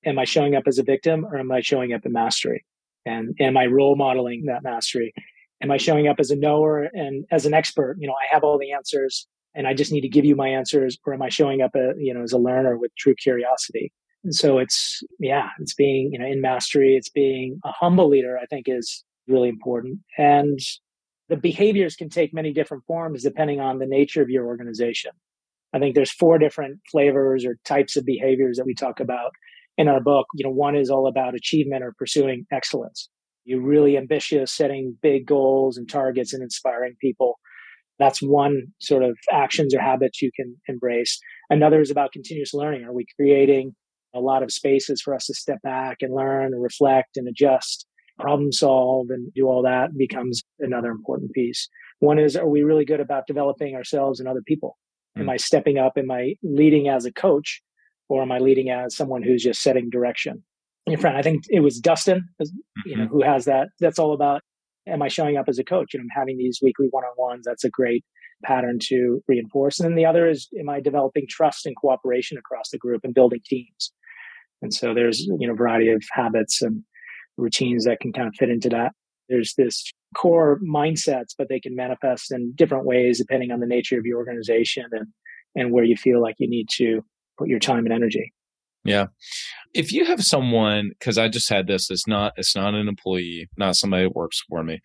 Am 0.04 0.18
I 0.18 0.24
showing 0.24 0.56
up 0.56 0.64
as 0.66 0.78
a 0.78 0.82
victim 0.82 1.24
or 1.26 1.38
am 1.38 1.52
I 1.52 1.60
showing 1.60 1.92
up 1.92 2.04
in 2.04 2.12
mastery? 2.12 2.64
And 3.06 3.34
am 3.38 3.56
I 3.56 3.66
role 3.66 3.96
modeling 3.96 4.44
that 4.46 4.62
mastery? 4.62 5.12
Am 5.62 5.70
I 5.70 5.76
showing 5.76 6.08
up 6.08 6.16
as 6.18 6.30
a 6.30 6.36
knower 6.36 6.88
and 6.92 7.24
as 7.30 7.46
an 7.46 7.54
expert? 7.54 7.96
You 7.98 8.08
know, 8.08 8.14
I 8.14 8.32
have 8.32 8.42
all 8.42 8.58
the 8.58 8.72
answers 8.72 9.26
and 9.54 9.66
I 9.66 9.74
just 9.74 9.92
need 9.92 10.02
to 10.02 10.08
give 10.08 10.24
you 10.24 10.36
my 10.36 10.48
answers, 10.48 10.96
or 11.04 11.12
am 11.12 11.22
I 11.22 11.28
showing 11.28 11.60
up, 11.60 11.74
a, 11.74 11.92
you 11.98 12.14
know, 12.14 12.22
as 12.22 12.32
a 12.32 12.38
learner 12.38 12.78
with 12.78 12.94
true 12.96 13.14
curiosity? 13.14 13.92
And 14.22 14.34
so 14.34 14.58
it's, 14.58 15.02
yeah, 15.18 15.48
it's 15.58 15.74
being, 15.74 16.10
you 16.12 16.18
know, 16.18 16.26
in 16.26 16.40
mastery. 16.40 16.94
It's 16.94 17.08
being 17.08 17.58
a 17.64 17.72
humble 17.72 18.08
leader. 18.08 18.38
I 18.38 18.46
think 18.46 18.66
is 18.68 19.04
really 19.26 19.48
important. 19.48 19.98
And 20.18 20.58
the 21.28 21.36
behaviors 21.36 21.96
can 21.96 22.08
take 22.08 22.34
many 22.34 22.52
different 22.52 22.84
forms 22.86 23.22
depending 23.22 23.60
on 23.60 23.78
the 23.78 23.86
nature 23.86 24.22
of 24.22 24.30
your 24.30 24.46
organization. 24.46 25.12
I 25.72 25.78
think 25.78 25.94
there's 25.94 26.10
four 26.10 26.38
different 26.38 26.80
flavors 26.90 27.44
or 27.44 27.56
types 27.64 27.96
of 27.96 28.04
behaviors 28.04 28.56
that 28.56 28.66
we 28.66 28.74
talk 28.74 28.98
about 28.98 29.30
in 29.78 29.88
our 29.88 30.00
book. 30.00 30.26
You 30.34 30.44
know, 30.44 30.50
one 30.50 30.76
is 30.76 30.90
all 30.90 31.06
about 31.06 31.34
achievement 31.34 31.84
or 31.84 31.94
pursuing 31.96 32.46
excellence 32.52 33.08
you're 33.44 33.60
really 33.60 33.96
ambitious, 33.96 34.52
setting 34.52 34.96
big 35.02 35.26
goals 35.26 35.76
and 35.76 35.88
targets 35.88 36.32
and 36.32 36.42
inspiring 36.42 36.94
people. 37.00 37.38
That's 37.98 38.22
one 38.22 38.68
sort 38.80 39.02
of 39.02 39.18
actions 39.30 39.74
or 39.74 39.80
habits 39.80 40.22
you 40.22 40.30
can 40.34 40.56
embrace. 40.68 41.18
Another 41.50 41.80
is 41.80 41.90
about 41.90 42.12
continuous 42.12 42.54
learning. 42.54 42.84
Are 42.84 42.92
we 42.92 43.06
creating 43.16 43.74
a 44.14 44.20
lot 44.20 44.42
of 44.42 44.52
spaces 44.52 45.00
for 45.00 45.14
us 45.14 45.26
to 45.26 45.34
step 45.34 45.60
back 45.62 45.98
and 46.00 46.14
learn 46.14 46.52
and 46.52 46.62
reflect 46.62 47.16
and 47.16 47.28
adjust, 47.28 47.86
problem 48.18 48.52
solve 48.52 49.06
and 49.10 49.32
do 49.34 49.46
all 49.46 49.62
that 49.62 49.96
becomes 49.96 50.42
another 50.58 50.90
important 50.90 51.32
piece. 51.32 51.68
One 52.00 52.18
is, 52.18 52.36
are 52.36 52.48
we 52.48 52.62
really 52.62 52.84
good 52.84 53.00
about 53.00 53.26
developing 53.26 53.74
ourselves 53.74 54.20
and 54.20 54.28
other 54.28 54.42
people? 54.42 54.76
Mm. 55.16 55.22
Am 55.22 55.30
I 55.30 55.36
stepping 55.36 55.78
up? 55.78 55.94
Am 55.96 56.10
I 56.10 56.34
leading 56.42 56.88
as 56.88 57.04
a 57.04 57.12
coach 57.12 57.62
or 58.08 58.22
am 58.22 58.32
I 58.32 58.38
leading 58.38 58.70
as 58.70 58.96
someone 58.96 59.22
who's 59.22 59.42
just 59.42 59.62
setting 59.62 59.90
direction? 59.90 60.42
Your 60.86 60.98
friend. 60.98 61.16
I 61.16 61.22
think 61.22 61.44
it 61.48 61.60
was 61.60 61.78
Dustin, 61.78 62.28
you 62.84 62.96
know, 62.96 63.04
mm-hmm. 63.04 63.12
who 63.12 63.22
has 63.22 63.44
that. 63.44 63.68
That's 63.80 63.98
all 63.98 64.12
about. 64.12 64.42
Am 64.88 65.02
I 65.02 65.08
showing 65.08 65.36
up 65.36 65.48
as 65.48 65.58
a 65.58 65.64
coach? 65.64 65.94
And 65.94 66.00
I'm 66.00 66.08
having 66.14 66.38
these 66.38 66.60
weekly 66.62 66.88
one-on-ones. 66.90 67.44
That's 67.46 67.64
a 67.64 67.70
great 67.70 68.04
pattern 68.44 68.78
to 68.84 69.22
reinforce. 69.28 69.78
And 69.78 69.88
then 69.88 69.96
the 69.96 70.06
other 70.06 70.28
is, 70.28 70.48
am 70.58 70.68
I 70.68 70.80
developing 70.80 71.26
trust 71.28 71.66
and 71.66 71.76
cooperation 71.76 72.38
across 72.38 72.70
the 72.70 72.78
group 72.78 73.02
and 73.04 73.14
building 73.14 73.40
teams? 73.44 73.92
And 74.62 74.74
so 74.74 74.94
there's 74.94 75.20
you 75.20 75.46
know 75.46 75.52
a 75.52 75.56
variety 75.56 75.90
of 75.90 76.02
habits 76.12 76.62
and 76.62 76.82
routines 77.36 77.84
that 77.84 78.00
can 78.00 78.12
kind 78.12 78.28
of 78.28 78.34
fit 78.38 78.50
into 78.50 78.68
that. 78.70 78.92
There's 79.28 79.54
this 79.56 79.90
core 80.16 80.58
mindsets, 80.60 81.34
but 81.38 81.48
they 81.48 81.60
can 81.60 81.76
manifest 81.76 82.32
in 82.32 82.52
different 82.56 82.84
ways 82.84 83.18
depending 83.18 83.52
on 83.52 83.60
the 83.60 83.66
nature 83.66 83.98
of 83.98 84.04
your 84.04 84.18
organization 84.18 84.84
and 84.92 85.06
and 85.56 85.72
where 85.72 85.84
you 85.84 85.96
feel 85.96 86.22
like 86.22 86.36
you 86.38 86.48
need 86.48 86.68
to 86.76 87.00
put 87.38 87.48
your 87.48 87.58
time 87.58 87.84
and 87.84 87.92
energy. 87.92 88.32
Yeah. 88.84 89.06
If 89.74 89.92
you 89.92 90.04
have 90.06 90.22
someone, 90.22 90.90
because 90.98 91.18
I 91.18 91.28
just 91.28 91.48
had 91.48 91.66
this, 91.66 91.90
it's 91.90 92.06
not 92.06 92.32
it's 92.36 92.56
not 92.56 92.74
an 92.74 92.88
employee, 92.88 93.48
not 93.56 93.76
somebody 93.76 94.04
that 94.04 94.16
works 94.16 94.42
for 94.48 94.64
me. 94.64 94.80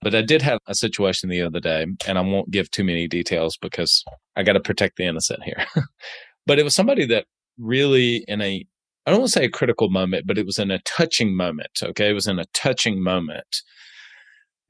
But 0.00 0.14
I 0.14 0.22
did 0.22 0.42
have 0.42 0.58
a 0.66 0.74
situation 0.74 1.28
the 1.28 1.42
other 1.42 1.60
day, 1.60 1.86
and 2.06 2.18
I 2.18 2.22
won't 2.22 2.50
give 2.50 2.70
too 2.70 2.84
many 2.84 3.06
details 3.06 3.56
because 3.56 4.04
I 4.36 4.42
got 4.42 4.54
to 4.54 4.60
protect 4.60 4.96
the 4.96 5.06
innocent 5.06 5.44
here. 5.44 5.64
but 6.46 6.58
it 6.58 6.64
was 6.64 6.74
somebody 6.74 7.06
that 7.06 7.26
really 7.58 8.24
in 8.28 8.40
a 8.40 8.64
I 9.06 9.10
don't 9.10 9.20
want 9.20 9.32
to 9.32 9.38
say 9.40 9.46
a 9.46 9.50
critical 9.50 9.90
moment, 9.90 10.26
but 10.26 10.38
it 10.38 10.46
was 10.46 10.58
in 10.58 10.70
a 10.70 10.78
touching 10.80 11.36
moment. 11.36 11.80
Okay. 11.82 12.10
It 12.10 12.14
was 12.14 12.28
in 12.28 12.38
a 12.38 12.44
touching 12.54 13.02
moment. 13.02 13.62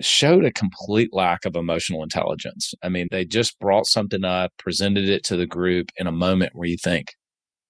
Showed 0.00 0.44
a 0.44 0.50
complete 0.50 1.11
lack 1.12 1.44
of 1.44 1.54
emotional 1.54 2.02
intelligence. 2.02 2.72
I 2.82 2.88
mean, 2.88 3.08
they 3.11 3.26
just 3.26 3.58
brought 3.61 3.87
something 3.87 4.24
up, 4.24 4.52
presented 4.58 5.08
it 5.08 5.22
to 5.24 5.37
the 5.37 5.46
group 5.46 5.90
in 5.96 6.06
a 6.06 6.12
moment 6.12 6.54
where 6.54 6.68
you 6.68 6.78
think, 6.82 7.14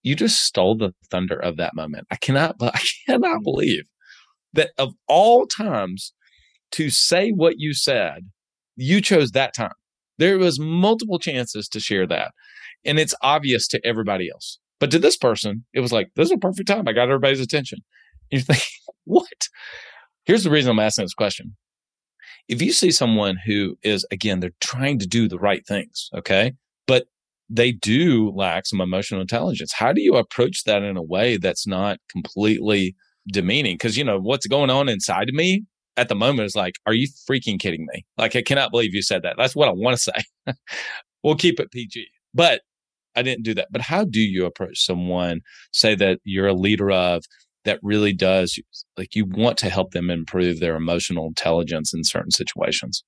you 0.02 0.14
just 0.14 0.44
stole 0.44 0.76
the 0.76 0.92
thunder 1.10 1.36
of 1.36 1.56
that 1.56 1.74
moment. 1.74 2.06
I 2.10 2.16
cannot, 2.16 2.56
I 2.60 2.80
cannot 3.06 3.40
mm. 3.40 3.44
believe 3.44 3.84
that 4.52 4.70
of 4.78 4.94
all 5.08 5.46
times 5.46 6.12
to 6.72 6.90
say 6.90 7.30
what 7.30 7.54
you 7.58 7.74
said, 7.74 8.30
you 8.76 9.00
chose 9.00 9.30
that 9.32 9.54
time. 9.54 9.72
There 10.18 10.38
was 10.38 10.58
multiple 10.58 11.18
chances 11.18 11.68
to 11.68 11.80
share 11.80 12.06
that. 12.06 12.32
And 12.84 12.98
it's 12.98 13.14
obvious 13.22 13.68
to 13.68 13.86
everybody 13.86 14.30
else. 14.30 14.58
But 14.80 14.90
to 14.90 14.98
this 14.98 15.16
person, 15.16 15.64
it 15.72 15.80
was 15.80 15.92
like, 15.92 16.08
this 16.16 16.26
is 16.26 16.32
a 16.32 16.38
perfect 16.38 16.68
time. 16.68 16.88
I 16.88 16.92
got 16.92 17.04
everybody's 17.04 17.40
attention. 17.40 17.78
And 18.30 18.40
you're 18.40 18.46
thinking, 18.46 18.66
what? 19.04 19.48
Here's 20.24 20.44
the 20.44 20.50
reason 20.50 20.70
I'm 20.70 20.78
asking 20.78 21.04
this 21.04 21.14
question. 21.14 21.56
If 22.48 22.60
you 22.60 22.72
see 22.72 22.90
someone 22.90 23.38
who 23.46 23.76
is, 23.82 24.04
again, 24.10 24.40
they're 24.40 24.50
trying 24.60 24.98
to 24.98 25.06
do 25.06 25.28
the 25.28 25.38
right 25.38 25.64
things, 25.66 26.10
okay? 26.16 26.54
But 26.86 27.06
they 27.48 27.72
do 27.72 28.30
lack 28.30 28.66
some 28.66 28.80
emotional 28.80 29.20
intelligence. 29.20 29.72
How 29.72 29.92
do 29.92 30.00
you 30.00 30.16
approach 30.16 30.64
that 30.64 30.82
in 30.82 30.96
a 30.96 31.02
way 31.02 31.36
that's 31.36 31.66
not 31.66 31.98
completely 32.10 32.94
demeaning? 33.30 33.74
Because, 33.74 33.96
you 33.96 34.04
know, 34.04 34.18
what's 34.18 34.46
going 34.46 34.70
on 34.70 34.88
inside 34.88 35.28
of 35.28 35.34
me 35.34 35.64
at 35.96 36.08
the 36.08 36.14
moment 36.14 36.46
is 36.46 36.56
like, 36.56 36.76
are 36.86 36.94
you 36.94 37.08
freaking 37.30 37.60
kidding 37.60 37.86
me? 37.92 38.04
Like, 38.16 38.34
I 38.36 38.42
cannot 38.42 38.70
believe 38.70 38.94
you 38.94 39.02
said 39.02 39.22
that. 39.22 39.36
That's 39.36 39.54
what 39.54 39.68
I 39.68 39.72
want 39.72 39.96
to 39.98 40.02
say. 40.02 40.54
we'll 41.22 41.36
keep 41.36 41.60
it 41.60 41.70
PG. 41.70 42.06
But 42.32 42.62
I 43.14 43.22
didn't 43.22 43.44
do 43.44 43.54
that. 43.54 43.68
But 43.70 43.82
how 43.82 44.04
do 44.04 44.20
you 44.20 44.46
approach 44.46 44.84
someone, 44.84 45.40
say 45.72 45.94
that 45.96 46.20
you're 46.24 46.46
a 46.46 46.54
leader 46.54 46.90
of, 46.90 47.24
that 47.64 47.78
really 47.82 48.12
does 48.12 48.58
like 48.96 49.14
you 49.14 49.24
want 49.24 49.56
to 49.58 49.70
help 49.70 49.92
them 49.92 50.10
improve 50.10 50.58
their 50.58 50.74
emotional 50.74 51.26
intelligence 51.26 51.94
in 51.94 52.02
certain 52.04 52.30
situations? 52.30 53.04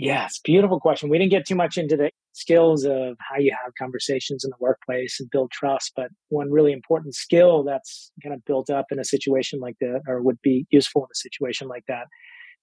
Yes, 0.00 0.38
beautiful 0.44 0.78
question. 0.78 1.10
We 1.10 1.18
didn't 1.18 1.32
get 1.32 1.44
too 1.44 1.56
much 1.56 1.76
into 1.76 1.96
the 1.96 2.12
skills 2.32 2.84
of 2.84 3.16
how 3.18 3.38
you 3.40 3.50
have 3.50 3.72
conversations 3.76 4.44
in 4.44 4.50
the 4.50 4.56
workplace 4.60 5.16
and 5.18 5.28
build 5.28 5.50
trust, 5.50 5.92
but 5.96 6.06
one 6.28 6.52
really 6.52 6.72
important 6.72 7.16
skill 7.16 7.64
that's 7.64 8.12
kind 8.22 8.32
of 8.32 8.44
built 8.44 8.70
up 8.70 8.86
in 8.92 9.00
a 9.00 9.04
situation 9.04 9.58
like 9.58 9.74
that, 9.80 10.02
or 10.06 10.22
would 10.22 10.40
be 10.40 10.66
useful 10.70 11.02
in 11.02 11.08
a 11.12 11.16
situation 11.16 11.66
like 11.66 11.82
that, 11.88 12.04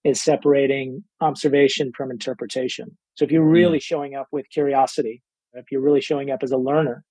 is 0.05 0.21
separating 0.21 1.03
observation 1.19 1.91
from 1.97 2.09
interpretation. 2.09 2.97
So 3.15 3.25
if 3.25 3.31
you're 3.31 3.43
really 3.43 3.79
mm. 3.79 3.83
showing 3.83 4.15
up 4.15 4.27
with 4.31 4.49
curiosity, 4.49 5.21
if 5.53 5.65
you're 5.71 5.81
really 5.81 6.01
showing 6.01 6.31
up 6.31 6.39
as 6.41 6.51
a 6.51 6.57
learner, 6.57 7.03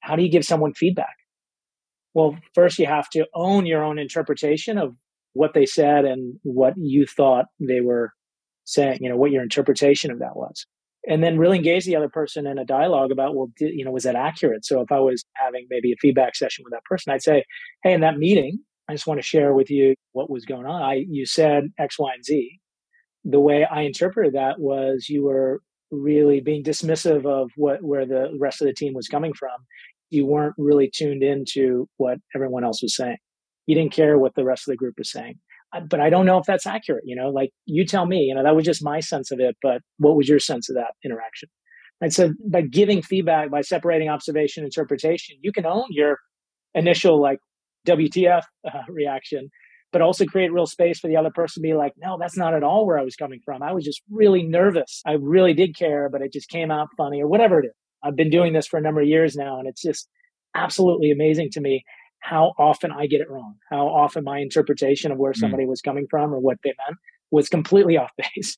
how 0.00 0.16
do 0.16 0.22
you 0.22 0.30
give 0.30 0.44
someone 0.44 0.74
feedback? 0.74 1.14
Well, 2.12 2.36
first 2.54 2.78
you 2.78 2.84
have 2.84 3.08
to 3.10 3.26
own 3.34 3.64
your 3.64 3.82
own 3.82 3.98
interpretation 3.98 4.76
of 4.76 4.94
what 5.32 5.54
they 5.54 5.64
said 5.64 6.04
and 6.04 6.38
what 6.42 6.74
you 6.76 7.06
thought 7.06 7.46
they 7.58 7.80
were 7.80 8.12
saying, 8.64 8.98
you 9.00 9.08
know, 9.08 9.16
what 9.16 9.30
your 9.30 9.42
interpretation 9.42 10.10
of 10.10 10.18
that 10.20 10.36
was. 10.36 10.66
And 11.08 11.22
then 11.22 11.38
really 11.38 11.56
engage 11.56 11.84
the 11.84 11.96
other 11.96 12.08
person 12.08 12.46
in 12.46 12.58
a 12.58 12.64
dialogue 12.64 13.10
about, 13.10 13.34
well, 13.34 13.48
did, 13.56 13.74
you 13.74 13.84
know, 13.84 13.90
was 13.90 14.04
that 14.04 14.14
accurate? 14.14 14.64
So 14.64 14.80
if 14.80 14.92
I 14.92 15.00
was 15.00 15.24
having 15.34 15.66
maybe 15.68 15.92
a 15.92 15.96
feedback 16.00 16.36
session 16.36 16.64
with 16.64 16.72
that 16.72 16.84
person, 16.84 17.12
I'd 17.12 17.22
say, 17.22 17.44
hey, 17.82 17.92
in 17.92 18.02
that 18.02 18.18
meeting, 18.18 18.60
I 18.88 18.92
just 18.92 19.06
want 19.06 19.18
to 19.18 19.26
share 19.26 19.52
with 19.52 19.70
you 19.70 19.94
what 20.12 20.30
was 20.30 20.44
going 20.44 20.66
on. 20.66 20.82
I, 20.82 21.04
you 21.08 21.26
said 21.26 21.64
X, 21.78 21.98
Y, 21.98 22.12
and 22.14 22.24
Z. 22.24 22.60
The 23.24 23.40
way 23.40 23.64
I 23.64 23.82
interpreted 23.82 24.34
that 24.34 24.60
was 24.60 25.08
you 25.08 25.24
were 25.24 25.60
really 25.90 26.40
being 26.40 26.64
dismissive 26.64 27.26
of 27.26 27.50
what 27.56 27.82
where 27.82 28.06
the 28.06 28.36
rest 28.40 28.60
of 28.60 28.66
the 28.66 28.74
team 28.74 28.94
was 28.94 29.08
coming 29.08 29.32
from. 29.34 29.50
You 30.10 30.26
weren't 30.26 30.54
really 30.58 30.90
tuned 30.92 31.22
into 31.22 31.88
what 31.96 32.18
everyone 32.34 32.64
else 32.64 32.82
was 32.82 32.96
saying. 32.96 33.18
You 33.66 33.74
didn't 33.74 33.92
care 33.92 34.18
what 34.18 34.34
the 34.34 34.44
rest 34.44 34.66
of 34.66 34.72
the 34.72 34.76
group 34.76 34.94
was 34.98 35.10
saying 35.10 35.38
but 35.88 36.00
I 36.00 36.10
don't 36.10 36.26
know 36.26 36.38
if 36.38 36.46
that's 36.46 36.66
accurate. 36.66 37.04
You 37.06 37.16
know, 37.16 37.28
like 37.28 37.50
you 37.66 37.86
tell 37.86 38.06
me, 38.06 38.20
you 38.20 38.34
know, 38.34 38.42
that 38.42 38.54
was 38.54 38.64
just 38.64 38.84
my 38.84 39.00
sense 39.00 39.30
of 39.30 39.40
it. 39.40 39.56
But 39.62 39.80
what 39.98 40.16
was 40.16 40.28
your 40.28 40.38
sense 40.38 40.68
of 40.68 40.76
that 40.76 40.92
interaction? 41.04 41.48
And 42.00 42.12
so 42.12 42.32
by 42.50 42.62
giving 42.62 43.00
feedback, 43.00 43.50
by 43.50 43.60
separating 43.60 44.08
observation, 44.08 44.64
interpretation, 44.64 45.36
you 45.40 45.52
can 45.52 45.64
own 45.64 45.86
your 45.90 46.18
initial 46.74 47.20
like 47.20 47.38
WTF 47.86 48.42
uh, 48.66 48.78
reaction, 48.88 49.48
but 49.92 50.02
also 50.02 50.24
create 50.24 50.52
real 50.52 50.66
space 50.66 50.98
for 50.98 51.06
the 51.06 51.16
other 51.16 51.30
person 51.30 51.62
to 51.62 51.68
be 51.68 51.74
like, 51.74 51.92
no, 51.96 52.16
that's 52.18 52.36
not 52.36 52.54
at 52.54 52.64
all 52.64 52.86
where 52.86 52.98
I 52.98 53.04
was 53.04 53.14
coming 53.14 53.40
from. 53.44 53.62
I 53.62 53.72
was 53.72 53.84
just 53.84 54.02
really 54.10 54.42
nervous. 54.42 55.00
I 55.06 55.12
really 55.12 55.54
did 55.54 55.76
care, 55.76 56.08
but 56.10 56.22
it 56.22 56.32
just 56.32 56.48
came 56.48 56.70
out 56.70 56.88
funny 56.96 57.22
or 57.22 57.28
whatever 57.28 57.60
it 57.60 57.66
is. 57.66 57.72
I've 58.02 58.16
been 58.16 58.30
doing 58.30 58.52
this 58.52 58.66
for 58.66 58.78
a 58.78 58.82
number 58.82 59.00
of 59.00 59.06
years 59.06 59.36
now, 59.36 59.60
and 59.60 59.68
it's 59.68 59.82
just 59.82 60.08
absolutely 60.56 61.12
amazing 61.12 61.50
to 61.52 61.60
me 61.60 61.84
how 62.22 62.54
often 62.56 62.92
I 62.92 63.06
get 63.06 63.20
it 63.20 63.30
wrong, 63.30 63.56
how 63.68 63.88
often 63.88 64.24
my 64.24 64.38
interpretation 64.38 65.10
of 65.10 65.18
where 65.18 65.32
hmm. 65.32 65.40
somebody 65.40 65.64
mm. 65.64 65.68
was 65.68 65.82
coming 65.82 66.06
from 66.08 66.32
or 66.32 66.38
what 66.38 66.58
they 66.64 66.72
meant 66.86 66.98
was 67.30 67.48
completely 67.48 67.96
off 67.98 68.10
base. 68.16 68.56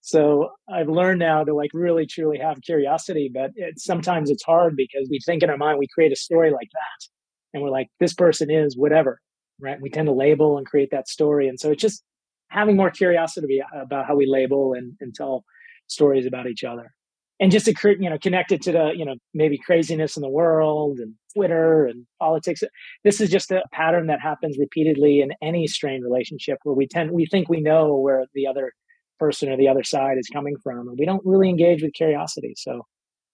So 0.00 0.50
I've 0.72 0.88
learned 0.88 1.20
now 1.20 1.44
to 1.44 1.54
like 1.54 1.70
really 1.74 2.06
truly 2.06 2.38
have 2.38 2.60
curiosity, 2.62 3.30
but 3.32 3.50
it, 3.56 3.78
sometimes 3.78 4.30
it's 4.30 4.44
hard 4.44 4.76
because 4.76 5.08
we 5.10 5.20
think 5.24 5.42
in 5.42 5.50
our 5.50 5.56
mind, 5.56 5.78
we 5.78 5.88
create 5.92 6.12
a 6.12 6.16
story 6.16 6.50
like 6.50 6.68
that 6.72 7.08
and 7.54 7.62
we're 7.62 7.70
like, 7.70 7.88
this 8.00 8.14
person 8.14 8.50
is 8.50 8.76
whatever, 8.76 9.20
right? 9.60 9.80
We 9.80 9.90
tend 9.90 10.06
to 10.06 10.12
label 10.12 10.56
and 10.56 10.66
create 10.66 10.90
that 10.92 11.08
story. 11.08 11.48
And 11.48 11.58
so 11.58 11.70
it's 11.72 11.82
just 11.82 12.02
having 12.48 12.76
more 12.76 12.90
curiosity 12.90 13.60
about 13.74 14.06
how 14.06 14.16
we 14.16 14.26
label 14.26 14.74
and, 14.74 14.94
and 15.00 15.14
tell 15.14 15.44
stories 15.88 16.26
about 16.26 16.46
each 16.46 16.64
other 16.64 16.92
and 17.40 17.52
just 17.52 17.68
you 17.68 18.10
know, 18.10 18.18
connect 18.18 18.52
it 18.52 18.62
to 18.62 18.72
the, 18.72 18.92
you 18.96 19.04
know, 19.04 19.14
maybe 19.32 19.58
craziness 19.58 20.16
in 20.16 20.22
the 20.22 20.28
world 20.28 20.98
and 20.98 21.14
Twitter 21.34 21.86
and 21.86 22.06
politics. 22.18 22.62
This 23.04 23.20
is 23.20 23.30
just 23.30 23.50
a 23.50 23.62
pattern 23.72 24.08
that 24.08 24.20
happens 24.20 24.58
repeatedly 24.58 25.20
in 25.20 25.32
any 25.40 25.66
strained 25.66 26.04
relationship 26.04 26.58
where 26.64 26.74
we 26.74 26.86
tend, 26.86 27.12
we 27.12 27.26
think 27.26 27.48
we 27.48 27.60
know 27.60 27.94
where 27.96 28.26
the 28.34 28.46
other 28.46 28.72
person 29.18 29.48
or 29.48 29.56
the 29.56 29.68
other 29.68 29.84
side 29.84 30.18
is 30.18 30.28
coming 30.28 30.56
from, 30.62 30.88
and 30.88 30.98
we 30.98 31.04
don't 31.04 31.24
really 31.24 31.48
engage 31.48 31.82
with 31.82 31.92
curiosity. 31.92 32.54
So, 32.56 32.82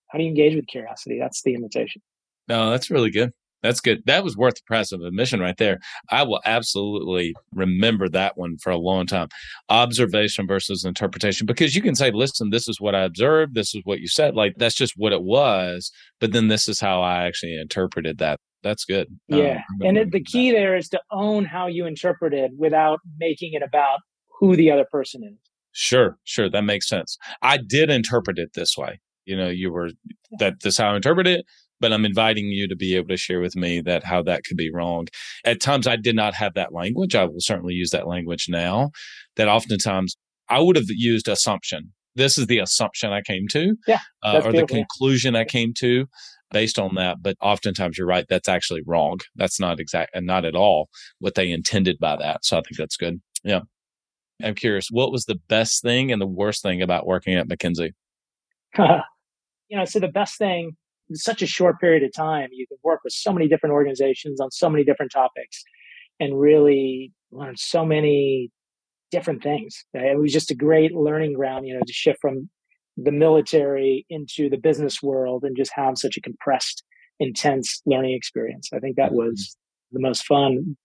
how 0.09 0.19
do 0.19 0.25
you 0.25 0.31
engage 0.31 0.55
with 0.55 0.67
curiosity? 0.67 1.19
That's 1.19 1.43
the 1.43 1.55
invitation. 1.55 2.01
No, 2.49 2.71
that's 2.71 2.91
really 2.91 3.11
good. 3.11 3.33
That's 3.65 3.81
good. 3.81 4.03
That 4.05 4.25
was 4.25 4.37
worth 4.37 4.57
the 4.57 4.61
price 4.67 4.93
of 4.93 5.01
admission 5.01 5.41
right 5.41 5.57
there. 5.57 5.79
I 6.11 6.23
will 6.23 6.43
absolutely 6.45 7.35
remember 7.55 8.11
that 8.11 8.37
one 8.37 8.59
for 8.59 8.69
a 8.69 8.77
long 8.77 9.07
time. 9.07 9.29
Observation 9.71 10.47
versus 10.47 10.85
interpretation, 10.85 11.47
because 11.47 11.75
you 11.75 11.81
can 11.81 11.95
say, 11.95 12.11
listen, 12.11 12.51
this 12.51 12.69
is 12.69 12.79
what 12.79 12.95
I 12.95 13.05
observed. 13.05 13.55
This 13.55 13.75
is 13.75 13.81
what 13.85 14.01
you 14.01 14.07
said. 14.07 14.35
Like, 14.35 14.57
that's 14.59 14.75
just 14.75 14.93
what 14.99 15.15
it 15.15 15.23
was. 15.23 15.91
But 16.21 16.33
then 16.33 16.49
this 16.49 16.69
is 16.69 16.79
how 16.79 17.01
I 17.01 17.25
actually 17.25 17.59
interpreted 17.59 18.19
that. 18.19 18.39
That's 18.63 18.85
good. 18.85 19.09
Yeah. 19.29 19.63
Um, 19.81 19.89
and 19.89 19.97
it, 19.97 20.13
the 20.13 20.23
key 20.23 20.51
that. 20.51 20.59
there 20.59 20.77
is 20.77 20.91
to 20.91 21.01
own 21.11 21.47
how 21.47 21.67
you 21.67 21.87
interpreted 21.87 22.51
without 22.59 23.01
making 23.19 23.55
it 23.55 23.63
about 23.63 24.01
who 24.41 24.57
the 24.57 24.71
other 24.71 24.85
person 24.93 25.23
is. 25.25 25.39
Sure. 25.73 26.19
Sure. 26.25 26.51
That 26.51 26.65
makes 26.65 26.87
sense. 26.87 27.17
I 27.41 27.57
did 27.57 27.89
interpret 27.89 28.39
it 28.39 28.51
this 28.55 28.77
way. 28.77 29.01
You 29.25 29.39
know, 29.39 29.49
you 29.49 29.73
were 29.73 29.89
that 30.39 30.61
this 30.61 30.77
how 30.77 30.93
I 30.93 30.97
interpret 30.97 31.27
it 31.27 31.47
but 31.81 31.93
I'm 31.93 32.05
inviting 32.05 32.47
you 32.47 32.69
to 32.69 32.77
be 32.77 32.97
able 32.97 33.09
to 33.09 33.17
share 33.17 33.41
with 33.41 33.57
me 33.57 33.81
that 33.83 34.05
how 34.05 34.23
that 34.23 34.45
could 34.45 34.57
be 34.57 34.71
wrong. 34.73 35.09
At 35.45 35.61
times 35.61 35.87
I 35.87 35.97
did 35.97 36.17
not 36.17 36.35
have 36.35 36.55
that 36.55 36.73
language. 36.73 37.15
I 37.15 37.25
will 37.25 37.41
certainly 37.41 37.75
use 37.75 37.91
that 37.91 38.07
language 38.07 38.47
now. 38.49 38.91
That 39.37 39.49
oftentimes 39.49 40.17
I 40.49 40.61
would 40.61 40.77
have 40.77 40.87
used 40.89 41.29
assumption. 41.29 41.93
This 42.17 42.39
is 42.39 42.47
the 42.47 42.59
assumption 42.59 43.11
I 43.13 43.23
came 43.23 43.49
to, 43.49 43.75
yeah, 43.89 43.99
uh, 44.23 44.41
or 44.45 44.53
the 44.53 44.67
conclusion 44.67 45.35
I 45.35 45.45
came 45.45 45.73
to 45.79 46.07
based 46.53 46.79
on 46.79 46.95
that. 46.95 47.19
But 47.21 47.37
oftentimes 47.41 47.99
you're 47.99 48.07
right. 48.07 48.25
That's 48.29 48.49
actually 48.49 48.83
wrong. 48.87 49.19
That's 49.35 49.59
not 49.59 49.81
exact 49.81 50.15
and 50.15 50.25
not 50.25 50.45
at 50.45 50.55
all 50.55 50.89
what 51.19 51.35
they 51.35 51.51
intended 51.51 51.99
by 51.99 52.17
that. 52.17 52.45
So 52.45 52.57
I 52.57 52.61
think 52.61 52.77
that's 52.79 52.97
good. 52.97 53.21
Yeah. 53.43 53.61
I'm 54.43 54.55
curious, 54.55 54.89
what 54.91 55.13
was 55.13 55.25
the 55.25 55.39
best 55.49 55.83
thing 55.83 56.11
and 56.11 56.21
the 56.21 56.27
worst 56.27 56.63
thing 56.63 56.83
about 56.83 57.07
working 57.07 57.35
at 57.35 57.49
McKinsey? 57.49 57.93
you 58.79 59.77
know, 59.79 59.85
so 59.85 60.01
the 60.01 60.09
best 60.09 60.39
thing 60.39 60.77
in 61.11 61.17
such 61.17 61.43
a 61.43 61.47
short 61.47 61.81
period 61.81 62.03
of 62.03 62.13
time, 62.13 62.49
you 62.53 62.67
can 62.67 62.79
work 62.83 63.01
with 63.05 63.13
so 63.13 63.33
many 63.33 63.49
different 63.49 63.73
organizations 63.73 64.41
on 64.41 64.51
so 64.51 64.69
many 64.69 64.85
different 64.85 65.13
topics 65.13 65.63
and 66.21 66.39
really 66.39 67.13
learn 67.31 67.55
so 67.57 67.85
many 67.85 68.51
different 69.11 69.43
things. 69.43 69.85
It 69.93 70.19
was 70.19 70.33
just 70.33 70.51
a 70.51 70.55
great 70.55 70.95
learning 70.95 71.35
ground, 71.35 71.67
you 71.67 71.75
know, 71.75 71.83
to 71.87 71.93
shift 71.93 72.19
from 72.21 72.49
the 72.97 73.13
military 73.13 74.07
into 74.09 74.49
the 74.49 74.57
business 74.57 75.03
world 75.03 75.45
and 75.45 75.57
just 75.57 75.73
have 75.75 75.99
such 75.99 76.17
a 76.17 76.21
compressed, 76.21 76.83
intense 77.21 77.83
learning 77.87 78.15
experience. 78.15 78.71
I 78.73 78.79
think 78.79 78.97
that 78.97 79.11
mm-hmm. 79.11 79.29
was 79.29 79.57
the 79.93 80.01
most 80.01 80.25
fun. 80.25 80.77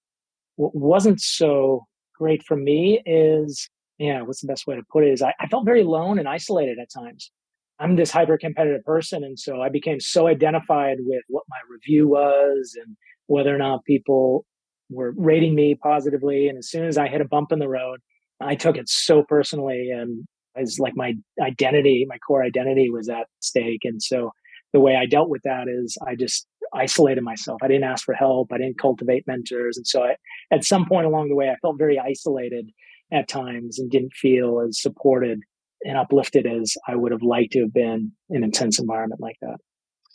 What 0.56 0.76
wasn't 0.76 1.22
so 1.22 1.86
great 2.18 2.44
for 2.44 2.58
me 2.58 3.02
is, 3.06 3.70
yeah, 3.98 4.22
what's 4.22 4.42
the 4.42 4.48
best 4.48 4.68
way 4.68 4.76
to 4.76 4.84
put 4.92 5.04
it 5.04 5.12
is 5.12 5.22
I, 5.22 5.34
I 5.40 5.48
felt 5.48 5.66
very 5.66 5.82
alone 5.82 6.20
and 6.20 6.28
isolated 6.28 6.78
at 6.80 6.92
times. 6.92 7.32
I'm 7.80 7.96
this 7.96 8.12
hyper 8.12 8.38
competitive 8.38 8.84
person. 8.84 9.24
And 9.24 9.40
so 9.40 9.62
I 9.62 9.70
became 9.70 10.00
so 10.00 10.28
identified 10.28 10.98
with 11.00 11.24
what 11.28 11.46
my 11.50 11.58
review 11.70 12.08
was 12.08 12.76
and 12.84 12.98
whether 13.28 13.54
or 13.54 13.58
not 13.58 13.86
people 13.86 14.46
were 14.90 15.14
rating 15.16 15.56
me 15.56 15.76
positively. 15.76 16.48
And 16.48 16.58
as 16.58 16.70
soon 16.70 16.86
as 16.86 16.98
I 16.98 17.08
hit 17.08 17.22
a 17.22 17.26
bump 17.26 17.52
in 17.52 17.60
the 17.60 17.70
road, 17.70 18.00
I 18.42 18.56
took 18.56 18.78
it 18.78 18.90
so 18.90 19.24
personally 19.24 19.90
and 19.92 20.26
as 20.56 20.80
like 20.80 20.96
my 20.96 21.14
identity, 21.42 22.06
my 22.08 22.18
core 22.18 22.44
identity 22.44 22.90
was 22.90 23.08
at 23.08 23.28
stake. 23.40 23.82
And 23.84 24.02
so 24.02 24.32
the 24.74 24.80
way 24.80 24.96
I 24.96 25.06
dealt 25.06 25.30
with 25.30 25.42
that 25.44 25.68
is 25.68 25.98
I 26.06 26.16
just 26.16 26.48
isolated 26.74 27.24
myself. 27.24 27.62
I 27.64 27.68
didn't 27.68 27.86
ask 27.86 28.06
for 28.06 28.14
help. 28.14 28.52
I 28.52 28.58
didn't 28.58 28.80
cultivate 28.80 29.26
mentors. 29.28 29.78
And 29.78 29.88
so 29.88 30.04
I, 30.04 30.16
at 30.52 30.66
some 30.66 30.88
point 30.88 31.06
along 31.06 31.30
the 31.30 31.36
way, 31.36 31.50
I 31.50 31.56
felt 31.62 31.78
very 31.78 32.00
isolated 32.00 32.70
at 33.12 33.28
times 33.28 33.80
and 33.80 33.90
didn't 33.90 34.14
feel 34.14 34.60
as 34.68 34.82
supported 34.82 35.42
and 35.84 35.98
uplifted 35.98 36.46
as 36.46 36.76
I 36.88 36.96
would 36.96 37.12
have 37.12 37.22
liked 37.22 37.54
to 37.54 37.62
have 37.62 37.74
been 37.74 38.12
in 38.30 38.38
an 38.38 38.44
intense 38.44 38.80
environment 38.80 39.22
like 39.22 39.38
that. 39.42 39.58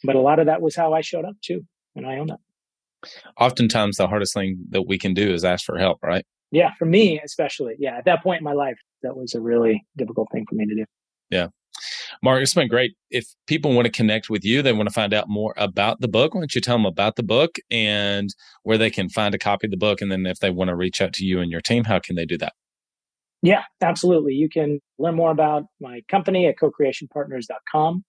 But 0.02 0.16
a 0.16 0.20
lot 0.20 0.38
of 0.38 0.46
that 0.46 0.60
was 0.60 0.76
how 0.76 0.92
I 0.92 1.00
showed 1.00 1.24
up 1.24 1.36
too. 1.42 1.62
And 1.96 2.06
I 2.06 2.18
own 2.18 2.26
that. 2.26 2.40
Oftentimes 3.38 3.96
the 3.96 4.08
hardest 4.08 4.34
thing 4.34 4.58
that 4.70 4.82
we 4.82 4.98
can 4.98 5.14
do 5.14 5.32
is 5.32 5.44
ask 5.44 5.64
for 5.64 5.78
help, 5.78 5.98
right? 6.02 6.24
Yeah, 6.50 6.70
for 6.78 6.86
me 6.86 7.20
especially. 7.24 7.74
Yeah, 7.78 7.96
at 7.96 8.04
that 8.04 8.22
point 8.22 8.38
in 8.40 8.44
my 8.44 8.52
life, 8.52 8.78
that 9.02 9.16
was 9.16 9.34
a 9.34 9.40
really 9.40 9.84
difficult 9.96 10.28
thing 10.32 10.44
for 10.48 10.54
me 10.54 10.66
to 10.66 10.74
do. 10.74 10.84
Yeah. 11.30 11.48
Mark, 12.22 12.40
it's 12.42 12.54
been 12.54 12.68
great. 12.68 12.92
If 13.10 13.26
people 13.46 13.74
want 13.74 13.86
to 13.86 13.92
connect 13.92 14.30
with 14.30 14.44
you, 14.44 14.62
they 14.62 14.72
want 14.72 14.88
to 14.88 14.94
find 14.94 15.12
out 15.12 15.28
more 15.28 15.52
about 15.56 16.00
the 16.00 16.08
book, 16.08 16.34
why 16.34 16.40
don't 16.40 16.54
you 16.54 16.60
tell 16.60 16.76
them 16.76 16.86
about 16.86 17.16
the 17.16 17.22
book 17.22 17.56
and 17.70 18.30
where 18.62 18.78
they 18.78 18.90
can 18.90 19.08
find 19.08 19.34
a 19.34 19.38
copy 19.38 19.66
of 19.66 19.72
the 19.72 19.76
book? 19.76 20.00
And 20.00 20.10
then 20.10 20.24
if 20.24 20.38
they 20.38 20.50
want 20.50 20.68
to 20.68 20.76
reach 20.76 21.00
out 21.00 21.12
to 21.14 21.24
you 21.24 21.40
and 21.40 21.50
your 21.50 21.60
team, 21.60 21.84
how 21.84 21.98
can 21.98 22.14
they 22.16 22.24
do 22.24 22.38
that? 22.38 22.52
Yeah, 23.44 23.62
absolutely. 23.82 24.32
You 24.32 24.48
can 24.48 24.80
learn 24.98 25.16
more 25.16 25.30
about 25.30 25.64
my 25.78 26.00
company 26.10 26.46
at 26.46 26.54
cocreationpartners.com. 26.56 28.02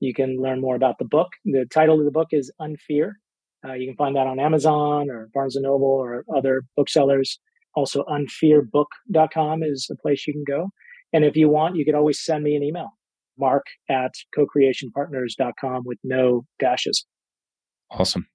You 0.00 0.12
can 0.12 0.42
learn 0.42 0.60
more 0.60 0.74
about 0.74 0.98
the 0.98 1.04
book. 1.04 1.28
The 1.44 1.64
title 1.72 2.00
of 2.00 2.04
the 2.04 2.10
book 2.10 2.28
is 2.32 2.50
Unfear. 2.60 3.12
Uh, 3.64 3.74
you 3.74 3.86
can 3.86 3.94
find 3.94 4.16
that 4.16 4.26
on 4.26 4.40
Amazon 4.40 5.08
or 5.08 5.28
Barnes 5.32 5.54
and 5.54 5.62
Noble 5.62 5.86
or 5.86 6.24
other 6.36 6.62
booksellers. 6.76 7.38
Also, 7.76 8.02
unfearbook.com 8.04 9.62
is 9.62 9.88
a 9.92 9.96
place 9.96 10.26
you 10.26 10.32
can 10.32 10.42
go. 10.44 10.70
And 11.12 11.24
if 11.24 11.36
you 11.36 11.48
want, 11.48 11.76
you 11.76 11.84
could 11.84 11.94
always 11.94 12.20
send 12.20 12.42
me 12.42 12.56
an 12.56 12.64
email. 12.64 12.88
mark 13.38 13.66
at 13.88 14.12
co-creationpartners.com 14.34 15.82
with 15.84 15.98
no 16.02 16.46
dashes. 16.58 17.06
Awesome. 17.92 18.26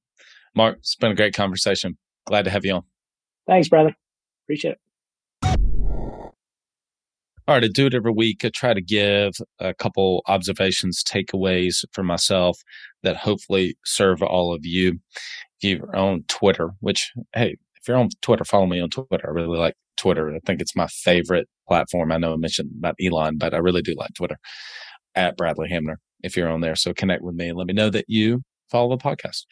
Mark, 0.55 0.77
it's 0.77 0.95
been 0.95 1.11
a 1.11 1.15
great 1.15 1.33
conversation. 1.33 1.97
Glad 2.25 2.45
to 2.45 2.51
have 2.51 2.63
you 2.63 2.75
on. 2.75 2.83
Thanks, 3.45 3.67
brother. 3.67 3.93
Appreciate 4.45 4.71
it. 4.71 4.84
All 7.47 7.53
right, 7.53 7.63
I 7.63 7.67
do 7.67 7.85
it 7.85 7.93
every 7.93 8.11
week. 8.11 8.43
I 8.43 8.49
try 8.49 8.73
to 8.73 8.81
give 8.81 9.33
a 9.59 9.71
couple 9.75 10.23
observations, 10.27 11.03
takeaways 11.03 11.85
for 11.91 12.01
myself 12.01 12.57
that 13.03 13.17
hopefully 13.17 13.77
serve 13.85 14.23
all 14.23 14.51
of 14.51 14.65
you. 14.65 14.99
If 15.61 15.79
you're 15.79 15.95
on 15.95 16.23
Twitter, 16.27 16.71
which, 16.79 17.11
hey, 17.35 17.57
if 17.79 17.87
you're 17.87 17.97
on 17.97 18.09
Twitter, 18.23 18.45
follow 18.45 18.65
me 18.65 18.79
on 18.79 18.89
Twitter. 18.89 19.27
I 19.27 19.31
really 19.31 19.59
like 19.59 19.75
Twitter. 19.95 20.33
I 20.33 20.39
think 20.43 20.59
it's 20.59 20.75
my 20.75 20.87
favorite 20.87 21.47
platform. 21.67 22.11
I 22.11 22.17
know 22.17 22.33
I 22.33 22.37
mentioned 22.37 22.71
about 22.79 22.95
Elon, 22.99 23.37
but 23.37 23.53
I 23.53 23.57
really 23.57 23.83
do 23.83 23.93
like 23.95 24.15
Twitter 24.15 24.37
at 25.13 25.37
Bradley 25.37 25.69
Hamner 25.69 25.99
if 26.23 26.35
you're 26.35 26.49
on 26.49 26.61
there. 26.61 26.75
So 26.75 26.95
connect 26.95 27.21
with 27.21 27.35
me 27.35 27.49
and 27.49 27.57
let 27.59 27.67
me 27.67 27.73
know 27.73 27.91
that 27.91 28.05
you 28.07 28.41
follow 28.71 28.89
the 28.89 29.03
podcast. 29.03 29.45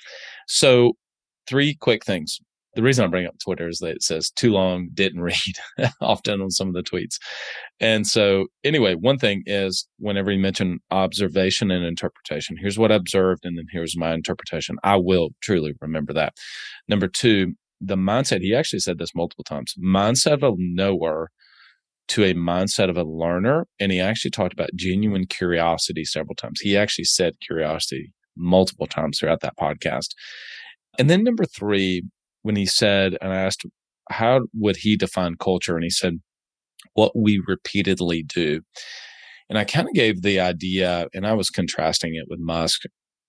So, 0.48 0.94
three 1.46 1.76
quick 1.76 2.06
things 2.06 2.40
the 2.76 2.84
reason 2.84 3.06
I 3.06 3.08
bring 3.08 3.26
up 3.26 3.36
Twitter 3.44 3.68
is 3.68 3.80
that 3.80 3.96
it 3.96 4.04
says 4.04 4.30
too 4.32 4.52
long, 4.52 4.90
didn't 4.94 5.22
read 5.22 5.38
often 6.02 6.42
on 6.42 6.50
some 6.50 6.68
of 6.68 6.74
the 6.74 6.84
tweets. 6.84 7.18
And 7.80 8.08
so, 8.08 8.48
anyway, 8.64 8.96
one 8.96 9.18
thing 9.18 9.44
is 9.46 9.88
whenever 10.00 10.32
you 10.32 10.40
mention 10.40 10.80
observation 10.92 11.72
and 11.72 11.86
interpretation, 11.86 12.58
here's 12.60 12.78
what 12.78 12.92
I 12.92 12.96
observed, 12.96 13.46
and 13.46 13.58
then 13.58 13.66
here's 13.72 13.98
my 13.98 14.14
interpretation. 14.14 14.78
I 14.84 14.98
will 14.98 15.30
truly 15.42 15.74
remember 15.82 16.14
that. 16.14 16.34
Number 16.88 17.08
two, 17.08 17.54
the 17.80 17.98
mindset, 17.98 18.42
he 18.42 18.56
actually 18.56 18.80
said 18.80 18.98
this 18.98 19.14
multiple 19.16 19.44
times 19.44 19.74
mindset 19.84 20.34
of 20.34 20.44
a 20.44 20.54
knower 20.58 21.30
to 22.10 22.24
a 22.24 22.34
mindset 22.34 22.90
of 22.90 22.98
a 22.98 23.04
learner. 23.04 23.66
And 23.80 23.92
he 23.92 24.00
actually 24.00 24.32
talked 24.32 24.54
about 24.54 24.70
genuine 24.76 25.26
curiosity 25.26 26.06
several 26.06 26.36
times. 26.36 26.60
He 26.62 26.78
actually 26.78 27.06
said 27.06 27.34
curiosity 27.46 28.14
multiple 28.36 28.88
times 28.88 29.20
throughout 29.20 29.42
that 29.42 29.58
podcast. 29.58 30.10
And 31.00 31.10
then 31.10 31.24
number 31.24 31.46
three, 31.46 32.04
when 32.44 32.56
he 32.56 32.66
said, 32.66 33.18
and 33.20 33.34
I 33.34 33.38
asked, 33.38 33.66
how 34.10 34.42
would 34.54 34.78
he 34.78 34.96
define 34.96 35.36
culture? 35.36 35.76
And 35.76 35.84
he 35.84 35.90
said, 35.90 36.20
what 36.94 37.14
we 37.16 37.42
repeatedly 37.48 38.24
do. 38.24 38.62
And 39.50 39.58
I 39.58 39.64
kind 39.64 39.88
of 39.88 39.94
gave 39.94 40.22
the 40.22 40.40
idea, 40.40 41.08
and 41.14 41.26
I 41.26 41.34
was 41.34 41.50
contrasting 41.50 42.16
it 42.16 42.26
with 42.30 42.40
Musk 42.40 42.84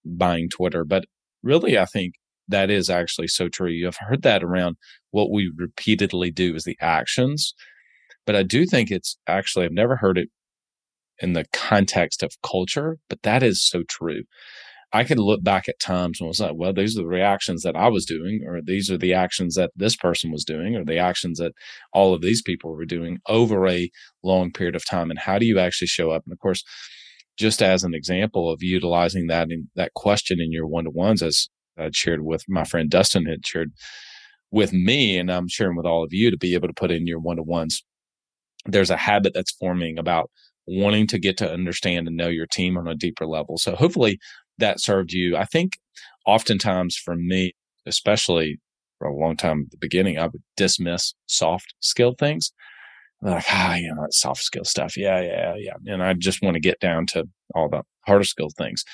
buying 0.04 0.48
Twitter, 0.48 0.84
but 0.84 1.04
really, 1.42 1.78
I 1.78 1.86
think 1.86 2.14
that 2.48 2.70
is 2.70 2.90
actually 2.90 3.28
so 3.28 3.48
true. 3.48 3.70
You've 3.70 3.96
heard 3.98 4.22
that 4.22 4.44
around 4.44 4.76
what 5.10 5.30
we 5.30 5.50
repeatedly 5.56 6.30
do 6.30 6.54
is 6.54 6.64
the 6.64 6.76
actions. 6.80 7.54
But 8.26 8.36
I 8.36 8.42
do 8.42 8.66
think 8.66 8.90
it's 8.90 9.18
actually, 9.26 9.64
I've 9.64 9.72
never 9.72 9.96
heard 9.96 10.18
it 10.18 10.28
in 11.20 11.32
the 11.32 11.46
context 11.52 12.22
of 12.22 12.32
culture, 12.42 12.98
but 13.08 13.22
that 13.22 13.42
is 13.42 13.62
so 13.62 13.82
true. 13.88 14.22
I 14.94 15.02
could 15.02 15.18
look 15.18 15.42
back 15.42 15.68
at 15.68 15.80
times 15.80 16.20
and 16.20 16.28
was 16.28 16.38
like, 16.38 16.52
well, 16.54 16.72
these 16.72 16.96
are 16.96 17.02
the 17.02 17.08
reactions 17.08 17.62
that 17.62 17.74
I 17.74 17.88
was 17.88 18.06
doing, 18.06 18.44
or 18.46 18.60
these 18.62 18.92
are 18.92 18.96
the 18.96 19.12
actions 19.12 19.56
that 19.56 19.72
this 19.74 19.96
person 19.96 20.30
was 20.30 20.44
doing, 20.44 20.76
or 20.76 20.84
the 20.84 20.98
actions 20.98 21.38
that 21.38 21.52
all 21.92 22.14
of 22.14 22.22
these 22.22 22.42
people 22.42 22.70
were 22.70 22.84
doing 22.84 23.18
over 23.28 23.66
a 23.66 23.90
long 24.22 24.52
period 24.52 24.76
of 24.76 24.88
time. 24.88 25.10
And 25.10 25.18
how 25.18 25.36
do 25.40 25.46
you 25.46 25.58
actually 25.58 25.88
show 25.88 26.12
up? 26.12 26.22
And 26.24 26.32
of 26.32 26.38
course, 26.38 26.62
just 27.36 27.60
as 27.60 27.82
an 27.82 27.92
example 27.92 28.48
of 28.48 28.62
utilizing 28.62 29.26
that 29.26 29.50
in 29.50 29.68
that 29.74 29.94
question 29.94 30.40
in 30.40 30.52
your 30.52 30.68
one 30.68 30.84
to 30.84 30.90
ones, 30.90 31.24
as 31.24 31.48
I 31.76 31.90
shared 31.92 32.22
with 32.22 32.44
my 32.48 32.62
friend 32.62 32.88
Dustin 32.88 33.26
had 33.26 33.44
shared 33.44 33.72
with 34.52 34.72
me, 34.72 35.18
and 35.18 35.28
I'm 35.28 35.48
sharing 35.48 35.76
with 35.76 35.86
all 35.86 36.04
of 36.04 36.12
you 36.12 36.30
to 36.30 36.38
be 36.38 36.54
able 36.54 36.68
to 36.68 36.74
put 36.74 36.92
in 36.92 37.08
your 37.08 37.18
one 37.18 37.38
to 37.38 37.42
ones. 37.42 37.84
There's 38.64 38.90
a 38.90 38.96
habit 38.96 39.34
that's 39.34 39.50
forming 39.50 39.98
about 39.98 40.30
wanting 40.66 41.06
to 41.08 41.18
get 41.18 41.36
to 41.38 41.52
understand 41.52 42.06
and 42.06 42.16
know 42.16 42.28
your 42.28 42.46
team 42.46 42.78
on 42.78 42.86
a 42.86 42.94
deeper 42.94 43.26
level. 43.26 43.58
So 43.58 43.74
hopefully 43.74 44.18
that 44.58 44.80
served 44.80 45.12
you. 45.12 45.36
I 45.36 45.44
think 45.44 45.72
oftentimes 46.26 46.96
for 46.96 47.14
me, 47.16 47.52
especially 47.86 48.60
for 48.98 49.08
a 49.08 49.16
long 49.16 49.36
time 49.36 49.62
at 49.66 49.70
the 49.70 49.76
beginning, 49.78 50.18
I 50.18 50.26
would 50.26 50.42
dismiss 50.56 51.14
soft 51.26 51.74
skill 51.80 52.14
things. 52.18 52.52
like, 53.22 53.44
ah, 53.50 53.74
you 53.76 53.88
know, 53.94 54.02
that 54.02 54.14
soft 54.14 54.42
skill 54.42 54.64
stuff. 54.64 54.96
Yeah, 54.96 55.20
yeah, 55.20 55.54
yeah. 55.56 55.74
And 55.86 56.02
I 56.02 56.12
just 56.14 56.42
want 56.42 56.54
to 56.54 56.60
get 56.60 56.80
down 56.80 57.06
to 57.08 57.24
all 57.54 57.68
the 57.68 57.82
harder 58.06 58.24
skill 58.24 58.48
things. 58.56 58.84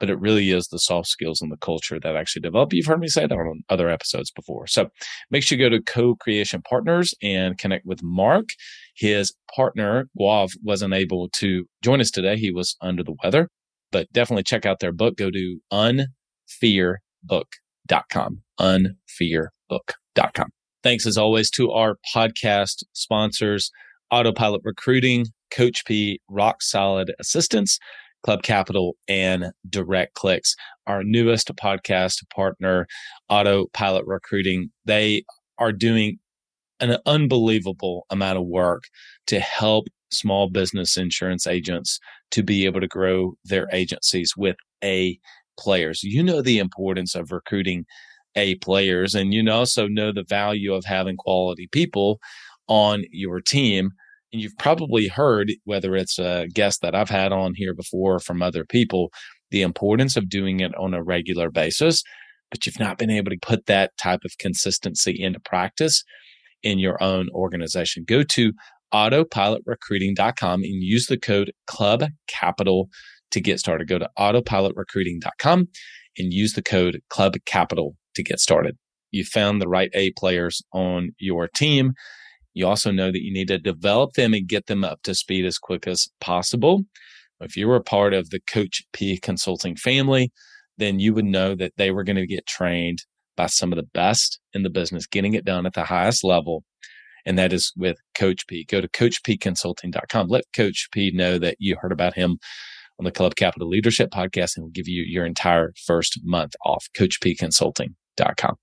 But 0.00 0.10
it 0.10 0.20
really 0.20 0.50
is 0.50 0.68
the 0.68 0.78
soft 0.78 1.08
skills 1.08 1.42
and 1.42 1.50
the 1.50 1.56
culture 1.56 1.98
that 1.98 2.14
actually 2.14 2.42
develop. 2.42 2.72
You've 2.72 2.86
heard 2.86 3.00
me 3.00 3.08
say 3.08 3.26
that 3.26 3.34
on 3.34 3.62
other 3.68 3.88
episodes 3.88 4.30
before. 4.30 4.68
So 4.68 4.90
make 5.30 5.42
sure 5.42 5.58
you 5.58 5.68
go 5.68 5.76
to 5.76 5.82
Co-Creation 5.82 6.62
Partners 6.62 7.14
and 7.20 7.58
connect 7.58 7.84
with 7.84 8.00
Mark. 8.02 8.50
His 8.94 9.34
partner, 9.54 10.08
Gaurav, 10.18 10.50
wasn't 10.62 10.94
able 10.94 11.28
to 11.30 11.64
join 11.82 12.00
us 12.00 12.12
today. 12.12 12.36
He 12.36 12.52
was 12.52 12.76
under 12.80 13.02
the 13.02 13.16
weather 13.24 13.48
but 13.92 14.12
definitely 14.12 14.42
check 14.42 14.66
out 14.66 14.80
their 14.80 14.92
book. 14.92 15.16
Go 15.16 15.30
to 15.30 15.60
unfearbook.com, 15.72 18.42
unfearbook.com. 18.60 20.48
Thanks 20.82 21.06
as 21.06 21.18
always 21.18 21.50
to 21.52 21.70
our 21.70 21.96
podcast 22.14 22.84
sponsors, 22.92 23.70
Autopilot 24.10 24.62
Recruiting, 24.64 25.26
Coach 25.50 25.84
P, 25.84 26.20
Rock 26.28 26.62
Solid 26.62 27.12
Assistance, 27.18 27.78
Club 28.22 28.42
Capital, 28.42 28.96
and 29.08 29.46
Direct 29.68 30.14
Clicks. 30.14 30.54
Our 30.86 31.04
newest 31.04 31.54
podcast 31.56 32.22
partner, 32.34 32.86
Autopilot 33.28 34.06
Recruiting, 34.06 34.70
they 34.84 35.24
are 35.58 35.72
doing 35.72 36.18
an 36.80 36.96
unbelievable 37.06 38.06
amount 38.10 38.38
of 38.38 38.46
work 38.46 38.84
to 39.26 39.40
help 39.40 39.86
small 40.10 40.48
business 40.48 40.96
insurance 40.96 41.46
agents 41.46 41.98
to 42.30 42.42
be 42.42 42.64
able 42.64 42.80
to 42.80 42.88
grow 42.88 43.34
their 43.44 43.66
agencies 43.72 44.32
with 44.36 44.56
A 44.82 45.18
players. 45.58 46.02
You 46.02 46.22
know 46.22 46.42
the 46.42 46.58
importance 46.58 47.14
of 47.14 47.32
recruiting 47.32 47.84
A 48.36 48.56
players, 48.56 49.14
and 49.14 49.34
you 49.34 49.50
also 49.50 49.86
know 49.88 50.12
the 50.12 50.24
value 50.28 50.72
of 50.72 50.84
having 50.84 51.16
quality 51.16 51.68
people 51.70 52.18
on 52.68 53.04
your 53.10 53.40
team. 53.40 53.90
And 54.32 54.42
you've 54.42 54.58
probably 54.58 55.08
heard, 55.08 55.50
whether 55.64 55.96
it's 55.96 56.18
a 56.18 56.46
guest 56.52 56.82
that 56.82 56.94
I've 56.94 57.08
had 57.08 57.32
on 57.32 57.54
here 57.54 57.74
before 57.74 58.16
or 58.16 58.20
from 58.20 58.42
other 58.42 58.64
people, 58.64 59.10
the 59.50 59.62
importance 59.62 60.16
of 60.16 60.28
doing 60.28 60.60
it 60.60 60.74
on 60.76 60.92
a 60.92 61.02
regular 61.02 61.50
basis, 61.50 62.02
but 62.50 62.66
you've 62.66 62.78
not 62.78 62.98
been 62.98 63.10
able 63.10 63.30
to 63.30 63.38
put 63.40 63.66
that 63.66 63.96
type 63.96 64.20
of 64.24 64.36
consistency 64.38 65.16
into 65.18 65.40
practice 65.40 66.04
in 66.62 66.78
your 66.78 67.02
own 67.02 67.28
organization. 67.32 68.04
Go 68.06 68.22
to 68.22 68.52
autopilotrecruiting.com 68.92 70.62
and 70.62 70.82
use 70.82 71.06
the 71.06 71.18
code 71.18 71.52
club 71.66 72.04
capital 72.26 72.88
to 73.30 73.40
get 73.40 73.58
started. 73.58 73.88
Go 73.88 73.98
to 73.98 74.08
autopilotrecruiting.com 74.18 75.68
and 76.16 76.32
use 76.32 76.54
the 76.54 76.62
code 76.62 77.00
club 77.08 77.34
capital 77.46 77.96
to 78.14 78.22
get 78.22 78.40
started. 78.40 78.76
You 79.10 79.24
found 79.24 79.60
the 79.60 79.68
right 79.68 79.90
A 79.94 80.12
players 80.12 80.62
on 80.72 81.10
your 81.18 81.48
team. 81.48 81.92
You 82.54 82.66
also 82.66 82.90
know 82.90 83.10
that 83.12 83.22
you 83.22 83.32
need 83.32 83.48
to 83.48 83.58
develop 83.58 84.12
them 84.14 84.34
and 84.34 84.48
get 84.48 84.66
them 84.66 84.84
up 84.84 85.02
to 85.04 85.14
speed 85.14 85.44
as 85.44 85.58
quick 85.58 85.86
as 85.86 86.08
possible. 86.20 86.82
If 87.40 87.56
you 87.56 87.68
were 87.68 87.76
a 87.76 87.82
part 87.82 88.14
of 88.14 88.30
the 88.30 88.40
Coach 88.40 88.82
P 88.92 89.18
consulting 89.18 89.76
family, 89.76 90.32
then 90.76 90.98
you 90.98 91.14
would 91.14 91.24
know 91.24 91.54
that 91.54 91.72
they 91.76 91.90
were 91.90 92.04
going 92.04 92.16
to 92.16 92.26
get 92.26 92.46
trained 92.46 92.98
by 93.36 93.46
some 93.46 93.72
of 93.72 93.76
the 93.76 93.88
best 93.94 94.40
in 94.52 94.64
the 94.64 94.70
business, 94.70 95.06
getting 95.06 95.34
it 95.34 95.44
done 95.44 95.64
at 95.64 95.74
the 95.74 95.84
highest 95.84 96.24
level 96.24 96.64
and 97.28 97.38
that 97.38 97.52
is 97.52 97.72
with 97.76 97.98
Coach 98.14 98.46
P. 98.46 98.64
Go 98.64 98.80
to 98.80 98.88
coachpconsulting.com. 98.88 100.28
Let 100.28 100.44
Coach 100.56 100.88
P 100.90 101.10
know 101.10 101.38
that 101.38 101.56
you 101.58 101.76
heard 101.76 101.92
about 101.92 102.14
him 102.14 102.38
on 102.98 103.04
the 103.04 103.12
Club 103.12 103.36
Capital 103.36 103.68
Leadership 103.68 104.10
podcast 104.10 104.56
and 104.56 104.64
we'll 104.64 104.72
give 104.72 104.88
you 104.88 105.04
your 105.06 105.26
entire 105.26 105.74
first 105.86 106.18
month 106.24 106.54
off. 106.64 106.86
coachpconsulting.com. 106.96 108.56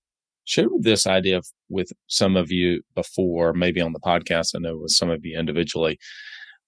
Share 0.46 0.66
this 0.80 1.06
idea 1.06 1.42
with 1.68 1.92
some 2.08 2.36
of 2.36 2.50
you 2.50 2.82
before, 2.96 3.52
maybe 3.52 3.80
on 3.80 3.92
the 3.92 4.00
podcast. 4.00 4.56
I 4.56 4.58
know 4.58 4.78
with 4.78 4.90
some 4.90 5.10
of 5.10 5.24
you 5.24 5.38
individually, 5.38 5.96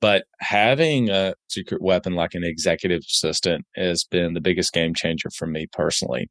but 0.00 0.24
having 0.38 1.10
a 1.10 1.34
secret 1.48 1.82
weapon 1.82 2.14
like 2.14 2.34
an 2.34 2.44
executive 2.44 3.02
assistant 3.08 3.66
has 3.74 4.04
been 4.04 4.34
the 4.34 4.40
biggest 4.40 4.72
game 4.72 4.94
changer 4.94 5.30
for 5.30 5.46
me 5.46 5.66
personally. 5.72 6.30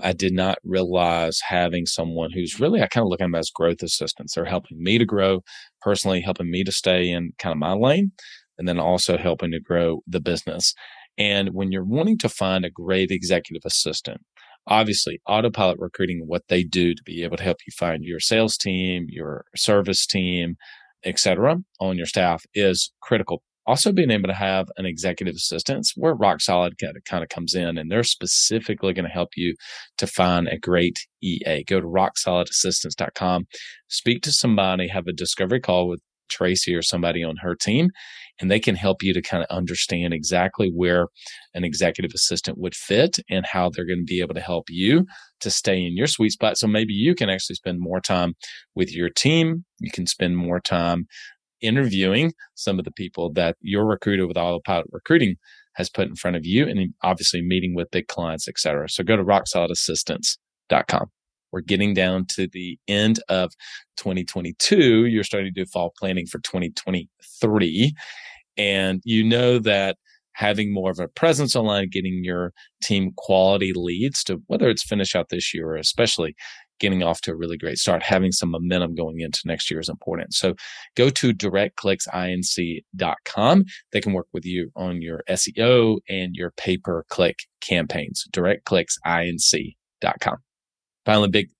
I 0.00 0.12
did 0.12 0.32
not 0.32 0.58
realize 0.64 1.40
having 1.46 1.86
someone 1.86 2.30
who's 2.32 2.58
really, 2.58 2.82
I 2.82 2.86
kind 2.86 3.04
of 3.04 3.08
look 3.08 3.20
at 3.20 3.24
them 3.24 3.34
as 3.34 3.50
growth 3.50 3.82
assistants. 3.82 4.34
They're 4.34 4.44
helping 4.44 4.82
me 4.82 4.98
to 4.98 5.04
grow 5.04 5.42
personally, 5.80 6.20
helping 6.20 6.50
me 6.50 6.64
to 6.64 6.72
stay 6.72 7.10
in 7.10 7.32
kind 7.38 7.52
of 7.52 7.58
my 7.58 7.72
lane, 7.72 8.12
and 8.58 8.66
then 8.66 8.78
also 8.78 9.16
helping 9.16 9.52
to 9.52 9.60
grow 9.60 10.00
the 10.06 10.20
business. 10.20 10.74
And 11.18 11.50
when 11.52 11.72
you're 11.72 11.84
wanting 11.84 12.18
to 12.18 12.28
find 12.28 12.64
a 12.64 12.70
great 12.70 13.10
executive 13.10 13.62
assistant, 13.64 14.22
obviously 14.66 15.20
autopilot 15.26 15.78
recruiting, 15.78 16.24
what 16.26 16.44
they 16.48 16.62
do 16.62 16.94
to 16.94 17.02
be 17.04 17.22
able 17.22 17.36
to 17.36 17.42
help 17.42 17.58
you 17.66 17.72
find 17.76 18.04
your 18.04 18.20
sales 18.20 18.56
team, 18.56 19.06
your 19.08 19.44
service 19.56 20.06
team, 20.06 20.56
etc., 21.04 21.56
on 21.80 21.96
your 21.96 22.06
staff 22.06 22.44
is 22.54 22.92
critical 23.02 23.42
also, 23.66 23.92
being 23.92 24.10
able 24.10 24.28
to 24.28 24.34
have 24.34 24.68
an 24.76 24.86
executive 24.86 25.36
assistant 25.36 25.86
where 25.94 26.14
Rock 26.14 26.40
Solid 26.40 26.74
kind 26.78 27.22
of 27.22 27.28
comes 27.28 27.54
in 27.54 27.78
and 27.78 27.90
they're 27.90 28.02
specifically 28.02 28.92
going 28.92 29.04
to 29.04 29.10
help 29.10 29.30
you 29.36 29.54
to 29.98 30.06
find 30.06 30.48
a 30.48 30.58
great 30.58 30.98
EA. 31.22 31.64
Go 31.64 31.80
to 31.80 31.86
rocksolidassistance.com, 31.86 33.46
speak 33.88 34.22
to 34.22 34.32
somebody, 34.32 34.88
have 34.88 35.06
a 35.06 35.12
discovery 35.12 35.60
call 35.60 35.88
with 35.88 36.00
Tracy 36.28 36.74
or 36.74 36.82
somebody 36.82 37.22
on 37.22 37.36
her 37.42 37.54
team, 37.54 37.90
and 38.40 38.50
they 38.50 38.58
can 38.58 38.74
help 38.74 39.02
you 39.02 39.12
to 39.14 39.22
kind 39.22 39.44
of 39.44 39.56
understand 39.56 40.12
exactly 40.12 40.70
where 40.74 41.06
an 41.54 41.62
executive 41.62 42.12
assistant 42.14 42.58
would 42.58 42.74
fit 42.74 43.18
and 43.30 43.46
how 43.46 43.70
they're 43.70 43.86
going 43.86 44.00
to 44.00 44.04
be 44.04 44.20
able 44.20 44.34
to 44.34 44.40
help 44.40 44.64
you 44.68 45.06
to 45.40 45.50
stay 45.50 45.84
in 45.84 45.96
your 45.96 46.06
sweet 46.06 46.32
spot. 46.32 46.58
So 46.58 46.66
maybe 46.66 46.94
you 46.94 47.14
can 47.14 47.30
actually 47.30 47.56
spend 47.56 47.78
more 47.80 48.00
time 48.00 48.34
with 48.74 48.92
your 48.92 49.10
team. 49.10 49.64
You 49.78 49.90
can 49.92 50.06
spend 50.06 50.36
more 50.36 50.60
time 50.60 51.06
interviewing 51.62 52.32
some 52.54 52.78
of 52.78 52.84
the 52.84 52.92
people 52.92 53.32
that 53.32 53.56
your 53.60 53.86
recruiter 53.86 54.26
with 54.26 54.36
autopilot 54.36 54.86
recruiting 54.90 55.36
has 55.74 55.88
put 55.88 56.08
in 56.08 56.14
front 56.14 56.36
of 56.36 56.44
you 56.44 56.66
and 56.68 56.92
obviously 57.02 57.40
meeting 57.42 57.74
with 57.74 57.90
big 57.90 58.08
clients, 58.08 58.46
et 58.48 58.58
cetera. 58.58 58.88
So 58.88 59.02
go 59.02 59.16
to 59.16 59.24
rocksolidassistance.com. 59.24 61.06
We're 61.52 61.60
getting 61.60 61.94
down 61.94 62.26
to 62.34 62.48
the 62.50 62.78
end 62.88 63.20
of 63.28 63.52
2022. 63.98 65.06
You're 65.06 65.24
starting 65.24 65.52
to 65.52 65.64
do 65.64 65.66
fall 65.66 65.92
planning 65.98 66.26
for 66.26 66.38
2023. 66.40 67.94
And 68.56 69.00
you 69.04 69.24
know 69.24 69.58
that 69.58 69.96
having 70.34 70.72
more 70.72 70.90
of 70.90 70.98
a 70.98 71.08
presence 71.08 71.54
online, 71.54 71.88
getting 71.90 72.24
your 72.24 72.52
team 72.82 73.12
quality 73.16 73.72
leads 73.74 74.24
to 74.24 74.42
whether 74.46 74.68
it's 74.68 74.82
finish 74.82 75.14
out 75.14 75.28
this 75.28 75.52
year 75.52 75.68
or 75.68 75.76
especially 75.76 76.34
getting 76.80 77.02
off 77.02 77.20
to 77.22 77.32
a 77.32 77.36
really 77.36 77.56
great 77.56 77.78
start, 77.78 78.02
having 78.02 78.32
some 78.32 78.50
momentum 78.50 78.94
going 78.94 79.20
into 79.20 79.40
next 79.44 79.70
year 79.70 79.80
is 79.80 79.88
important. 79.88 80.34
So 80.34 80.54
go 80.96 81.08
to 81.10 81.32
directclicksinc.com. 81.32 83.64
They 83.92 84.00
can 84.00 84.12
work 84.12 84.26
with 84.32 84.44
you 84.44 84.72
on 84.74 85.00
your 85.00 85.22
SEO 85.28 86.00
and 86.08 86.34
your 86.34 86.50
pay 86.56 86.76
per 86.76 87.04
click 87.04 87.36
campaigns. 87.60 88.26
Directclicksinc.com. 88.32 90.38
Finally, 91.04 91.28
big 91.28 91.50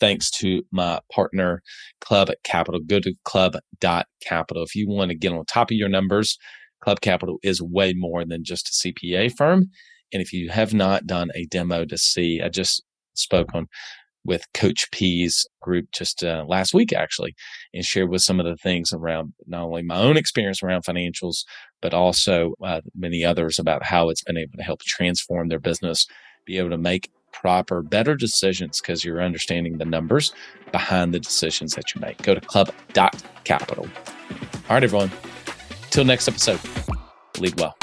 thanks 0.00 0.30
to 0.30 0.62
my 0.72 0.98
partner, 1.12 1.62
Club 2.00 2.30
Capital. 2.42 2.80
Go 2.80 2.98
to 3.00 3.14
club.capital. 3.24 4.62
If 4.62 4.74
you 4.74 4.88
want 4.88 5.10
to 5.10 5.16
get 5.16 5.32
on 5.32 5.44
top 5.44 5.70
of 5.70 5.76
your 5.76 5.88
numbers, 5.88 6.38
Club 6.80 7.00
Capital 7.00 7.38
is 7.42 7.62
way 7.62 7.92
more 7.92 8.24
than 8.24 8.42
just 8.42 8.68
a 8.68 8.88
CPA 8.88 9.36
firm. 9.36 9.70
And 10.12 10.22
if 10.22 10.32
you 10.32 10.48
have 10.48 10.74
not 10.74 11.06
done 11.06 11.30
a 11.34 11.44
demo 11.46 11.84
to 11.84 11.96
see, 11.96 12.40
I 12.42 12.48
just 12.48 12.82
spoke 13.14 13.54
on 13.54 13.68
with 14.24 14.44
Coach 14.52 14.90
P's 14.90 15.46
group 15.60 15.86
just 15.92 16.22
uh, 16.22 16.44
last 16.46 16.74
week, 16.74 16.92
actually, 16.92 17.34
and 17.72 17.84
shared 17.84 18.10
with 18.10 18.22
some 18.22 18.38
of 18.38 18.46
the 18.46 18.56
things 18.56 18.92
around 18.92 19.32
not 19.46 19.62
only 19.62 19.82
my 19.82 19.96
own 19.96 20.16
experience 20.16 20.62
around 20.62 20.84
financials, 20.84 21.44
but 21.80 21.94
also 21.94 22.54
uh, 22.64 22.80
many 22.94 23.24
others 23.24 23.58
about 23.58 23.82
how 23.82 24.08
it's 24.08 24.22
been 24.22 24.36
able 24.36 24.56
to 24.56 24.62
help 24.62 24.80
transform 24.82 25.48
their 25.48 25.58
business, 25.58 26.06
be 26.44 26.58
able 26.58 26.70
to 26.70 26.78
make 26.78 27.10
proper, 27.32 27.82
better 27.82 28.14
decisions 28.14 28.80
because 28.80 29.04
you're 29.04 29.22
understanding 29.22 29.78
the 29.78 29.84
numbers 29.84 30.32
behind 30.72 31.14
the 31.14 31.20
decisions 31.20 31.74
that 31.74 31.94
you 31.94 32.00
make. 32.00 32.20
Go 32.22 32.34
to 32.34 32.40
club.capital. 32.40 33.88
All 33.88 34.74
right, 34.76 34.84
everyone. 34.84 35.10
Till 35.90 36.04
next 36.04 36.28
episode, 36.28 36.60
lead 37.38 37.58
well. 37.58 37.76